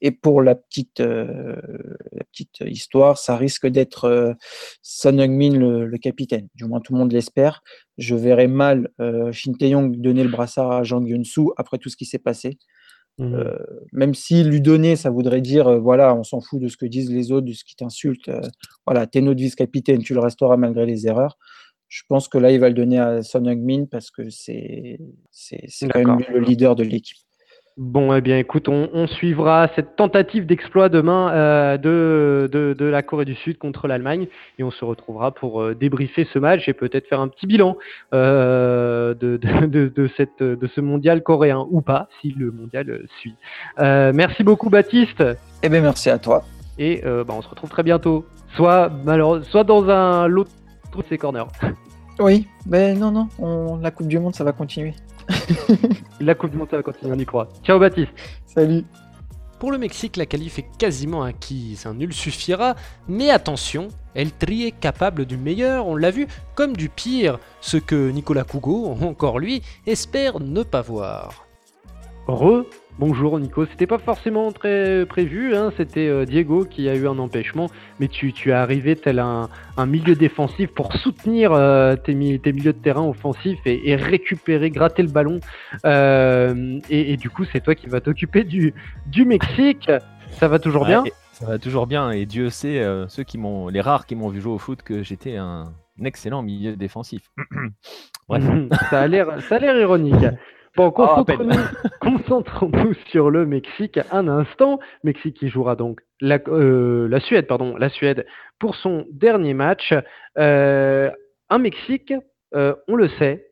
Et 0.00 0.12
pour 0.12 0.42
la 0.42 0.54
petite, 0.54 1.00
la 1.00 2.24
petite 2.32 2.62
histoire, 2.64 3.18
ça 3.18 3.36
risque 3.36 3.66
d'être 3.66 4.36
Son 4.80 5.18
Heung-min 5.18 5.58
le, 5.58 5.98
capitaine. 5.98 6.48
Du 6.54 6.64
moins, 6.64 6.80
tout 6.80 6.92
le 6.92 7.00
monde 7.00 7.12
l'espère. 7.12 7.62
Je 7.98 8.14
verrais 8.14 8.48
mal 8.48 8.90
Shin 9.32 9.52
Tae-yong 9.58 10.00
donner 10.00 10.22
le 10.22 10.30
brassard 10.30 10.70
à 10.70 10.82
Jang 10.84 11.06
Yun-soo 11.06 11.52
après 11.56 11.78
tout 11.78 11.88
ce 11.88 11.96
qui 11.96 12.06
s'est 12.06 12.18
passé. 12.18 12.58
Mmh. 13.20 13.34
Euh, 13.34 13.54
même 13.92 14.14
s'il 14.14 14.48
lui 14.48 14.62
donnait, 14.62 14.96
ça 14.96 15.10
voudrait 15.10 15.42
dire 15.42 15.68
euh, 15.68 15.78
voilà, 15.78 16.14
on 16.14 16.24
s'en 16.24 16.40
fout 16.40 16.58
de 16.58 16.68
ce 16.68 16.78
que 16.78 16.86
disent 16.86 17.12
les 17.12 17.32
autres, 17.32 17.46
de 17.46 17.52
ce 17.52 17.64
qui 17.64 17.76
t'insulte. 17.76 18.30
Euh, 18.30 18.40
voilà, 18.86 19.06
t'es 19.06 19.20
notre 19.20 19.38
vice-capitaine, 19.38 20.02
tu 20.02 20.14
le 20.14 20.20
resteras 20.20 20.56
malgré 20.56 20.86
les 20.86 21.06
erreurs. 21.06 21.36
Je 21.88 22.02
pense 22.08 22.28
que 22.28 22.38
là, 22.38 22.50
il 22.50 22.58
va 22.60 22.68
le 22.68 22.74
donner 22.74 22.98
à 22.98 23.22
Son 23.22 23.44
Heung-min 23.44 23.84
parce 23.84 24.10
que 24.10 24.30
c'est 24.30 24.98
quand 25.82 25.98
même 25.98 26.18
le 26.32 26.40
leader 26.40 26.74
de 26.76 26.82
l'équipe. 26.82 27.18
Bon, 27.80 28.12
eh 28.12 28.20
bien, 28.20 28.36
écoute, 28.36 28.68
on, 28.68 29.06
suivra 29.06 29.68
cette 29.74 29.96
tentative 29.96 30.44
d'exploit 30.44 30.90
demain 30.90 31.32
euh, 31.32 31.78
de, 31.78 32.46
de, 32.78 32.84
la 32.84 33.00
Corée 33.00 33.24
du 33.24 33.34
Sud 33.34 33.56
contre 33.56 33.88
l'Allemagne 33.88 34.26
et 34.58 34.62
on 34.62 34.70
se 34.70 34.84
retrouvera 34.84 35.32
pour 35.32 35.62
euh, 35.62 35.74
débriefer 35.74 36.28
ce 36.30 36.38
match 36.38 36.68
et 36.68 36.74
peut-être 36.74 37.08
faire 37.08 37.20
un 37.20 37.28
petit 37.28 37.46
bilan 37.46 37.78
euh, 38.12 39.14
de, 39.14 39.38
de, 39.38 40.10
cette, 40.14 40.42
de 40.42 40.66
ce 40.66 40.82
mondial 40.82 41.22
coréen 41.22 41.66
ou 41.70 41.80
pas, 41.80 42.10
si 42.20 42.34
le 42.38 42.50
mondial 42.50 43.06
suit. 43.18 43.34
merci 43.78 44.44
beaucoup, 44.44 44.68
Baptiste. 44.68 45.24
Eh 45.62 45.70
bien, 45.70 45.80
merci 45.80 46.10
à 46.10 46.18
toi. 46.18 46.44
Et 46.78 47.00
bah, 47.02 47.32
on 47.34 47.40
se 47.40 47.48
retrouve 47.48 47.70
très 47.70 47.82
bientôt, 47.82 48.26
soit, 48.56 48.92
soit 49.44 49.64
dans 49.64 49.88
un 49.88 50.26
l'autre 50.26 50.50
de 50.94 51.02
ces 51.08 51.16
corners. 51.16 51.48
Oui, 52.18 52.46
mais 52.66 52.92
non, 52.92 53.10
non, 53.10 53.28
on, 53.38 53.78
la 53.78 53.90
Coupe 53.90 54.08
du 54.08 54.18
Monde, 54.18 54.34
ça 54.34 54.44
va 54.44 54.52
continuer. 54.52 54.92
la 56.20 56.34
Coupe 56.34 56.50
du 56.50 56.56
Monde, 56.56 56.68
ça 56.70 56.76
va 56.76 56.82
continuer, 56.82 57.12
on 57.12 57.18
y 57.18 57.26
croit. 57.26 57.48
Ciao 57.62 57.78
Baptiste. 57.78 58.12
Salut. 58.46 58.84
Pour 59.58 59.72
le 59.72 59.78
Mexique, 59.78 60.16
la 60.16 60.24
qualif 60.24 60.58
est 60.58 60.66
quasiment 60.78 61.22
acquise. 61.22 61.84
Un 61.84 61.94
nul 61.94 62.14
suffira, 62.14 62.76
mais 63.08 63.30
attention, 63.30 63.88
El 64.14 64.32
Tri 64.32 64.64
est 64.64 64.72
capable 64.72 65.26
du 65.26 65.36
meilleur, 65.36 65.86
on 65.86 65.96
l'a 65.96 66.10
vu, 66.10 66.26
comme 66.54 66.74
du 66.74 66.88
pire, 66.88 67.38
ce 67.60 67.76
que 67.76 68.10
Nicolas 68.10 68.44
Cougo, 68.44 68.96
encore 69.02 69.38
lui, 69.38 69.62
espère 69.86 70.40
ne 70.40 70.62
pas 70.62 70.80
voir. 70.80 71.46
Re 72.26 72.64
Bonjour 72.98 73.38
Nico, 73.40 73.64
c'était 73.64 73.86
pas 73.86 73.98
forcément 73.98 74.52
très 74.52 75.06
prévu, 75.06 75.54
hein. 75.54 75.72
c'était 75.76 76.08
euh, 76.08 76.26
Diego 76.26 76.64
qui 76.64 76.88
a 76.88 76.94
eu 76.94 77.06
un 77.08 77.18
empêchement, 77.18 77.70
mais 77.98 78.08
tu, 78.08 78.32
es 78.46 78.52
arrivé 78.52 78.94
tel 78.94 79.18
un, 79.18 79.48
milieu 79.86 80.14
défensif 80.14 80.70
pour 80.74 80.92
soutenir 80.94 81.52
euh, 81.52 81.96
tes, 81.96 82.14
milieux 82.14 82.40
de 82.44 82.72
terrain 82.72 83.06
offensifs 83.06 83.60
et, 83.64 83.96
récupérer, 83.96 84.70
gratter 84.70 85.02
le 85.02 85.08
ballon. 85.08 85.40
Euh, 85.86 86.78
et, 86.90 87.16
du 87.16 87.30
coup, 87.30 87.44
c'est 87.44 87.60
toi 87.60 87.74
qui 87.74 87.86
vas 87.86 88.00
t'occuper 88.00 88.44
du, 88.44 88.74
du 89.06 89.24
Mexique. 89.24 89.90
Ça 90.32 90.48
va 90.48 90.58
toujours 90.58 90.84
bien? 90.84 91.04
Ça 91.32 91.46
va 91.46 91.58
toujours 91.58 91.86
bien 91.86 92.10
et 92.10 92.26
Dieu 92.26 92.50
sait, 92.50 92.84
ceux 93.08 93.22
qui 93.22 93.38
m'ont, 93.38 93.68
les 93.68 93.80
rares 93.80 94.04
qui 94.04 94.14
m'ont 94.14 94.28
vu 94.28 94.42
jouer 94.42 94.52
au 94.52 94.58
foot, 94.58 94.82
que 94.82 95.02
j'étais 95.02 95.36
un, 95.36 95.72
excellent 96.04 96.42
milieu 96.42 96.76
défensif. 96.76 97.30
Bref. 98.28 98.44
ça 98.90 99.00
a 99.00 99.08
l'air 99.08 99.76
ironique. 99.78 100.26
Bon, 100.76 100.86
oh, 100.86 101.24
concentrons-nous, 102.00 102.94
sur 103.10 103.30
le 103.30 103.44
Mexique 103.44 103.98
un 104.12 104.28
instant. 104.28 104.78
Mexique 105.02 105.38
qui 105.38 105.48
jouera 105.48 105.76
donc 105.76 106.00
la, 106.20 106.38
euh, 106.48 107.08
la 107.08 107.20
Suède, 107.20 107.46
pardon, 107.46 107.76
la 107.76 107.88
Suède 107.88 108.26
pour 108.58 108.76
son 108.76 109.06
dernier 109.10 109.54
match. 109.54 109.92
Euh, 110.38 111.10
un 111.48 111.58
Mexique, 111.58 112.14
on 112.52 112.94
le 112.94 113.08
sait, 113.18 113.48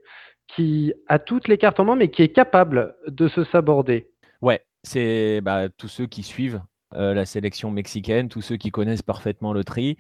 qui 0.49 0.93
a 1.09 1.19
toutes 1.19 1.49
les 1.49 1.59
cartes 1.59 1.81
en 1.81 1.85
main, 1.85 1.97
mais 1.97 2.09
qui 2.09 2.23
est 2.23 2.33
capable 2.33 2.95
de 3.07 3.29
se 3.29 3.45
saborder. 3.45 4.11
Ouais, 4.41 4.63
c'est 4.83 5.41
bah, 5.41 5.69
tous 5.69 5.89
ceux 5.89 6.07
qui 6.07 6.23
suivent 6.23 6.61
euh, 6.95 7.13
la 7.13 7.27
sélection 7.27 7.71
mexicaine, 7.71 8.29
tous 8.29 8.41
ceux 8.41 8.57
qui 8.57 8.71
connaissent 8.71 9.03
parfaitement 9.03 9.53
le 9.53 9.63
tri. 9.63 9.99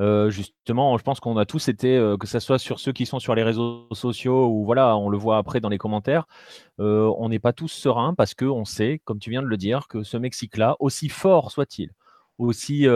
Euh, 0.00 0.28
justement, 0.30 0.98
je 0.98 1.02
pense 1.02 1.20
qu'on 1.20 1.36
a 1.38 1.46
tous 1.46 1.68
été, 1.68 1.96
euh, 1.96 2.16
que 2.16 2.26
ce 2.26 2.38
soit 2.38 2.58
sur 2.58 2.80
ceux 2.80 2.92
qui 2.92 3.06
sont 3.06 3.18
sur 3.18 3.34
les 3.34 3.42
réseaux 3.42 3.88
sociaux 3.92 4.48
ou 4.48 4.64
voilà, 4.64 4.96
on 4.96 5.08
le 5.08 5.16
voit 5.16 5.38
après 5.38 5.60
dans 5.60 5.70
les 5.70 5.78
commentaires, 5.78 6.26
on 6.78 7.28
n'est 7.28 7.38
pas 7.38 7.52
tous 7.52 7.68
sereins 7.68 8.14
parce 8.14 8.34
qu'on 8.34 8.64
sait, 8.64 9.00
comme 9.04 9.18
tu 9.18 9.30
viens 9.30 9.42
de 9.42 9.46
le 9.46 9.56
dire, 9.56 9.88
que 9.88 10.02
ce 10.02 10.16
Mexique-là, 10.16 10.76
aussi 10.80 11.08
fort 11.08 11.50
soit-il, 11.50 11.92
aussi, 12.38 12.86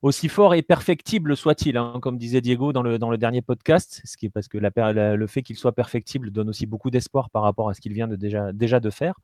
aussi 0.00 0.28
fort 0.28 0.54
et 0.54 0.62
perfectible 0.62 1.36
soit-il, 1.36 1.76
hein, 1.76 1.98
comme 2.00 2.18
disait 2.18 2.40
Diego 2.40 2.72
dans 2.72 2.82
le, 2.82 2.98
dans 2.98 3.10
le 3.10 3.18
dernier 3.18 3.42
podcast, 3.42 4.00
ce 4.04 4.16
qui 4.16 4.26
est 4.26 4.30
parce 4.30 4.48
que 4.48 4.58
le 4.58 5.26
fait 5.26 5.42
qu'il 5.42 5.56
soit 5.56 5.72
perfectible 5.72 6.30
donne 6.30 6.48
aussi 6.48 6.66
beaucoup 6.66 6.90
d'espoir 6.90 7.28
par 7.30 7.42
rapport 7.42 7.68
à 7.68 7.74
ce 7.74 7.80
qu'il 7.80 7.92
vient 7.92 8.08
de 8.08 8.16
déjà, 8.16 8.52
déjà 8.52 8.80
de 8.80 8.90
faire. 8.90 9.14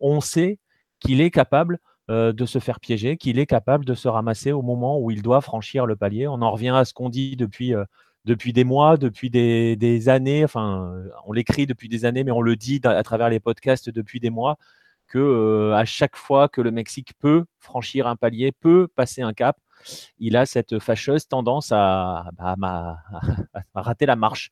On 0.00 0.20
sait 0.20 0.58
qu'il 1.00 1.20
est 1.20 1.30
capable 1.30 1.78
euh, 2.10 2.32
de 2.32 2.46
se 2.46 2.58
faire 2.58 2.80
piéger, 2.80 3.18
qu'il 3.18 3.38
est 3.38 3.44
capable 3.44 3.84
de 3.84 3.92
se 3.92 4.08
ramasser 4.08 4.50
au 4.50 4.62
moment 4.62 4.98
où 4.98 5.10
il 5.10 5.20
doit 5.20 5.42
franchir 5.42 5.84
le 5.84 5.94
palier. 5.94 6.26
On 6.26 6.40
en 6.40 6.50
revient 6.50 6.70
à 6.74 6.86
ce 6.86 6.94
qu'on 6.94 7.10
dit 7.10 7.36
depuis, 7.36 7.74
euh, 7.74 7.84
des 8.24 8.64
mois, 8.64 8.96
depuis 8.96 9.28
des, 9.28 10.08
années, 10.08 10.42
enfin, 10.42 10.90
on 11.26 11.34
l'écrit 11.34 11.66
depuis 11.66 11.90
des 11.90 12.06
années, 12.06 12.24
mais 12.24 12.30
on 12.30 12.40
le 12.40 12.56
dit 12.56 12.80
à 12.84 13.02
travers 13.02 13.28
les 13.28 13.40
podcasts 13.40 13.90
depuis 13.90 14.20
des 14.20 14.30
mois, 14.30 14.56
que 15.06 15.18
euh, 15.18 15.74
à 15.74 15.84
chaque 15.84 16.16
fois 16.16 16.48
que 16.48 16.62
le 16.62 16.70
Mexique 16.70 17.12
peut 17.18 17.44
franchir 17.58 18.06
un 18.06 18.16
palier, 18.16 18.52
peut 18.52 18.88
passer 18.88 19.20
un 19.20 19.34
cap, 19.34 19.58
il 20.18 20.34
a 20.38 20.46
cette 20.46 20.78
fâcheuse 20.78 21.28
tendance 21.28 21.72
à, 21.72 22.30
bah, 22.56 22.96
rater 23.74 24.06
la 24.06 24.16
marche. 24.16 24.50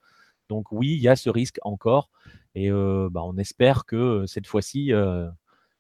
Donc 0.51 0.73
oui, 0.73 0.89
il 0.93 1.01
y 1.01 1.09
a 1.09 1.17
ce 1.17 1.31
risque 1.31 1.59
encore, 1.63 2.11
et 2.55 2.71
bah, 2.71 3.23
on 3.25 3.39
espère 3.39 3.87
que 3.87 4.25
cette 4.27 4.47
fois-ci, 4.47 4.93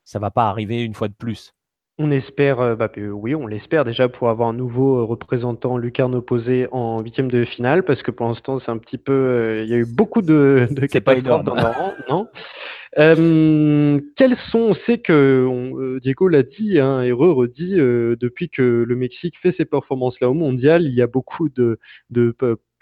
ça 0.04 0.18
ne 0.18 0.20
va 0.22 0.30
pas 0.30 0.48
arriver 0.48 0.82
une 0.82 0.94
fois 0.94 1.08
de 1.08 1.14
plus. 1.14 1.52
On 1.98 2.10
espère, 2.10 2.60
euh, 2.60 2.76
bah, 2.76 2.90
oui, 2.98 3.34
on 3.34 3.46
l'espère 3.46 3.86
déjà 3.86 4.10
pour 4.10 4.28
avoir 4.28 4.50
un 4.50 4.52
nouveau 4.52 4.98
euh, 4.98 5.04
représentant 5.04 5.78
lucarne 5.78 6.14
opposé 6.14 6.68
en 6.70 7.00
huitième 7.00 7.30
de 7.30 7.46
finale, 7.46 7.84
parce 7.84 8.02
que 8.02 8.10
pour 8.10 8.26
l'instant, 8.26 8.60
c'est 8.60 8.70
un 8.70 8.76
petit 8.76 8.98
peu, 8.98 9.12
euh, 9.12 9.62
il 9.64 9.70
y 9.70 9.72
a 9.72 9.78
eu 9.78 9.86
beaucoup 9.86 10.20
de, 10.20 10.68
de 10.70 10.84
catastrophes 10.84 11.44
dans 11.44 11.54
leur 11.54 11.74
rang, 11.74 11.94
non? 12.10 12.28
Quels 12.96 14.36
sont, 14.50 14.58
on 14.58 14.74
sait 14.86 14.98
que 14.98 15.98
Diego 16.02 16.28
l'a 16.28 16.42
dit 16.42 16.78
hein, 16.80 17.02
et 17.02 17.12
redit, 17.12 17.74
depuis 17.76 18.48
que 18.48 18.62
le 18.62 18.96
Mexique 18.96 19.34
fait 19.42 19.54
ses 19.56 19.66
performances 19.66 20.18
là 20.20 20.30
au 20.30 20.34
mondial, 20.34 20.82
il 20.82 20.94
y 20.94 21.02
a 21.02 21.06
beaucoup 21.06 21.50
de, 21.50 21.78
de 22.08 22.34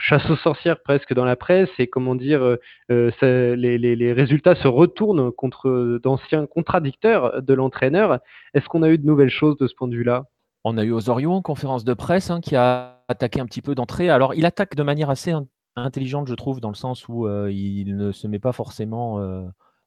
chasse 0.05 0.29
aux 0.29 0.37
sorcières 0.37 0.83
presque 0.83 1.15
dans 1.15 1.25
la 1.25 1.35
presse 1.35 1.71
et 1.79 1.87
comment 1.87 2.15
dire, 2.15 2.43
euh, 2.43 2.61
euh, 2.91 3.57
les, 3.57 4.13
résultats 4.13 4.55
se 4.55 4.69
retournent 4.69 5.33
contre 5.33 5.99
d'anciens 6.03 6.47
contradicteurs 6.47 7.43
de 7.43 7.55
l'entraîneur. 7.55 8.19
Est-ce 8.53 8.69
qu'on 8.69 8.83
a 8.83 8.91
eu 8.91 8.99
de 8.99 9.07
nouvelles 9.07 9.31
choses 9.31 9.57
de 9.57 9.67
ce 9.67 9.75
point 9.75 9.89
de 9.89 9.97
vue-là? 9.97 10.27
On 10.63 10.77
a 10.77 10.85
eu 10.85 10.93
Osorio 10.93 11.33
en 11.33 11.41
conférence 11.41 11.85
de 11.85 11.95
presse 11.95 12.31
hein, 12.31 12.41
qui 12.43 12.55
a 12.55 13.03
attaqué 13.09 13.41
un 13.41 13.47
petit 13.47 13.63
peu 13.63 13.75
d'entrée. 13.75 14.11
Alors 14.11 14.35
il 14.35 14.45
attaque 14.45 14.77
de 14.77 14.83
manière 14.83 15.09
assez 15.09 15.33
intelligente, 15.75 16.29
je 16.29 16.35
trouve, 16.35 16.61
dans 16.61 16.71
le 16.71 16.75
sens 16.75 17.09
où 17.09 17.27
euh, 17.27 17.51
il 17.51 17.97
ne 17.97 18.13
se 18.13 18.27
met 18.29 18.39
pas 18.39 18.53
forcément 18.53 19.19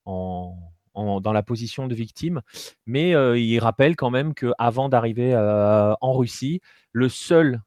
dans 0.05 1.33
la 1.33 1.43
position 1.43 1.87
de 1.87 1.93
victime, 1.93 2.41
mais 2.87 3.11
il 3.39 3.59
rappelle 3.59 3.95
quand 3.95 4.09
même 4.09 4.33
qu'avant 4.33 4.89
d'arriver 4.89 5.35
en 5.35 6.13
Russie, 6.13 6.61
le 6.91 7.07
seul 7.07 7.61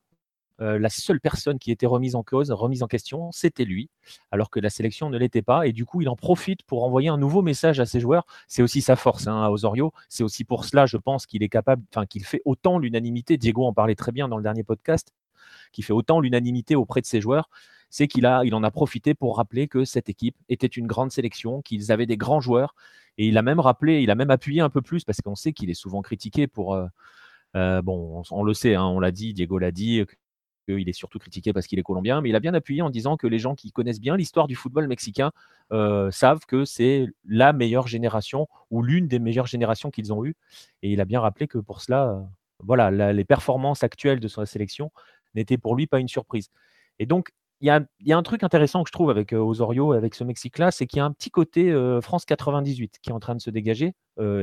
euh, 0.61 0.79
la 0.79 0.91
seule 0.91 1.21
personne 1.21 1.59
qui 1.59 1.71
était 1.71 1.87
remise 1.87 2.15
en 2.15 2.23
cause, 2.23 2.51
remise 2.51 2.83
en 2.83 2.87
question, 2.87 3.33
c'était 3.33 3.65
lui, 3.65 3.89
alors 4.31 4.51
que 4.51 4.61
la 4.61 4.69
sélection 4.69 5.09
ne 5.09 5.17
l'était 5.17 5.43
pas. 5.43 5.67
Et 5.67 5.73
du 5.73 5.87
coup, 5.87 6.03
il 6.03 6.09
en 6.09 6.17
profite 6.17 6.63
pour 6.65 6.85
envoyer 6.85 7.09
un 7.09 7.17
nouveau 7.17 7.41
message 7.41 7.81
à 7.81 7.87
ses 7.87 7.99
joueurs. 7.99 8.27
C'est 8.47 8.63
aussi 8.63 8.83
sa 8.83 8.97
force 8.97 9.27
hein, 9.27 9.43
à 9.43 9.51
Osorio. 9.51 9.93
C'est 10.09 10.23
aussi 10.23 10.45
pour 10.45 10.67
cela, 10.67 10.85
je 10.85 10.99
pense, 10.99 11.25
qu'il 11.25 11.43
est 11.43 11.49
capable, 11.49 11.83
enfin, 11.95 12.05
qu'il 12.05 12.25
fait 12.25 12.43
autant 12.45 12.79
l'unanimité. 12.79 13.39
Diego 13.39 13.65
en 13.65 13.73
parlait 13.73 13.95
très 13.95 14.13
bien 14.13 14.29
dans 14.29 14.37
le 14.37 14.43
dernier 14.43 14.63
podcast, 14.63 15.15
qui 15.73 15.83
fait 15.83 15.95
autant 15.95 16.21
l'unanimité 16.21 16.77
auprès 16.77 17.01
de 17.01 17.07
ses 17.07 17.23
joueurs. 17.23 17.49
C'est 17.89 18.07
qu'il 18.07 18.31
il 18.45 18.55
en 18.55 18.63
a 18.63 18.71
profité 18.71 19.15
pour 19.15 19.39
rappeler 19.39 19.67
que 19.67 19.85
cette 19.85 20.09
équipe 20.09 20.37
était 20.49 20.67
une 20.67 20.87
grande 20.87 21.11
sélection, 21.11 21.63
qu'ils 21.63 21.91
avaient 21.91 22.07
des 22.07 22.17
grands 22.19 22.41
joueurs. 22.41 22.75
Et 23.19 23.27
il 23.27 23.37
a 23.39 23.43
même 23.43 23.61
rappelé, 23.61 24.03
il 24.03 24.11
a 24.11 24.15
même 24.15 24.31
appuyé 24.31 24.61
un 24.61 24.71
peu 24.71 24.83
plus 24.83 25.05
parce 25.05 25.21
qu'on 25.21 25.35
sait 25.35 25.53
qu'il 25.53 25.71
est 25.71 25.75
souvent 25.75 26.03
critiqué 26.03 26.47
pour. 26.47 26.75
Euh, 26.75 26.87
euh, 27.57 27.83
bon, 27.83 28.23
on, 28.31 28.45
le 28.45 28.55
sait, 28.55 28.77
hein, 28.77 28.85
on 28.85 29.01
l'a 29.01 29.11
dit, 29.11 29.35
Diego 29.35 29.59
l'a 29.59 29.73
dit, 29.73 30.05
il 30.79 30.89
est 30.89 30.93
surtout 30.93 31.19
critiqué 31.19 31.53
parce 31.53 31.67
qu'il 31.67 31.79
est 31.79 31.83
colombien, 31.83 32.21
mais 32.21 32.29
il 32.29 32.37
a 32.37 32.41
bien 32.41 32.55
appuyé 32.55 32.83
en 32.83 32.91
disant 32.91 33.17
que 33.17 33.27
les 33.27 33.39
gens 33.39 33.55
qui 33.55 33.73
connaissent 33.73 34.01
bien 34.01 34.17
l'histoire 34.17 34.47
du 34.47 34.55
football 34.55 34.87
mexicain 34.87 35.33
euh, 35.73 36.11
savent 36.11 36.47
que 36.47 36.65
c'est 36.65 37.07
la 37.29 37.53
meilleure 37.53 37.87
génération 37.87 38.49
ou 38.71 38.83
l'une 38.83 39.07
des 39.07 39.21
meilleures 39.21 39.47
générations 39.47 39.91
qu'ils 39.91 40.13
ont 40.13 40.25
eues. 40.25 40.35
Et 40.83 40.93
il 40.93 41.01
a 41.01 41.05
bien 41.05 41.21
rappelé 41.21 41.47
que 41.47 41.59
pour 41.59 41.81
cela, 41.81 42.11
euh, 42.11 42.21
voilà, 42.59 43.13
les 43.13 43.25
performances 43.25 43.85
actuelles 43.85 44.21
de 44.21 44.29
sa 44.29 44.47
sélection 44.47 44.91
n'étaient 45.35 45.59
pour 45.59 45.77
lui 45.77 45.87
pas 45.87 46.01
une 46.01 46.09
surprise. 46.09 46.51
Et 46.99 47.07
donc, 47.07 47.31
il 47.63 47.67
y, 47.67 47.71
a, 47.71 48.17
un 48.17 48.23
truc 48.23 48.43
intéressant 48.43 48.83
que 48.83 48.89
je 48.89 48.93
trouve 48.93 49.11
avec 49.11 49.35
euh, 49.35 49.39
Osorio, 49.39 49.93
avec 49.93 50.15
ce 50.15 50.25
Mexique-là, 50.25 50.71
c'est 50.71 50.87
qu'il 50.87 50.97
y 50.97 51.01
a 51.01 51.05
un 51.05 51.13
petit 51.13 51.31
côté 51.31 51.73
France 52.01 52.25
98 52.25 52.99
qui 53.03 53.11
est 53.11 53.13
en 53.13 53.21
train 53.21 53.35
de 53.35 53.41
se 53.41 53.51
dégager, 53.51 53.95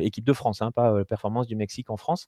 équipe 0.01 0.25
de 0.25 0.33
France, 0.33 0.61
hein, 0.61 0.71
pas 0.71 1.03
performance 1.03 1.47
du 1.47 1.55
Mexique 1.55 1.89
en 1.89 1.97
France, 1.97 2.27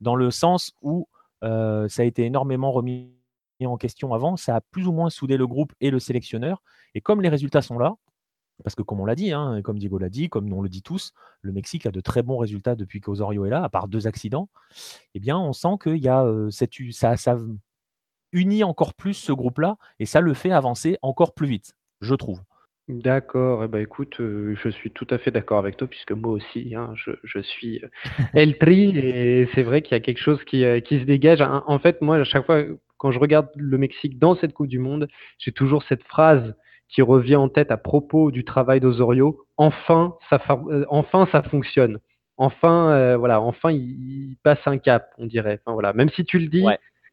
dans 0.00 0.14
le 0.14 0.30
sens 0.30 0.74
où 0.82 1.08
ça 1.42 1.86
a 2.02 2.04
été 2.04 2.24
énormément 2.24 2.70
remis 2.70 3.16
en 3.64 3.78
question 3.78 4.12
avant, 4.12 4.36
ça 4.36 4.56
a 4.56 4.60
plus 4.60 4.86
ou 4.86 4.92
moins 4.92 5.08
soudé 5.08 5.38
le 5.38 5.46
groupe 5.46 5.72
et 5.80 5.90
le 5.90 5.98
sélectionneur. 5.98 6.62
Et 6.94 7.00
comme 7.00 7.22
les 7.22 7.30
résultats 7.30 7.62
sont 7.62 7.78
là, 7.78 7.96
parce 8.64 8.74
que 8.74 8.82
comme 8.82 9.00
on 9.00 9.06
l'a 9.06 9.14
dit, 9.14 9.32
hein, 9.32 9.60
comme 9.62 9.78
Diego 9.78 9.98
l'a 9.98 10.08
dit, 10.08 10.28
comme 10.28 10.52
on 10.52 10.62
le 10.62 10.68
dit 10.68 10.82
tous, 10.82 11.12
le 11.42 11.52
Mexique 11.52 11.86
a 11.86 11.90
de 11.90 12.00
très 12.00 12.22
bons 12.22 12.38
résultats 12.38 12.74
depuis 12.74 13.00
qu'Osorio 13.00 13.44
est 13.44 13.50
là, 13.50 13.62
à 13.62 13.68
part 13.68 13.88
deux 13.88 14.06
accidents. 14.06 14.48
Eh 15.14 15.20
bien, 15.20 15.38
on 15.38 15.52
sent 15.52 15.76
qu'il 15.82 15.98
y 15.98 16.08
a 16.08 16.24
euh, 16.24 16.50
ça, 16.50 17.16
ça 17.16 17.38
unit 18.32 18.64
encore 18.64 18.94
plus 18.94 19.14
ce 19.14 19.32
groupe-là 19.32 19.76
et 19.98 20.06
ça 20.06 20.20
le 20.20 20.34
fait 20.34 20.50
avancer 20.50 20.98
encore 21.02 21.34
plus 21.34 21.46
vite, 21.46 21.74
je 22.00 22.14
trouve. 22.14 22.40
D'accord, 22.88 23.64
eh 23.64 23.68
ben, 23.68 23.80
écoute, 23.80 24.20
euh, 24.20 24.54
je 24.62 24.68
suis 24.68 24.92
tout 24.92 25.08
à 25.10 25.18
fait 25.18 25.32
d'accord 25.32 25.58
avec 25.58 25.76
toi 25.76 25.88
puisque 25.88 26.12
moi 26.12 26.32
aussi, 26.32 26.72
hein, 26.76 26.94
je 27.24 27.40
suis, 27.40 27.82
El 28.32 28.58
Tri 28.58 28.96
et 28.96 29.48
c'est 29.54 29.64
vrai 29.64 29.82
qu'il 29.82 29.92
y 29.92 29.96
a 29.96 30.00
quelque 30.00 30.20
chose 30.20 30.42
qui, 30.44 30.64
euh, 30.64 30.80
qui 30.80 31.00
se 31.00 31.04
dégage. 31.04 31.40
En 31.40 31.78
fait, 31.80 32.00
moi, 32.00 32.18
à 32.18 32.24
chaque 32.24 32.46
fois, 32.46 32.62
quand 32.98 33.10
je 33.10 33.18
regarde 33.18 33.48
le 33.56 33.78
Mexique 33.78 34.18
dans 34.18 34.36
cette 34.36 34.52
coupe 34.52 34.68
du 34.68 34.78
monde, 34.78 35.08
j'ai 35.38 35.52
toujours 35.52 35.82
cette 35.84 36.04
phrase 36.04 36.54
qui 36.88 37.02
revient 37.02 37.36
en 37.36 37.48
tête 37.48 37.70
à 37.70 37.76
propos 37.76 38.30
du 38.30 38.44
travail 38.44 38.80
d'Osorio: 38.80 39.44
«Enfin 39.56 40.16
ça 40.30 40.40
enfin 40.88 41.26
ça 41.32 41.42
fonctionne. 41.42 41.98
Enfin, 42.36 43.16
voilà, 43.16 43.40
enfin 43.40 43.70
il 43.70 44.36
passe 44.42 44.60
un 44.66 44.78
cap», 44.78 45.10
on 45.18 45.26
dirait. 45.26 45.60
Enfin 45.64 45.72
voilà, 45.72 45.92
même 45.92 46.10
si 46.10 46.24
tu 46.24 46.38
le 46.38 46.46
dis, 46.48 46.64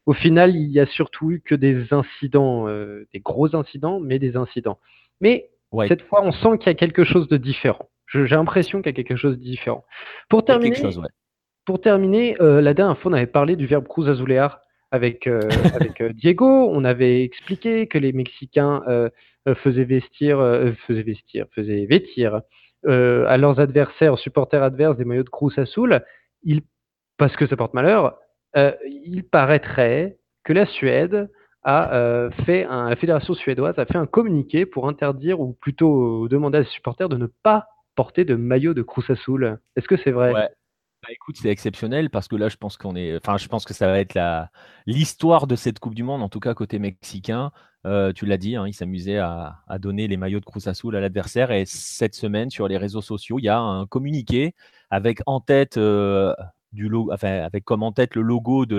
au 0.06 0.12
final, 0.12 0.54
il 0.54 0.70
y 0.70 0.80
a 0.80 0.86
surtout 0.86 1.30
eu 1.30 1.40
que 1.40 1.54
des 1.54 1.92
incidents, 1.92 2.66
des 2.68 3.20
gros 3.20 3.56
incidents, 3.56 4.00
mais 4.00 4.18
des 4.18 4.36
incidents. 4.36 4.78
Mais 5.20 5.50
cette 5.88 6.02
fois, 6.02 6.22
on 6.22 6.30
sent 6.30 6.58
qu'il 6.58 6.66
y 6.66 6.70
a 6.70 6.74
quelque 6.74 7.04
chose 7.04 7.26
de 7.28 7.36
différent. 7.36 7.88
J'ai 8.06 8.26
l'impression 8.28 8.80
qu'il 8.80 8.88
y 8.88 8.90
a 8.90 9.02
quelque 9.02 9.16
chose 9.16 9.38
de 9.38 9.42
différent. 9.42 9.84
Pour 10.28 10.44
terminer, 10.44 10.76
pour 11.64 11.80
terminer 11.80 12.36
euh, 12.40 12.60
la 12.60 12.74
dernière 12.74 12.98
fois, 12.98 13.10
on 13.10 13.14
avait 13.14 13.26
parlé 13.26 13.56
du 13.56 13.66
verbe 13.66 13.88
cruz 13.88 14.08
azulear 14.08 14.60
avec, 14.94 15.26
euh, 15.26 15.40
avec 15.74 16.00
euh, 16.00 16.12
Diego. 16.12 16.46
On 16.46 16.84
avait 16.84 17.22
expliqué 17.22 17.86
que 17.86 17.98
les 17.98 18.12
Mexicains 18.12 18.82
faisaient 19.56 19.84
vestir, 19.84 20.38
faisaient 20.86 21.02
vestir, 21.02 21.46
faisaient 21.54 21.86
vêtir 21.86 22.40
à 22.86 23.36
leurs 23.36 23.60
adversaires, 23.60 24.18
supporters 24.18 24.62
adverses 24.62 24.96
des 24.96 25.04
maillots 25.04 25.24
de 25.24 25.28
Cruz 25.28 25.52
Azul. 25.58 26.02
Il, 26.42 26.62
parce 27.18 27.36
que 27.36 27.46
ça 27.46 27.56
porte 27.56 27.74
malheur, 27.74 28.16
il 28.54 29.24
paraîtrait 29.30 30.16
que 30.44 30.52
la 30.52 30.66
Suède 30.66 31.28
a 31.62 31.94
euh, 31.94 32.30
fait 32.44 32.64
un, 32.64 32.90
la 32.90 32.96
fédération 32.96 33.32
suédoise 33.32 33.78
a 33.78 33.86
fait 33.86 33.96
un 33.96 34.06
communiqué 34.06 34.66
pour 34.66 34.86
interdire 34.86 35.40
ou 35.40 35.54
plutôt 35.54 36.28
demander 36.28 36.58
à 36.58 36.64
ses 36.64 36.70
supporters 36.70 37.08
de 37.08 37.16
ne 37.16 37.26
pas 37.26 37.68
porter 37.96 38.26
de 38.26 38.34
maillot 38.34 38.74
de 38.74 38.82
Cruz 38.82 39.04
Azul. 39.08 39.58
Est-ce 39.76 39.88
que 39.88 39.96
c'est 39.96 40.10
vrai? 40.10 40.34
Ouais. 40.34 40.48
Bah, 41.04 41.12
écoute, 41.12 41.36
c'est 41.36 41.50
exceptionnel 41.50 42.08
parce 42.08 42.28
que 42.28 42.36
là, 42.36 42.48
je 42.48 42.56
pense 42.56 42.78
que 42.78 43.74
ça 43.74 43.86
va 43.88 43.98
être 43.98 44.18
l'histoire 44.86 45.46
de 45.46 45.54
cette 45.54 45.78
Coupe 45.78 45.94
du 45.94 46.02
Monde, 46.02 46.22
en 46.22 46.30
tout 46.30 46.40
cas 46.40 46.54
côté 46.54 46.78
mexicain. 46.78 47.52
Euh, 47.84 48.14
tu 48.14 48.24
l'as 48.24 48.38
dit, 48.38 48.56
hein, 48.56 48.66
il 48.66 48.72
s'amusait 48.72 49.18
à, 49.18 49.62
donner 49.78 50.08
les 50.08 50.16
maillots 50.16 50.40
de 50.40 50.46
Cruz 50.46 50.66
Azul 50.66 50.96
à 50.96 51.00
l'adversaire. 51.00 51.50
Et 51.50 51.66
cette 51.66 52.14
semaine, 52.14 52.48
sur 52.48 52.68
les 52.68 52.78
réseaux 52.78 53.02
sociaux, 53.02 53.38
il 53.38 53.44
y 53.44 53.50
a 53.50 53.58
un 53.58 53.86
communiqué 53.86 54.54
avec 54.88 55.20
en 55.26 55.40
tête 55.40 55.76
euh, 55.76 56.34
du 56.72 56.88
logo, 56.88 57.12
avec 57.12 57.64
comme 57.64 57.82
en 57.82 57.92
tête 57.92 58.14
le 58.14 58.22
logo 58.22 58.64
de 58.64 58.76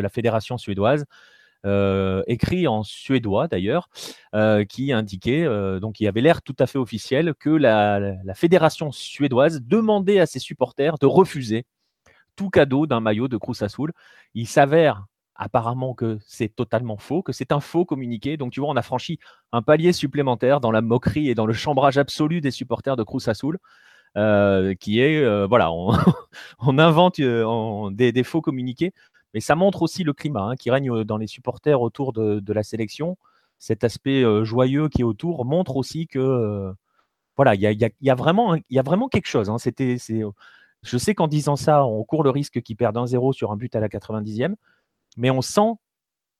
la 0.00 0.08
fédération 0.10 0.58
suédoise. 0.58 1.06
Écrit 2.26 2.66
en 2.66 2.82
suédois 2.82 3.48
d'ailleurs, 3.48 3.88
qui 4.68 4.92
indiquait, 4.92 5.46
donc 5.80 6.00
il 6.00 6.08
avait 6.08 6.20
l'air 6.20 6.42
tout 6.42 6.56
à 6.58 6.66
fait 6.66 6.78
officiel, 6.78 7.34
que 7.38 7.50
la, 7.50 8.34
fédération 8.34 8.92
suédoise 8.92 9.62
demandait 9.62 10.20
à 10.20 10.26
ses 10.26 10.38
supporters 10.38 10.98
de 10.98 11.06
refuser 11.06 11.64
tout 12.36 12.50
cadeau 12.50 12.86
d'un 12.86 13.00
maillot 13.00 13.28
de 13.28 13.36
Cruz 13.36 13.62
Azul. 13.62 13.92
Il 14.34 14.48
s'avère 14.48 15.06
apparemment 15.34 15.94
que 15.94 16.18
c'est 16.26 16.54
totalement 16.54 16.96
faux, 16.96 17.22
que 17.22 17.32
c'est 17.32 17.52
un 17.52 17.60
faux 17.60 17.84
communiqué. 17.84 18.36
Donc 18.36 18.52
tu 18.52 18.60
vois, 18.60 18.70
on 18.70 18.76
a 18.76 18.82
franchi 18.82 19.18
un 19.52 19.62
palier 19.62 19.92
supplémentaire 19.92 20.60
dans 20.60 20.70
la 20.70 20.82
moquerie 20.82 21.28
et 21.28 21.34
dans 21.34 21.46
le 21.46 21.52
chambrage 21.52 21.98
absolu 21.98 22.40
des 22.40 22.50
supporters 22.50 22.96
de 22.96 23.02
Cruz 23.02 23.28
Azul. 23.28 23.58
Euh, 24.18 24.74
qui 24.74 25.00
est, 25.00 25.24
euh, 25.24 25.46
voilà, 25.46 25.72
on, 25.72 25.88
invente 26.78 27.18
euh, 27.20 27.90
des, 27.90 28.22
faux 28.24 28.42
communiqués, 28.42 28.92
mais 29.34 29.40
ça 29.40 29.54
montre 29.54 29.82
aussi 29.82 30.04
le 30.04 30.12
climat 30.12 30.42
hein, 30.42 30.56
qui 30.56 30.70
règne 30.70 31.04
dans 31.04 31.16
les 31.16 31.26
supporters 31.26 31.80
autour 31.80 32.12
de, 32.12 32.52
la 32.52 32.62
sélection. 32.62 33.16
Cet 33.58 33.84
aspect 33.84 34.24
joyeux 34.44 34.88
qui 34.88 35.02
est 35.02 35.04
autour 35.04 35.44
montre 35.44 35.76
aussi 35.76 36.06
que, 36.06 36.72
voilà, 37.36 37.54
il 37.54 37.60
y 37.60 38.10
a, 38.10 38.14
vraiment, 38.14 38.58
quelque 39.08 39.28
chose. 39.28 39.48
Hein. 39.48 39.58
C'était, 39.58 39.96
je 40.82 40.98
sais 40.98 41.14
qu'en 41.14 41.28
disant 41.28 41.56
ça, 41.56 41.84
on 41.84 42.04
court 42.04 42.24
le 42.24 42.30
risque 42.30 42.60
qu'ils 42.62 42.76
perdent 42.76 42.98
un 42.98 43.06
0 43.06 43.32
sur 43.32 43.52
un 43.52 43.56
but 43.56 43.74
à 43.76 43.80
la 43.80 43.88
90e, 43.88 44.54
mais 45.16 45.30
on 45.30 45.42
sent 45.42 45.74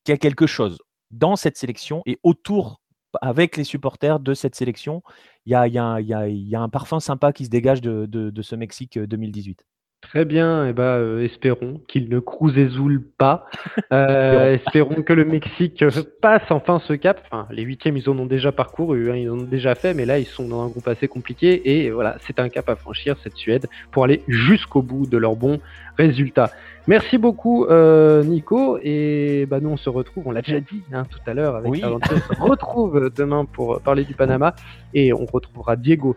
qu'il 0.04 0.12
y 0.12 0.16
a 0.16 0.18
quelque 0.18 0.46
chose 0.46 0.78
dans 1.10 1.36
cette 1.36 1.56
sélection 1.56 2.02
et 2.06 2.18
autour, 2.22 2.80
avec 3.20 3.56
les 3.56 3.64
supporters 3.64 4.20
de 4.20 4.34
cette 4.34 4.54
sélection, 4.54 5.02
il 5.46 5.52
y 5.52 5.56
a, 5.56 6.62
un 6.62 6.68
parfum 6.68 7.00
sympa 7.00 7.32
qui 7.32 7.44
se 7.44 7.50
dégage 7.50 7.80
de 7.80 8.42
ce 8.42 8.56
Mexique 8.56 8.98
2018. 8.98 9.64
Très 10.12 10.26
bien, 10.26 10.66
eh 10.68 10.74
ben, 10.74 10.82
euh, 10.82 11.24
espérons 11.24 11.80
qu'il 11.88 12.10
ne 12.10 12.18
cruisezoule 12.18 13.02
pas. 13.02 13.46
Euh, 13.92 14.54
espérons 14.54 15.02
que 15.02 15.12
le 15.12 15.26
Mexique 15.26 15.84
passe 16.22 16.42
enfin 16.48 16.80
ce 16.86 16.94
cap. 16.94 17.20
Enfin, 17.26 17.46
les 17.50 17.62
huitièmes, 17.62 17.96
ils 17.98 18.08
en 18.08 18.18
ont 18.18 18.26
déjà 18.26 18.50
parcouru, 18.50 19.10
hein, 19.10 19.16
ils 19.16 19.28
en 19.28 19.38
ont 19.38 19.42
déjà 19.42 19.74
fait, 19.74 19.92
mais 19.92 20.06
là, 20.06 20.18
ils 20.18 20.26
sont 20.26 20.48
dans 20.48 20.62
un 20.62 20.68
groupe 20.68 20.88
assez 20.88 21.08
compliqué. 21.08 21.70
Et 21.70 21.90
voilà, 21.90 22.16
c'est 22.20 22.38
un 22.40 22.48
cap 22.48 22.70
à 22.70 22.76
franchir, 22.76 23.16
cette 23.22 23.36
Suède, 23.36 23.66
pour 23.90 24.04
aller 24.04 24.22
jusqu'au 24.28 24.80
bout 24.80 25.06
de 25.06 25.18
leurs 25.18 25.36
bons 25.36 25.60
résultats. 25.98 26.50
Merci 26.86 27.18
beaucoup, 27.18 27.66
euh, 27.66 28.24
Nico. 28.24 28.78
Et 28.82 29.46
bah, 29.46 29.60
nous, 29.60 29.70
on 29.70 29.76
se 29.76 29.90
retrouve, 29.90 30.26
on 30.26 30.30
l'a 30.30 30.40
déjà 30.40 30.60
dit 30.60 30.82
hein, 30.92 31.04
tout 31.04 31.20
à 31.26 31.34
l'heure 31.34 31.56
avec 31.56 31.70
oui. 31.70 31.82
On 31.84 32.00
se 32.00 32.40
retrouve 32.40 33.10
demain 33.16 33.44
pour 33.44 33.80
parler 33.82 34.04
du 34.04 34.14
Panama 34.14 34.54
et 34.94 35.12
on 35.12 35.26
retrouvera 35.26 35.76
Diego 35.76 36.16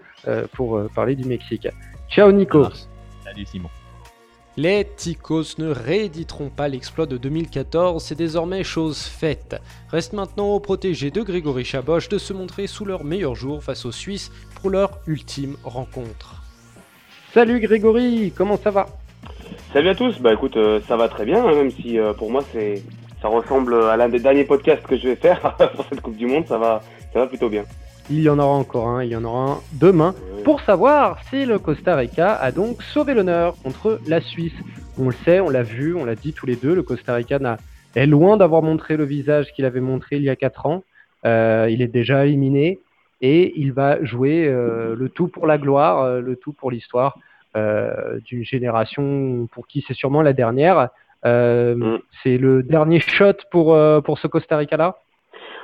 pour 0.54 0.82
parler 0.96 1.16
du 1.16 1.28
Mexique. 1.28 1.68
Ciao, 2.10 2.32
Nico. 2.32 2.66
Salut, 3.24 3.46
Simon. 3.46 3.70
Les 4.58 4.86
Ticos 4.96 5.58
ne 5.58 5.68
rééditeront 5.68 6.50
pas 6.50 6.70
l'exploit 6.70 7.06
de 7.06 7.18
2014, 7.18 8.02
c'est 8.02 8.16
désormais 8.16 8.64
chose 8.64 9.04
faite. 9.04 9.62
Reste 9.90 10.14
maintenant 10.14 10.48
aux 10.54 10.62
protégés 10.62 11.12
de 11.12 11.22
Grégory 11.24 11.66
Chaboch 11.66 12.08
de 12.08 12.18
se 12.18 12.32
montrer 12.32 12.66
sous 12.66 12.86
leur 12.86 13.04
meilleur 13.04 13.36
jour 13.36 13.62
face 13.62 13.86
aux 13.86 13.92
Suisses 13.92 14.32
pour 14.62 14.70
leur 14.70 15.00
ultime 15.08 15.58
rencontre. 15.66 16.42
Salut 17.34 17.60
Grégory, 17.60 18.32
comment 18.34 18.56
ça 18.56 18.72
va? 18.72 18.86
Salut 19.74 19.90
à 19.90 19.96
tous, 19.96 20.22
bah 20.22 20.32
écoute, 20.32 20.56
euh, 20.56 20.80
ça 20.88 20.96
va 20.96 21.10
très 21.10 21.26
bien, 21.26 21.46
hein, 21.46 21.54
même 21.54 21.72
si 21.72 22.00
euh, 22.00 22.14
pour 22.14 22.32
moi 22.32 22.42
c'est 22.54 22.82
ça 23.22 23.28
ressemble 23.28 23.76
à 23.76 23.98
l'un 23.98 24.08
des 24.08 24.20
derniers 24.20 24.46
podcasts 24.46 24.88
que 24.88 24.96
je 24.96 25.10
vais 25.10 25.16
faire 25.18 25.42
pour 25.76 25.86
cette 25.90 26.00
Coupe 26.00 26.16
du 26.16 26.28
Monde, 26.28 26.48
ça 26.48 26.58
va, 26.58 26.82
ça 27.12 27.20
va 27.20 27.28
plutôt 27.28 27.50
bien. 27.50 27.66
Il 28.10 28.22
y 28.22 28.30
en 28.30 28.38
aura 28.38 28.54
encore 28.54 28.88
un, 28.88 29.04
il 29.04 29.10
y 29.10 29.16
en 29.16 29.24
aura 29.24 29.54
un 29.54 29.60
demain, 29.74 30.14
pour 30.44 30.62
savoir 30.62 31.24
si 31.24 31.44
le 31.46 31.58
Costa 31.58 31.96
Rica 31.96 32.36
a 32.36 32.52
donc 32.52 32.84
sauvé 32.84 33.16
l'honneur 33.16 33.56
contre 33.64 34.00
la 34.08 34.22
Suisse. 34.22 34.54
On 35.00 35.06
le 35.06 35.16
sait, 35.26 35.40
on 35.40 35.50
l'a 35.50 35.64
vu, 35.64 35.96
on 35.96 36.06
l'a 36.06 36.14
dit 36.14 36.34
tous 36.34 36.46
les 36.46 36.56
deux, 36.56 36.76
le 36.76 36.84
Costa 36.84 37.16
Rica 37.16 37.40
est 37.96 38.06
loin 38.06 38.38
d'avoir 38.38 38.62
montré 38.62 38.96
le 38.96 39.06
visage 39.06 39.52
qu'il 39.54 39.66
avait 39.66 39.80
montré 39.80 40.18
il 40.18 40.22
y 40.22 40.30
a 40.30 40.36
4 40.36 40.68
ans. 40.68 40.84
Euh, 41.26 41.68
il 41.72 41.82
est 41.82 41.88
déjà 41.88 42.28
éliminé 42.28 42.80
et 43.22 43.60
il 43.60 43.74
va 43.74 44.04
jouer 44.06 44.46
euh, 44.48 44.96
le 44.96 45.10
tout 45.10 45.28
pour 45.28 45.48
la 45.48 45.58
gloire, 45.58 46.02
euh, 46.02 46.22
le 46.22 46.36
tout 46.36 46.54
pour 46.54 46.70
l'histoire 46.72 47.18
d'une 48.26 48.44
génération 48.44 49.48
pour 49.54 49.66
qui 49.66 49.86
c'est 49.88 49.94
sûrement 49.94 50.22
la 50.22 50.34
dernière. 50.34 50.90
Mm. 51.24 51.96
C'est 52.22 52.38
le 52.38 52.62
dernier 52.62 53.00
shot 53.00 53.38
pour, 53.50 53.78
pour 54.04 54.20
ce 54.20 54.28
Costa 54.28 54.58
Rica-là? 54.58 54.98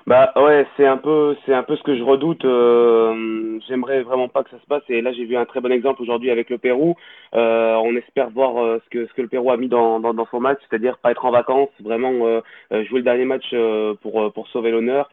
Bah 0.08 0.32
ouais, 0.36 0.66
c'est 0.76 0.86
un 0.88 0.98
peu, 0.98 1.36
c'est 1.46 1.54
un 1.54 1.64
peu 1.64 1.76
ce 1.76 1.84
que 1.84 1.96
je 1.96 2.04
redoute. 2.04 2.44
Euh, 2.46 3.60
J'aimerais 3.68 4.02
vraiment 4.02 4.28
pas 4.28 4.44
que 4.44 4.50
ça 4.50 4.60
se 4.60 4.66
passe. 4.66 4.84
Et 4.90 5.02
là, 5.02 5.14
j'ai 5.14 5.26
vu 5.26 5.38
un 5.38 5.46
très 5.46 5.62
bon 5.62 5.72
exemple 5.72 6.02
aujourd'hui 6.02 6.32
avec 6.32 6.50
le 6.50 6.58
Pérou. 6.58 6.96
Euh, 7.36 7.76
on 7.76 7.96
espère 7.96 8.30
voir 8.32 8.58
euh, 8.58 8.80
ce 8.84 8.90
que 8.90 9.06
ce 9.06 9.14
que 9.14 9.22
le 9.22 9.28
Pérou 9.28 9.52
a 9.52 9.58
mis 9.58 9.68
dans 9.68 10.00
dans, 10.00 10.14
dans 10.14 10.26
son 10.32 10.40
match, 10.40 10.60
c'est-à-dire 10.70 10.98
pas 10.98 11.12
être 11.12 11.26
en 11.26 11.32
vacances, 11.32 11.70
vraiment 11.84 12.12
euh, 12.26 12.42
euh, 12.74 12.84
jouer 12.86 13.00
le 13.00 13.06
dernier 13.06 13.26
match 13.26 13.54
pour 14.02 14.34
pour 14.34 14.48
sauver 14.50 14.72
l'honneur. 14.72 15.10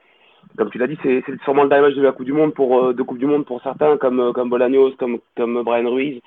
Comme 0.57 0.71
tu 0.71 0.79
l'as 0.79 0.87
dit, 0.87 0.99
c'est 1.03 1.23
sûrement 1.45 1.65
le 1.65 1.69
dernier 1.69 1.89
match 1.89 1.97
de 1.97 2.03
la 2.03 2.13
Coupe 2.13 2.25
du 2.25 2.33
Monde 2.33 2.55
pour 2.55 2.95
de 2.95 3.03
Coupe 3.03 3.19
du 3.19 3.27
Monde 3.27 3.45
pour 3.45 3.61
certains, 3.63 3.99
comme 3.99 4.33
comme 4.33 4.49
Bolaños, 4.49 4.93
comme 4.99 5.19
comme 5.37 5.63
Brian 5.63 5.91
Ruiz. 5.91 6.21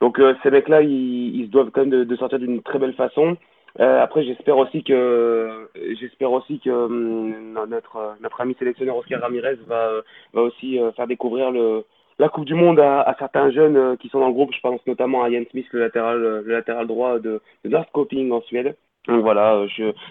Donc 0.00 0.20
ces 0.42 0.50
mecs-là, 0.50 0.82
ils, 0.82 1.40
ils 1.40 1.48
doivent 1.50 1.70
quand 1.70 1.80
même 1.80 1.90
de, 1.90 2.04
de 2.04 2.16
sortir 2.16 2.38
d'une 2.38 2.60
très 2.62 2.78
belle 2.78 2.92
façon. 2.94 3.36
Euh, 3.80 4.02
après, 4.02 4.24
j'espère 4.24 4.56
aussi 4.56 4.82
que 4.82 5.68
j'espère 6.00 6.32
aussi 6.32 6.60
que 6.60 6.70
hum, 6.70 7.58
notre 7.68 8.16
notre 8.22 8.40
ami 8.40 8.54
sélectionneur 8.58 8.96
Oscar 8.96 9.20
Ramirez 9.20 9.56
va 9.66 9.90
va 10.32 10.42
aussi 10.42 10.80
euh, 10.80 10.92
faire 10.92 11.06
découvrir 11.06 11.50
le 11.50 11.84
la 12.18 12.30
Coupe 12.30 12.46
du 12.46 12.54
Monde 12.54 12.80
à, 12.80 13.02
à, 13.02 13.14
certains 13.18 13.50
jeunes 13.50 13.76
euh, 13.76 13.96
qui 13.96 14.08
sont 14.08 14.20
dans 14.20 14.28
le 14.28 14.32
groupe. 14.32 14.54
Je 14.54 14.60
pense 14.60 14.80
notamment 14.86 15.22
à 15.22 15.28
Ian 15.28 15.42
Smith, 15.50 15.66
le 15.72 15.80
latéral 15.80 16.18
le 16.18 16.52
latéral 16.52 16.86
droit 16.86 17.18
de, 17.18 17.42
de 17.64 17.68
Northcoping 17.68 18.32
en 18.32 18.40
Suède. 18.42 18.76
Donc 19.08 19.22
voilà, 19.22 19.64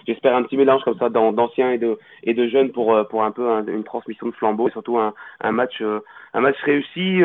j'espère 0.06 0.34
un 0.34 0.42
petit 0.44 0.56
mélange 0.56 0.82
comme 0.84 0.96
ça 0.98 1.10
d'anciens 1.10 1.72
et 1.72 1.78
de 1.78 1.98
et 2.22 2.32
de 2.34 2.48
jeunes 2.48 2.70
pour 2.72 2.96
pour 3.08 3.24
un 3.24 3.30
peu 3.30 3.46
une 3.68 3.84
transmission 3.84 4.26
de 4.28 4.32
flambeau 4.32 4.68
et 4.68 4.70
surtout 4.70 4.98
un, 4.98 5.12
un 5.40 5.52
match 5.52 5.82
un 6.32 6.40
match 6.40 6.56
réussi. 6.62 7.20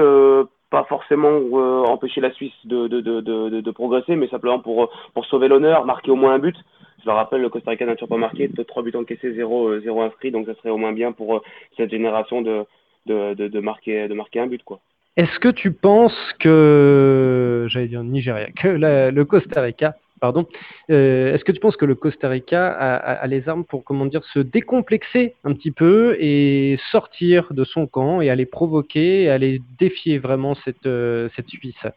Euh, 0.72 0.78
pas 0.78 0.86
forcément 0.86 1.30
euh, 1.30 1.84
empêcher 1.86 2.22
la 2.22 2.32
Suisse 2.32 2.54
de, 2.66 2.88
de, 2.88 3.02
de, 3.02 3.72
progresser, 3.72 4.16
mais 4.16 4.28
simplement 4.28 4.60
pour, 4.60 4.90
pour 5.14 5.26
sauver 5.26 5.48
l'honneur, 5.48 5.86
marquer 5.86 6.12
au 6.12 6.16
moins 6.16 6.34
un 6.34 6.40
but. 6.40 6.56
Je 7.02 7.06
le 7.10 7.14
rappelle, 7.14 7.42
le 7.42 7.50
Costa 7.50 7.72
Rica 7.72 7.86
n'a 7.86 7.96
toujours 7.96 8.10
pas 8.10 8.18
marqué, 8.18 8.50
3 8.50 8.84
buts 8.84 8.92
encaissés, 8.96 9.34
0, 9.34 9.80
0 9.80 10.02
euh, 10.02 10.06
inscrits, 10.06 10.32
donc 10.32 10.46
ça 10.46 10.54
serait 10.56 10.70
au 10.70 10.78
moins 10.78 10.94
bien 10.94 11.12
pour 11.12 11.38
euh, 11.38 11.42
cette 11.76 11.90
génération 11.90 12.42
de, 12.42 12.66
de, 13.08 13.34
de, 13.34 13.48
de, 13.48 13.60
marquer, 13.60 14.08
de 14.08 14.14
marquer 14.14 14.40
un 14.40 14.48
but. 14.48 14.64
quoi. 14.64 14.80
Est-ce 15.18 15.40
que 15.40 15.50
tu 15.50 15.72
penses 15.72 16.34
que, 16.40 17.66
j'allais 17.70 17.88
dire 17.88 18.04
Nigeria, 18.04 18.48
que 18.52 18.68
le 18.70 19.24
Costa 19.26 19.62
Rica 19.62 19.96
pardon. 20.22 20.46
Euh, 20.90 21.34
est-ce 21.34 21.44
que 21.44 21.52
tu 21.52 21.60
penses 21.60 21.76
que 21.76 21.86
le 21.86 21.96
Costa 21.96 22.30
Rica 22.30 22.72
a, 22.72 23.28
les 23.28 23.50
armes 23.50 23.66
pour, 23.66 23.84
comment 23.84 24.06
dire, 24.06 24.24
se 24.26 24.40
décomplexer 24.40 25.36
un 25.44 25.54
petit 25.54 25.72
peu 25.72 26.16
et 26.20 26.80
sortir 26.92 27.48
de 27.52 27.66
son 27.66 27.88
camp 27.88 28.22
et 28.22 28.30
aller 28.30 28.46
provoquer, 28.46 29.30
aller 29.30 29.62
défier 29.78 30.20
vraiment 30.20 30.56
cette, 30.64 30.86
euh, 30.86 31.28
Suisse? 31.48 31.88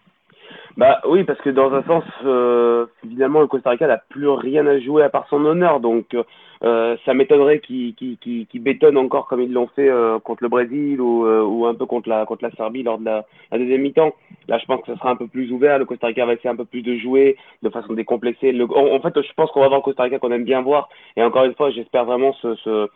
Bah 0.77 1.01
oui, 1.07 1.23
parce 1.23 1.41
que 1.41 1.51
dans 1.51 1.73
un 1.73 1.85
sens, 1.85 2.05
euh, 2.25 2.87
évidemment, 3.05 3.41
le 3.41 3.47
Costa 3.47 3.71
Rica 3.71 3.87
n'a 3.87 3.99
plus 3.99 4.29
rien 4.29 4.67
à 4.67 4.81
jouer 4.81 5.05
à 5.05 5.09
part 5.09 5.29
son 5.29 5.45
honneur. 5.45 5.79
Donc, 5.79 6.17
euh, 6.65 6.97
ça 7.05 7.13
m'étonnerait 7.13 7.59
qu'ils 7.61 7.95
qu 7.95 8.17
qu 8.17 8.59
bétonnent 8.59 8.97
encore 8.97 9.27
comme 9.27 9.43
ils 9.43 9.53
l'ont 9.53 9.67
fait 9.67 9.89
euh, 9.91 10.19
contre 10.19 10.43
le 10.43 10.49
Brésil 10.49 10.99
ou, 10.99 11.27
euh, 11.27 11.43
ou, 11.43 11.67
un 11.67 11.75
peu 11.75 11.85
contre 11.85 12.09
la, 12.09 12.25
Serbie 12.57 12.83
lors 12.83 12.99
de 12.99 13.05
la, 13.05 13.25
deuxième 13.53 13.83
mi-temps. 13.83 14.15
Là, 14.49 14.59
je 14.59 14.65
pense 14.65 14.81
que 14.81 14.87
ça 14.87 14.99
sera 14.99 15.11
un 15.11 15.17
peu 15.17 15.27
plus 15.27 15.53
ouvert. 15.53 15.79
Le 15.79 15.85
Costa 15.85 16.07
Rica 16.07 16.25
va 16.25 16.33
essayer 16.33 16.49
un 16.49 16.57
peu 16.57 16.65
plus 16.65 16.81
de 16.81 16.97
jouer 16.97 17.37
de 17.63 17.69
façon 17.69 17.93
décomplexée. 17.93 18.53
Le, 18.53 18.65
en, 18.65 18.99
fait, 19.01 19.21
je 19.21 19.33
pense 19.35 19.51
qu'on 19.51 19.61
va 19.61 19.69
voir 19.69 19.81
le 19.81 19.85
Costa 19.85 20.05
Rica 20.05 20.19
qu'on 20.19 20.33
aime 20.33 20.45
bien 20.45 20.63
voir. 20.63 20.89
Et 21.17 21.23
encore 21.23 21.45
une 21.45 21.55
fois, 21.55 21.71
j'espère 21.71 22.07
vraiment 22.07 22.33
ce, 22.35 22.55
ce, 22.57 22.89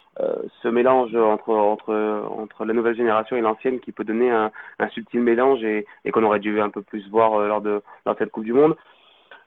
ce 0.62 0.69
mélange 0.69 1.14
entre, 1.14 2.25
la 2.64 2.73
nouvelle 2.73 2.97
génération 2.97 3.37
et 3.37 3.43
l'ancienne 3.43 3.81
qui 3.81 3.93
peut 3.93 4.05
donner 4.05 4.31
un, 4.31 4.51
subtil 4.95 5.21
mélange 5.21 5.62
et, 5.62 5.85
qu'on 6.12 6.25
aurait 6.25 6.41
dû 6.41 6.59
un 6.61 6.71
peu 6.71 6.81
plus 6.81 7.07
voir 7.11 7.39
lors 7.41 7.61
de, 7.61 7.83
lors 8.07 8.14
de 8.14 8.19
cette 8.19 8.31
Coupe 8.31 8.45
du 8.45 8.55
Monde. 8.55 8.77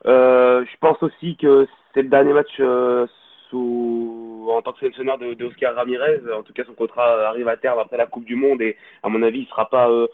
je 0.05 0.77
pense 0.79 1.01
aussi 1.01 1.37
que 1.37 1.67
c'est 1.93 2.03
le 2.03 2.09
dernier 2.09 2.33
match 2.33 2.59
en 4.55 4.61
tant 4.61 4.73
que 4.73 4.79
sélectionneur 4.79 5.17
de, 5.17 5.45
Oscar 5.45 5.75
Ramirez. 5.75 6.21
En 6.37 6.43
tout 6.43 6.53
cas, 6.53 6.63
son 6.65 6.73
contrat 6.73 7.27
arrive 7.27 7.47
à 7.47 7.57
terme 7.57 7.79
après 7.79 7.97
la 7.97 8.05
Coupe 8.05 8.25
du 8.25 8.35
Monde 8.35 8.61
et 8.61 8.77
à 9.03 9.09
mon 9.09 9.21
avis, 9.23 9.39
il 9.39 9.47
sera 9.47 9.69
pas 9.69 9.89
euh, 9.89 10.07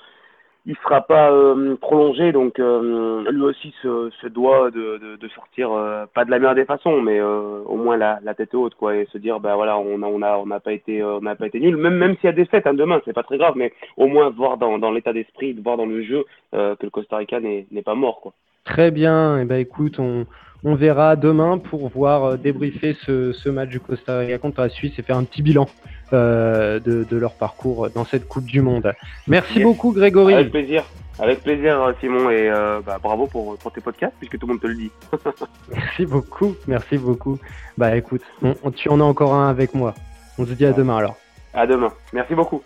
il 0.66 0.76
sera 0.84 1.02
pas 1.02 1.32
euh, 1.32 1.76
prolongé. 1.78 2.32
Donc 2.32 2.60
euh, 2.60 3.30
lui 3.32 3.42
aussi 3.42 3.74
se, 3.82 4.28
doit 4.28 4.70
de, 4.72 5.20
sortir 5.34 5.70
pas 6.14 6.26
de 6.26 6.32
la 6.32 6.40
meilleure 6.40 6.56
des 6.56 6.66
façons, 6.66 7.02
mais 7.02 7.22
au 7.22 7.76
moins 7.76 7.98
la, 7.98 8.34
tête 8.36 8.54
haute 8.54 8.76
quoi 8.76 8.96
et 8.96 9.08
se 9.12 9.18
dire 9.18 9.40
bah 9.40 9.56
voilà 9.56 9.78
on 9.78 10.02
a 10.02 10.08
on 10.08 10.22
a 10.22 10.38
on 10.38 10.46
n'a 10.46 10.60
pas 10.60 10.74
été 10.74 11.04
on 11.04 11.22
n'a 11.22 11.36
pas 11.36 11.48
été 11.48 11.60
nul. 11.60 11.78
Même 11.78 11.96
même 11.96 12.16
s'il 12.16 12.26
y 12.26 12.30
a 12.30 12.34
des 12.34 12.46
fêtes 12.46 12.68
hein, 12.68 12.74
demain, 12.74 13.02
c'est 13.06 13.14
pas 13.14 13.24
très 13.24 13.38
grave, 13.38 13.54
mais 13.56 13.74
au 13.96 14.08
moins 14.08 14.30
voir 14.30 14.58
dans, 14.58 14.78
dans 14.78 14.92
l'état 14.92 15.14
d'esprit, 15.14 15.54
voir 15.54 15.78
dans 15.78 15.86
le 15.86 16.04
jeu 16.04 16.26
que 16.52 16.84
le 16.84 16.90
Costa 16.90 17.18
Rica 17.18 17.40
n'est 17.40 17.66
pas 17.84 17.96
mort 17.96 18.22
quoi. 18.22 18.34
Très 18.66 18.92
bien. 18.92 19.40
Et 19.40 19.44
eh 19.44 19.46
ben 19.46 19.60
écoute 19.60 20.00
on 20.00 20.26
on 20.64 20.76
verra 20.76 21.16
demain 21.16 21.58
pour 21.58 21.88
voir 21.89 22.24
euh, 22.24 22.38
débriefer 22.38 22.95
ce, 23.05 23.49
match 23.49 23.70
du 23.70 23.80
Costa 23.80 24.20
Rica 24.20 24.38
contre 24.38 24.62
la 24.62 24.70
Suisse 24.70 24.93
et 24.97 25.01
faire 25.01 25.18
un 25.18 25.24
petit 25.24 25.41
bilan 25.41 25.68
euh, 26.14 26.80
de, 26.80 27.18
leur 27.18 27.34
parcours 27.34 27.89
dans 27.89 28.05
cette 28.05 28.28
Coupe 28.28 28.45
du 28.45 28.62
Monde. 28.62 28.93
Merci 29.28 29.62
beaucoup 29.62 29.91
Grégory. 29.91 30.34
Avec 30.34 30.51
plaisir. 30.51 30.84
Avec 31.20 31.41
plaisir, 31.41 31.95
Simon, 31.99 32.30
et 32.30 32.51
bah, 32.86 32.99
bravo 33.01 33.26
pour, 33.26 33.58
pour, 33.58 33.72
tes 33.72 33.82
podcasts, 33.82 34.14
puisque 34.20 34.38
tout 34.38 34.45
le 34.45 34.53
monde 34.53 34.62
te 34.62 34.68
le 34.68 34.76
dit. 34.76 34.91
merci 35.74 36.05
beaucoup, 36.05 36.55
merci 36.68 36.97
beaucoup. 36.99 37.39
Bah 37.76 37.95
écoute, 37.95 38.22
on, 38.43 38.70
tu 38.70 38.88
en 38.89 38.99
as 38.99 39.03
encore 39.03 39.34
un 39.34 39.49
avec 39.49 39.74
moi. 39.74 39.95
On 40.38 40.45
se 40.45 40.53
dit 40.53 40.66
à 40.66 40.74
demain 40.74 40.97
alors. 40.97 41.18
À 41.55 41.66
demain. 41.66 41.91
Merci 42.14 42.36
beaucoup. 42.36 42.62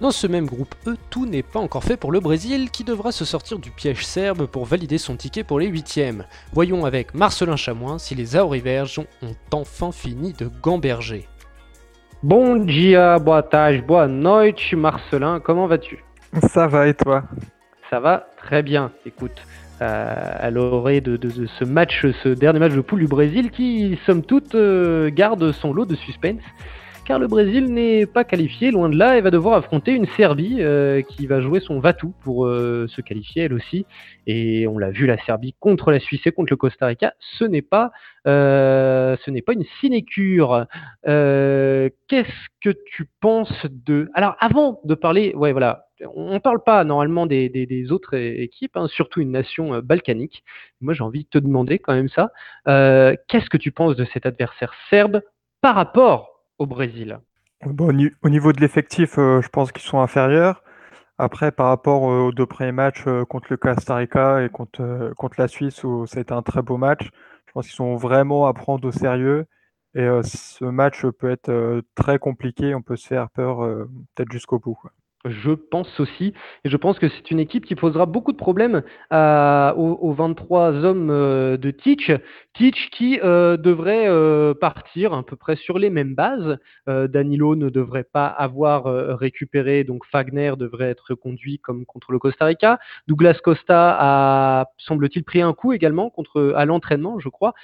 Dans 0.00 0.12
ce 0.12 0.26
même 0.26 0.46
groupe 0.46 0.74
E, 0.86 0.96
tout 1.10 1.26
n'est 1.26 1.42
pas 1.42 1.58
encore 1.58 1.84
fait 1.84 1.98
pour 1.98 2.10
le 2.10 2.20
Brésil 2.20 2.70
qui 2.70 2.84
devra 2.84 3.12
se 3.12 3.26
sortir 3.26 3.58
du 3.58 3.70
piège 3.70 4.06
serbe 4.06 4.46
pour 4.46 4.64
valider 4.64 4.96
son 4.96 5.14
ticket 5.14 5.44
pour 5.44 5.60
les 5.60 5.66
huitièmes. 5.66 6.24
Voyons 6.54 6.86
avec 6.86 7.12
Marcelin 7.12 7.56
Chamoin 7.56 7.98
si 7.98 8.14
les 8.14 8.34
Auriverges 8.34 8.98
ont 8.98 9.34
enfin 9.52 9.92
fini 9.92 10.32
de 10.32 10.50
gamberger. 10.62 11.28
Bon 12.22 12.56
dia, 12.56 13.18
boa 13.18 13.42
tarde, 13.42 13.84
boa 13.86 14.08
noite, 14.08 14.72
Marcelin, 14.72 15.38
comment 15.38 15.66
vas-tu? 15.66 16.02
Ça 16.48 16.66
va 16.66 16.88
et 16.88 16.94
toi? 16.94 17.24
Ça 17.90 18.00
va 18.00 18.26
très 18.38 18.62
bien, 18.62 18.92
écoute. 19.04 19.36
Euh, 19.82 20.14
à 20.38 20.50
l'orée 20.50 21.02
de, 21.02 21.18
ce 21.58 21.64
match, 21.64 22.06
ce 22.22 22.30
dernier 22.30 22.58
match 22.58 22.72
de 22.72 22.80
poule 22.80 23.00
du 23.00 23.06
Brésil 23.06 23.50
qui, 23.50 23.98
somme 24.06 24.22
toute, 24.22 24.54
euh, 24.54 25.10
garde 25.10 25.52
son 25.52 25.74
lot 25.74 25.84
de 25.84 25.96
suspense 25.96 26.42
car 27.10 27.18
le 27.18 27.26
Brésil 27.26 27.64
n'est 27.74 28.06
pas 28.06 28.22
qualifié, 28.22 28.70
loin 28.70 28.88
de 28.88 28.96
là, 28.96 29.18
et 29.18 29.20
va 29.20 29.32
devoir 29.32 29.54
affronter 29.54 29.94
une 29.94 30.06
Serbie 30.16 30.58
euh, 30.60 31.02
qui 31.02 31.26
va 31.26 31.40
jouer 31.40 31.58
son 31.58 31.80
Vatou 31.80 32.14
pour 32.22 32.46
euh, 32.46 32.86
se 32.86 33.00
qualifier 33.00 33.42
elle 33.42 33.52
aussi. 33.52 33.84
Et 34.28 34.68
on 34.68 34.78
l'a 34.78 34.92
vu, 34.92 35.06
la 35.06 35.18
Serbie 35.24 35.56
contre 35.58 35.90
la 35.90 35.98
Suisse 35.98 36.20
et 36.26 36.30
contre 36.30 36.52
le 36.52 36.56
Costa 36.56 36.86
Rica, 36.86 37.14
ce 37.18 37.42
n'est 37.44 37.62
pas, 37.62 37.90
euh, 38.28 39.16
une 39.26 39.64
sinécure. 39.80 40.66
Qu'est-ce 41.02 42.46
que 42.60 42.70
tu 42.86 43.08
penses 43.20 43.66
de 43.68 44.08
Alors, 44.14 44.36
avant 44.38 44.80
de 44.84 44.94
parler, 44.94 45.32
ouais, 45.34 45.50
voilà, 45.50 45.86
on 46.14 46.34
ne 46.34 46.38
parle 46.38 46.62
pas 46.62 46.84
normalement 46.84 47.26
des, 47.26 47.86
autres 47.90 48.14
équipes, 48.14 48.76
hein, 48.76 48.86
surtout 48.86 49.20
une 49.20 49.32
nation 49.32 49.80
balkanique. 49.80 50.44
Moi, 50.80 50.94
j'ai 50.94 51.02
envie 51.02 51.24
de 51.24 51.28
te 51.28 51.38
demander 51.38 51.80
quand 51.80 51.94
même 51.94 52.08
ça. 52.08 52.30
Qu'est-ce 53.26 53.50
que 53.50 53.56
tu 53.56 53.72
penses 53.72 53.96
de 53.96 54.04
cet 54.12 54.26
adversaire 54.26 54.72
serbe 54.90 55.22
par 55.60 55.74
rapport 55.74 56.29
au 56.60 56.66
Brésil 56.66 57.18
au 58.22 58.28
niveau 58.28 58.52
de 58.52 58.60
l'effectif, 58.60 59.18
euh, 59.18 59.40
je 59.42 59.48
pense 59.48 59.72
qu'ils 59.72 59.82
sont 59.82 60.00
inférieurs. 60.00 60.62
Après, 61.18 61.52
par 61.52 61.66
rapport 61.66 62.02
aux 62.02 62.32
deux 62.32 62.46
premiers 62.46 62.72
matchs 62.72 63.04
euh, 63.06 63.24
contre 63.24 63.48
le 63.50 63.58
Costa 63.58 63.96
Rica 63.96 64.42
et 64.42 64.48
contre, 64.48 64.80
euh, 64.80 65.12
contre 65.14 65.38
la 65.38 65.48
Suisse, 65.48 65.84
où 65.84 66.06
ça 66.06 66.18
a 66.18 66.22
été 66.22 66.32
un 66.32 66.42
très 66.42 66.62
beau 66.62 66.78
match, 66.78 67.10
je 67.46 67.52
pense 67.52 67.66
qu'ils 67.66 67.74
sont 67.74 67.96
vraiment 67.96 68.46
à 68.46 68.54
prendre 68.54 68.88
au 68.88 68.92
sérieux. 68.92 69.46
Et 69.94 70.06
ce 70.22 70.64
match 70.64 71.04
peut 71.18 71.30
être 71.30 71.82
très 71.96 72.20
compliqué, 72.20 72.76
on 72.76 72.82
peut 72.82 72.94
se 72.94 73.08
faire 73.08 73.28
peur 73.30 73.58
peut-être 74.14 74.30
jusqu'au 74.30 74.60
bout. 74.60 74.78
Je 75.26 75.52
pense 75.52 76.00
aussi. 76.00 76.32
Et 76.64 76.70
je 76.70 76.76
pense 76.78 76.98
que 76.98 77.06
c'est 77.08 77.30
une 77.30 77.40
équipe 77.40 77.66
qui 77.66 77.74
posera 77.74 78.06
beaucoup 78.06 78.32
de 78.32 78.38
problèmes 78.38 78.82
aux, 79.10 80.14
23 80.16 80.72
hommes 80.82 81.10
euh, 81.10 81.58
de 81.58 81.70
Teach. 81.70 82.10
Teach 82.54 82.88
qui 82.90 83.20
euh, 83.22 83.58
devrait 83.58 84.08
euh, 84.08 84.54
partir 84.54 85.12
à 85.12 85.22
peu 85.22 85.36
près 85.36 85.56
sur 85.56 85.78
les 85.78 85.90
mêmes 85.90 86.14
bases. 86.14 86.58
Danilo 86.86 87.54
ne 87.54 87.68
devrait 87.68 88.06
pas 88.10 88.26
avoir 88.26 88.84
récupéré, 89.18 89.84
donc 89.84 90.06
Fagner 90.06 90.54
devrait 90.56 90.88
être 90.88 91.14
conduit 91.14 91.58
comme 91.58 91.84
contre 91.84 92.12
le 92.12 92.18
Costa 92.18 92.46
Rica. 92.46 92.78
Douglas 93.06 93.38
Costa 93.42 93.96
a, 94.00 94.66
semble-t-il, 94.78 95.24
pris 95.24 95.42
un 95.42 95.52
coup 95.52 95.72
également 95.72 96.08
contre, 96.10 96.54
à 96.56 96.64
l'entraînement, 96.64 97.20
je 97.20 97.28
crois. 97.28 97.54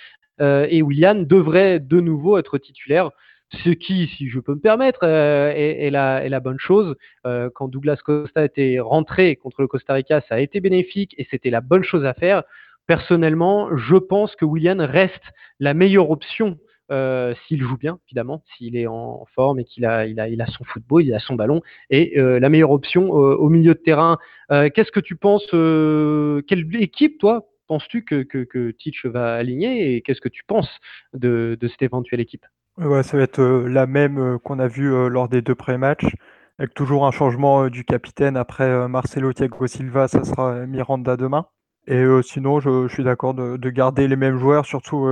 et 0.40 0.82
William 0.82 1.24
devrait 1.24 1.80
de 1.80 2.00
nouveau 2.00 2.38
être 2.38 2.59
titulaire. 2.59 3.11
Ce 3.51 3.70
qui, 3.70 4.09
si 4.09 4.28
je 4.28 4.40
peux 4.40 4.55
me 4.55 4.61
permettre, 4.61 5.01
euh, 5.05 5.53
est, 5.55 5.90
la, 5.90 6.40
bonne 6.40 6.59
chose. 6.59 6.97
Euh, 7.26 7.49
quand 7.55 7.68
Douglas 7.68 7.99
Costa 8.05 8.44
était 8.44 8.80
rentré 8.80 9.36
contre 9.36 9.62
le 9.62 9.68
Costa 9.68 9.94
Rica, 9.94 10.20
ça 10.28 10.34
a 10.36 10.40
été 10.40 10.61
bénéfique 10.61 11.14
et 11.16 11.26
c'était 11.30 11.51
la 11.51 11.61
bonne 11.61 11.84
chose 11.84 12.05
à 12.05 12.14
faire. 12.14 12.42
Personnellement, 12.86 13.76
je 13.76 13.97
pense 13.97 14.34
que 14.34 14.44
William 14.44 14.80
reste 14.80 15.22
la 15.61 15.74
meilleure 15.74 16.11
option 16.11 16.59
euh, 16.92 17.34
s'il 17.47 17.62
joue 17.62 17.76
bien, 17.76 17.99
évidemment, 18.09 18.42
s'il 18.57 18.76
est 18.76 18.86
en 18.86 19.26
forme 19.34 19.61
et 19.61 19.64
qu'il 19.64 19.84
a, 19.84 20.07
son 20.47 20.64
football, 20.64 21.05
il 21.05 21.14
a 21.14 21.18
son 21.18 21.34
ballon, 21.34 21.62
et 21.90 22.14
la 22.16 22.49
meilleure 22.49 22.70
option 22.70 23.11
au 23.11 23.49
milieu 23.49 23.74
de 23.74 23.80
terrain. 23.80 24.18
Qu'est-ce 24.51 24.92
que 24.92 25.01
tu 25.01 25.16
penses 25.16 25.47
Quelle 25.51 26.68
équipe, 26.80 27.18
toi, 27.18 27.49
penses-tu 27.66 28.05
que, 28.05 28.22
que, 28.22 28.44
que 28.44 28.70
Teach 28.70 29.05
va 29.07 29.34
aligner 29.34 29.94
et 29.97 30.03
qu'est-ce 30.03 30.20
que 30.20 30.28
tu 30.28 30.44
penses 30.47 30.70
de 31.12 31.59
cette 31.62 31.82
éventuelle 31.82 32.20
équipe? 32.20 32.47
Ouais, 32.78 33.02
ça 33.02 33.16
va 33.16 33.22
être 33.22 33.38
euh, 33.38 33.68
la 33.68 33.86
même 33.86 34.18
euh, 34.18 34.38
qu'on 34.38 34.58
a 34.58 34.68
vu 34.68 34.92
euh, 34.92 35.08
lors 35.08 35.30
des 35.30 35.40
deux 35.40 35.54
pré-matchs, 35.54 36.14
avec 36.58 36.74
toujours 36.74 37.06
un 37.06 37.10
changement 37.10 37.68
du 37.68 37.84
capitaine. 37.84 38.36
Après 38.36 38.86
Marcelo 38.88 39.32
Thiago 39.32 39.66
Silva, 39.66 40.08
ça 40.08 40.24
sera 40.24 40.66
Miranda 40.66 41.16
demain. 41.16 41.46
Et 41.86 42.04
sinon, 42.22 42.60
je, 42.60 42.88
suis 42.88 43.04
d'accord 43.04 43.34
de, 43.34 43.70
garder 43.70 44.08
les 44.08 44.16
mêmes 44.16 44.38
joueurs, 44.38 44.66
surtout 44.66 45.06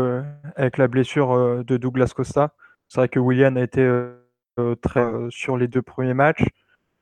avec 0.56 0.78
la 0.78 0.88
blessure 0.88 1.62
de 1.64 1.76
Douglas 1.76 2.12
Costa. 2.16 2.54
C'est 2.88 3.00
vrai 3.00 3.08
que 3.08 3.20
William 3.20 3.56
a 3.58 3.62
été 3.62 3.86
très 4.82 5.06
sur 5.30 5.56
les 5.56 5.68
deux 5.68 5.82
premiers 5.82 6.14
matchs, 6.14 6.44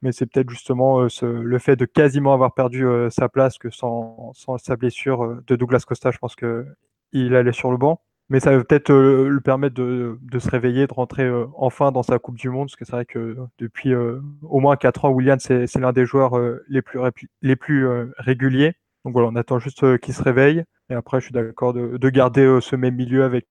mais 0.02 0.12
c'est 0.12 0.26
peut-être 0.26 0.50
justement 0.50 1.06
le 1.22 1.58
fait 1.58 1.76
de 1.76 1.86
quasiment 1.86 2.34
avoir 2.34 2.52
perdu 2.52 2.84
sa 3.10 3.28
place 3.28 3.58
que 3.58 3.70
sans, 3.70 4.32
sans 4.34 4.58
sa 4.58 4.76
blessure 4.76 5.40
de 5.46 5.56
Douglas 5.56 5.84
Costa, 5.86 6.10
je 6.10 6.18
pense 6.18 6.36
qu'il 6.36 7.34
allait 7.34 7.52
sur 7.52 7.70
le 7.70 7.78
banc. 7.78 8.00
Mais 8.32 8.40
ça 8.40 8.56
va 8.56 8.64
peut-être 8.64 8.88
euh, 8.88 9.28
le 9.28 9.40
permettre 9.42 9.74
de, 9.74 10.38
se 10.38 10.48
réveiller, 10.48 10.86
de 10.86 10.94
rentrer 10.94 11.24
euh, 11.24 11.44
enfin 11.54 11.92
dans 11.92 12.02
sa 12.02 12.18
Coupe 12.18 12.38
du 12.38 12.48
Monde, 12.48 12.68
parce 12.68 12.76
que 12.76 12.86
c'est 12.86 12.92
vrai 12.92 13.04
que 13.04 13.36
depuis 13.58 13.92
euh, 13.92 14.22
au 14.40 14.58
moins 14.58 14.76
4 14.76 15.04
ans, 15.04 15.10
William, 15.10 15.38
c'est 15.38 15.76
l'un 15.76 15.92
des 15.92 16.06
joueurs 16.06 16.40
les 16.66 16.80
plus, 16.80 16.98
les 17.42 17.56
plus 17.56 17.86
réguliers. 18.16 18.72
Donc 19.04 19.12
voilà, 19.12 19.28
on 19.28 19.36
attend 19.36 19.58
juste 19.58 19.98
qu'il 19.98 20.14
se 20.14 20.22
réveille. 20.22 20.64
Et 20.88 20.94
après, 20.94 21.20
je 21.20 21.26
suis 21.26 21.34
d'accord 21.34 21.74
de, 21.74 22.08
garder 22.08 22.58
ce 22.62 22.74
même 22.74 22.94
milieu 22.94 23.24
avec 23.24 23.46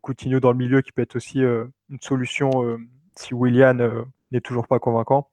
Coutinho 0.00 0.40
dans 0.40 0.52
le 0.52 0.56
milieu, 0.56 0.80
qui 0.80 0.92
peut 0.92 1.02
être 1.02 1.16
aussi 1.16 1.40
une 1.40 2.00
solution 2.00 2.50
si 3.14 3.34
William 3.34 4.06
n'est 4.30 4.40
toujours 4.40 4.66
pas 4.66 4.78
convaincant. 4.78 5.28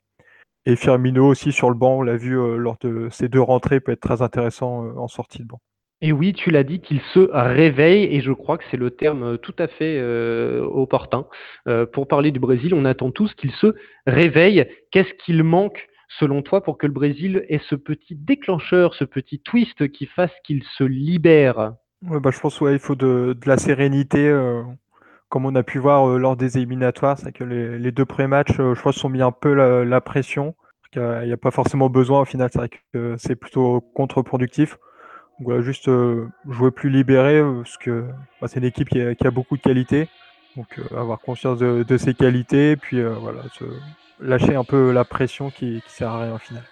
Et 0.66 0.76
Firmino 0.76 1.26
aussi 1.26 1.54
sur 1.54 1.70
le 1.70 1.76
banc, 1.76 2.00
on 2.00 2.02
l'a 2.02 2.18
vu 2.18 2.36
lors 2.58 2.78
de 2.82 3.08
ces 3.12 3.30
deux 3.30 3.42
rentrées, 3.42 3.80
peut 3.80 3.94
être 3.94 4.02
très 4.02 4.22
intéressant 4.22 4.90
en 4.98 5.08
sortie 5.08 5.40
de 5.40 5.48
banc. 5.48 5.62
Et 6.02 6.14
oui, 6.14 6.32
tu 6.32 6.50
l'as 6.50 6.64
dit, 6.64 6.80
qu'il 6.80 7.02
se 7.14 7.30
réveille, 7.32 8.06
et 8.06 8.22
je 8.22 8.32
crois 8.32 8.58
que 8.58 8.64
c'est 8.72 8.78
le 8.78 8.92
terme 8.92 9.24
euh, 9.24 9.38
tout 9.38 9.56
à 9.60 9.68
fait 9.68 9.98
euh, 10.00 10.64
opportun. 10.64 11.26
Euh, 11.68 11.86
pour 11.86 12.08
parler 12.08 12.32
du 12.32 12.40
Brésil, 12.40 12.74
on 12.74 12.86
attend 12.86 13.12
tous 13.12 13.34
qu'il 13.34 13.52
se 13.52 13.76
réveille. 14.08 14.66
Qu'est-ce 14.92 15.14
qu'il 15.26 15.44
manque, 15.44 15.90
selon 16.08 16.42
toi, 16.42 16.64
pour 16.64 16.78
que 16.78 16.88
le 16.88 16.94
Brésil 16.94 17.46
ait 17.50 17.60
ce 17.70 17.76
petit 17.76 18.16
déclencheur, 18.16 18.94
ce 18.94 19.04
petit 19.04 19.42
twist 19.42 19.92
qui 19.92 20.06
fasse 20.06 20.32
qu'il 20.46 20.64
se 20.78 20.86
libère? 20.86 21.74
Bah, 22.02 22.32
Je 22.32 22.40
pense 22.40 22.58
qu'il 22.58 22.80
faut 22.80 22.96
de, 22.96 23.36
la 23.46 23.58
sérénité, 23.58 24.34
comme 25.28 25.46
on 25.46 25.54
a 25.56 25.64
pu 25.64 25.80
voir 25.80 26.18
lors 26.18 26.38
des 26.38 26.58
éliminatoires. 26.58 27.18
C'est 27.20 27.34
que 27.34 27.44
les, 27.44 27.92
deux 27.92 28.06
pré-matchs, 28.06 28.56
je 28.56 28.80
crois, 28.80 28.94
sont 28.94 29.10
mis 29.10 29.22
un 29.22 29.34
peu 29.34 29.54
la, 29.54 30.02
pression. 30.02 30.56
Il 30.96 31.02
n'y 31.02 31.32
a, 31.32 31.34
a, 31.34 31.38
pas 31.38 31.52
forcément 31.52 31.90
besoin, 31.90 32.22
au 32.22 32.26
final, 32.26 32.50
c'est 32.54 32.60
vrai 32.60 32.70
que 32.94 33.16
c'est 33.18 33.36
plutôt 33.36 33.82
contre-productif 33.82 34.78
voilà, 35.42 35.62
juste 35.62 35.88
euh, 35.88 36.28
jouer 36.50 36.72
plus 36.72 36.90
libéré, 36.90 37.38
euh, 37.38 37.62
parce 37.64 37.78
que 37.78 38.06
bah, 38.42 38.48
c'est 38.48 38.60
une 38.60 38.66
équipe 38.66 38.90
qui 38.90 39.00
a, 39.00 39.32
beaucoup 39.32 39.56
de 39.56 39.62
qualité. 39.62 40.08
Donc 40.58 40.68
euh, 40.78 40.98
avoir 40.98 41.20
conscience 41.20 41.60
de, 41.60 41.98
ses 41.98 42.14
qualités, 42.14 42.76
puis 42.76 43.02
voilà, 43.02 43.44
lâcher 44.20 44.56
un 44.56 44.64
peu 44.64 44.92
la 44.92 45.06
pression 45.06 45.50
qui, 45.50 45.82
qui 45.88 45.94
sert 45.94 46.10
à 46.10 46.24
rien 46.24 46.36
au 46.36 46.40
final. 46.40 46.64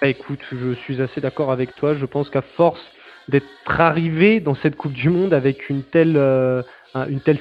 Bah, 0.00 0.08
écoute, 0.08 0.40
je 0.50 0.74
suis 0.74 1.00
assez 1.00 1.20
d'accord 1.20 1.52
avec 1.52 1.74
toi. 1.76 1.94
Je 1.94 2.06
pense 2.06 2.28
qu'à 2.28 2.42
force 2.42 2.80
d'être 3.28 3.46
arrivé 3.80 4.40
dans 4.40 4.54
cette 4.54 4.76
Coupe 4.76 4.92
du 4.92 5.10
Monde 5.10 5.32
avec 5.32 5.68
une 5.68 5.82
telle, 5.82 6.64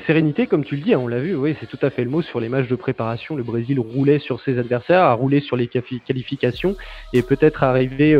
sérénité, 0.06 0.48
comme 0.48 0.66
tu 0.66 0.76
le 0.76 0.82
dis, 0.82 0.94
hein, 0.94 1.00
on 1.00 1.08
l'a 1.08 1.20
vu, 1.20 1.36
oui, 1.36 1.56
c'est 1.60 1.68
tout 1.68 1.80
à 1.82 1.90
fait 1.90 2.04
le 2.04 2.10
mot 2.10 2.22
sur 2.22 2.40
les 2.40 2.50
matchs 2.50 2.68
de 2.68 2.76
préparation. 2.76 3.36
Le 3.36 3.44
Brésil 3.44 3.80
roulait 3.80 4.20
sur 4.20 4.42
ses 4.42 4.60
adversaires, 4.60 5.02
a 5.02 5.14
roulé 5.14 5.40
sur 5.40 5.56
les 5.56 5.68
qualifications 5.68 6.76
et 7.14 7.24
peut-être 7.24 7.64
arrivé 7.64 8.16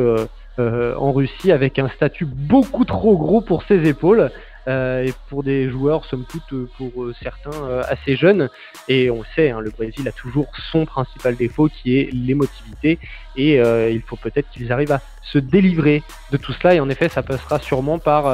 en 0.58 1.12
Russie 1.12 1.52
avec 1.52 1.80
un 1.80 1.90
statut 1.90 2.26
beaucoup 2.26 2.86
trop 2.86 3.18
gros 3.18 3.42
pour 3.42 3.64
ses 3.64 3.88
épaules. 3.88 4.32
Euh, 4.68 5.04
et 5.04 5.14
pour 5.30 5.44
des 5.44 5.70
joueurs, 5.70 6.06
somme 6.06 6.26
toute, 6.28 6.52
euh, 6.54 6.68
pour 6.78 6.92
certains 7.22 7.82
assez 7.88 8.16
jeunes. 8.16 8.50
Et 8.88 9.12
on 9.12 9.24
sait, 9.36 9.52
hein, 9.52 9.60
le 9.60 9.70
Brésil 9.70 10.08
a 10.08 10.12
toujours 10.12 10.48
son 10.72 10.86
principal 10.86 11.36
défaut 11.36 11.70
qui 11.70 12.00
est 12.00 12.10
l'émotivité. 12.12 12.98
Et 13.36 13.58
il 13.58 14.02
faut 14.02 14.16
peut-être 14.16 14.50
qu'ils 14.50 14.72
arrivent 14.72 14.92
à 14.92 15.02
se 15.22 15.38
délivrer 15.38 16.04
de 16.32 16.38
tout 16.38 16.54
cela. 16.54 16.74
Et 16.76 16.80
en 16.80 16.90
effet, 16.90 17.10
ça 17.10 17.22
passera 17.22 17.60
sûrement 17.60 18.00
par, 18.00 18.26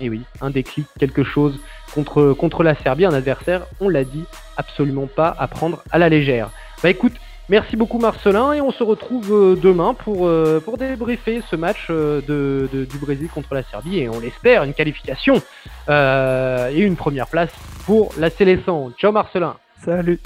oui, 0.00 0.22
un 0.40 0.50
déclic, 0.50 0.86
quelque 0.98 1.22
chose 1.22 1.60
contre, 1.94 2.32
contre 2.32 2.62
la 2.62 2.74
Serbie, 2.74 3.04
un 3.04 3.12
adversaire, 3.12 3.66
on 3.80 3.88
l'a 3.88 4.04
dit, 4.04 4.24
absolument 4.56 5.06
pas 5.06 5.34
à 5.38 5.46
prendre 5.46 5.82
à 5.90 5.98
la 5.98 6.08
légère. 6.08 6.50
Bah 6.82 6.90
écoute, 6.90 7.14
Merci 7.50 7.76
beaucoup 7.76 7.98
Marcelin 7.98 8.54
et 8.54 8.62
on 8.62 8.72
se 8.72 8.82
retrouve 8.82 9.30
euh, 9.30 9.54
demain 9.54 9.92
pour, 9.92 10.26
euh, 10.26 10.60
pour 10.64 10.78
débriefer 10.78 11.42
ce 11.50 11.56
match 11.56 11.88
euh, 11.90 12.22
de, 12.22 12.86
du 12.86 12.96
Brésil 12.96 13.28
contre 13.28 13.52
la 13.52 13.62
Serbie 13.62 13.98
et 13.98 14.08
on 14.08 14.18
l'espère 14.18 14.64
une 14.64 14.72
qualification 14.72 15.42
et 15.86 16.80
une 16.80 16.96
première 16.96 17.26
place 17.26 17.50
pour 17.84 18.14
la 18.16 18.30
sélection. 18.30 18.92
Ciao 18.98 19.12
Marcelin. 19.12 19.56
Salut. 19.84 20.20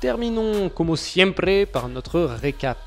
Terminons, 0.00 0.70
como 0.70 0.96
siempre, 0.96 1.66
par 1.66 1.88
notre 1.88 2.20
récap. 2.20 2.78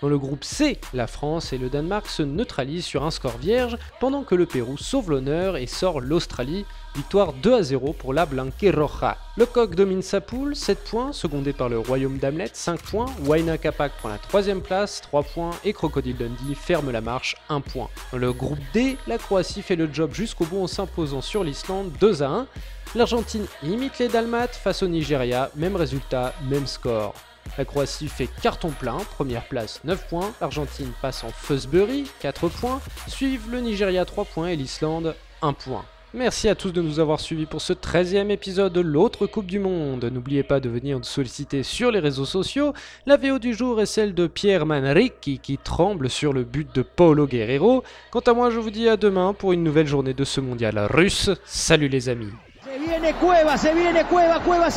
Dans 0.00 0.08
le 0.08 0.16
groupe 0.16 0.44
C, 0.44 0.78
la 0.94 1.06
France 1.06 1.52
et 1.52 1.58
le 1.58 1.68
Danemark 1.68 2.06
se 2.06 2.22
neutralisent 2.22 2.84
sur 2.84 3.04
un 3.04 3.10
score 3.10 3.36
vierge, 3.36 3.76
pendant 4.00 4.22
que 4.22 4.34
le 4.34 4.46
Pérou 4.46 4.78
sauve 4.78 5.10
l'honneur 5.10 5.56
et 5.56 5.66
sort 5.66 6.00
l'Australie. 6.00 6.64
Victoire 6.94 7.32
2 7.32 7.54
à 7.54 7.62
0 7.62 7.94
pour 7.94 8.12
la 8.12 8.26
Blanquerroja. 8.26 9.16
Le 9.38 9.46
coq 9.46 9.74
domine 9.74 10.02
sa 10.02 10.20
poule, 10.20 10.54
7 10.54 10.84
points, 10.84 11.12
secondé 11.12 11.54
par 11.54 11.70
le 11.70 11.78
Royaume 11.78 12.18
d'Hamlet, 12.18 12.50
5 12.52 12.82
points. 12.82 13.06
Waina 13.24 13.56
Capac 13.56 13.92
prend 13.96 14.10
la 14.10 14.18
troisième 14.18 14.60
place, 14.60 15.00
3 15.00 15.22
points. 15.22 15.52
Et 15.64 15.72
Crocodile 15.72 16.18
Dundee 16.18 16.54
ferme 16.54 16.90
la 16.90 17.00
marche, 17.00 17.36
1 17.48 17.62
point. 17.62 17.88
Dans 18.12 18.18
le 18.18 18.34
groupe 18.34 18.58
D, 18.74 18.98
la 19.06 19.16
Croatie 19.16 19.62
fait 19.62 19.74
le 19.76 19.88
job 19.90 20.12
jusqu'au 20.12 20.44
bout 20.44 20.62
en 20.62 20.66
s'imposant 20.66 21.22
sur 21.22 21.44
l'Islande 21.44 21.90
2 21.98 22.22
à 22.22 22.28
1. 22.28 22.46
L'Argentine 22.94 23.46
imite 23.62 23.98
les 23.98 24.08
Dalmates 24.08 24.54
face 24.54 24.82
au 24.82 24.88
Nigeria, 24.88 25.50
même 25.56 25.76
résultat, 25.76 26.34
même 26.50 26.66
score. 26.66 27.14
La 27.56 27.64
Croatie 27.64 28.08
fait 28.08 28.28
carton 28.42 28.68
plein, 28.68 28.98
première 29.16 29.48
place 29.48 29.80
9 29.84 30.08
points, 30.08 30.32
l'Argentine 30.42 30.92
passe 31.00 31.24
en 31.24 31.30
Fusbury 31.30 32.04
4 32.20 32.48
points, 32.48 32.80
suivent 33.06 33.50
le 33.50 33.60
Nigeria 33.60 34.04
3 34.04 34.26
points 34.26 34.48
et 34.48 34.56
l'Islande 34.56 35.14
1 35.40 35.54
point. 35.54 35.84
Merci 36.14 36.50
à 36.50 36.54
tous 36.54 36.72
de 36.72 36.82
nous 36.82 37.00
avoir 37.00 37.20
suivis 37.20 37.46
pour 37.46 37.62
ce 37.62 37.72
13e 37.72 38.28
épisode 38.28 38.74
de 38.74 38.82
l'autre 38.82 39.26
Coupe 39.26 39.46
du 39.46 39.58
Monde. 39.58 40.04
N'oubliez 40.12 40.42
pas 40.42 40.60
de 40.60 40.68
venir 40.68 40.98
nous 40.98 41.04
solliciter 41.04 41.62
sur 41.62 41.90
les 41.90 42.00
réseaux 42.00 42.26
sociaux. 42.26 42.74
La 43.06 43.16
VO 43.16 43.38
du 43.38 43.54
jour 43.54 43.80
est 43.80 43.86
celle 43.86 44.14
de 44.14 44.26
Pierre 44.26 44.66
Manrique 44.66 45.40
qui 45.42 45.56
tremble 45.56 46.10
sur 46.10 46.34
le 46.34 46.44
but 46.44 46.68
de 46.74 46.82
Paulo 46.82 47.26
Guerrero. 47.26 47.82
Quant 48.10 48.20
à 48.20 48.34
moi, 48.34 48.50
je 48.50 48.58
vous 48.58 48.70
dis 48.70 48.90
à 48.90 48.98
demain 48.98 49.32
pour 49.32 49.54
une 49.54 49.64
nouvelle 49.64 49.86
journée 49.86 50.12
de 50.12 50.24
ce 50.24 50.42
mondial 50.42 50.78
russe. 50.90 51.30
Salut 51.46 51.88
les 51.88 52.10
amis. 52.10 52.32
Se 52.62 52.78
viene 52.78 53.14
Cueva, 53.18 53.56
se 53.56 53.68
viene 53.74 54.04
Cueva, 54.06 54.38
Cueva 54.40 54.68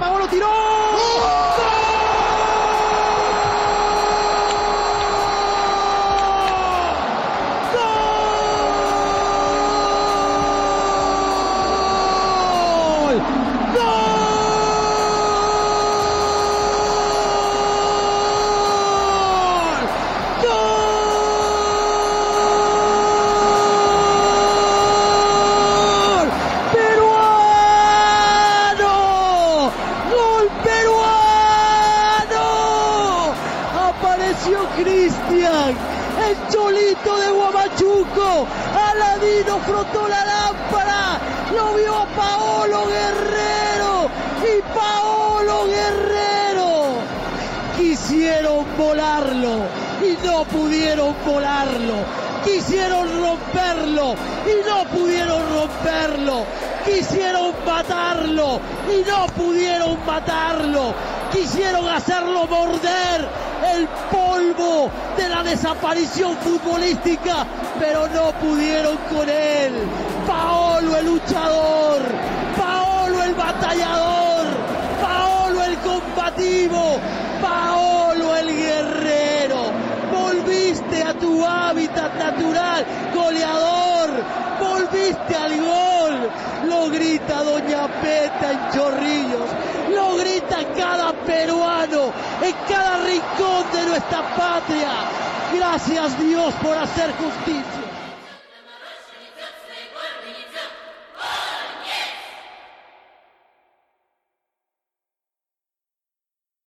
Paolo. 0.00 0.24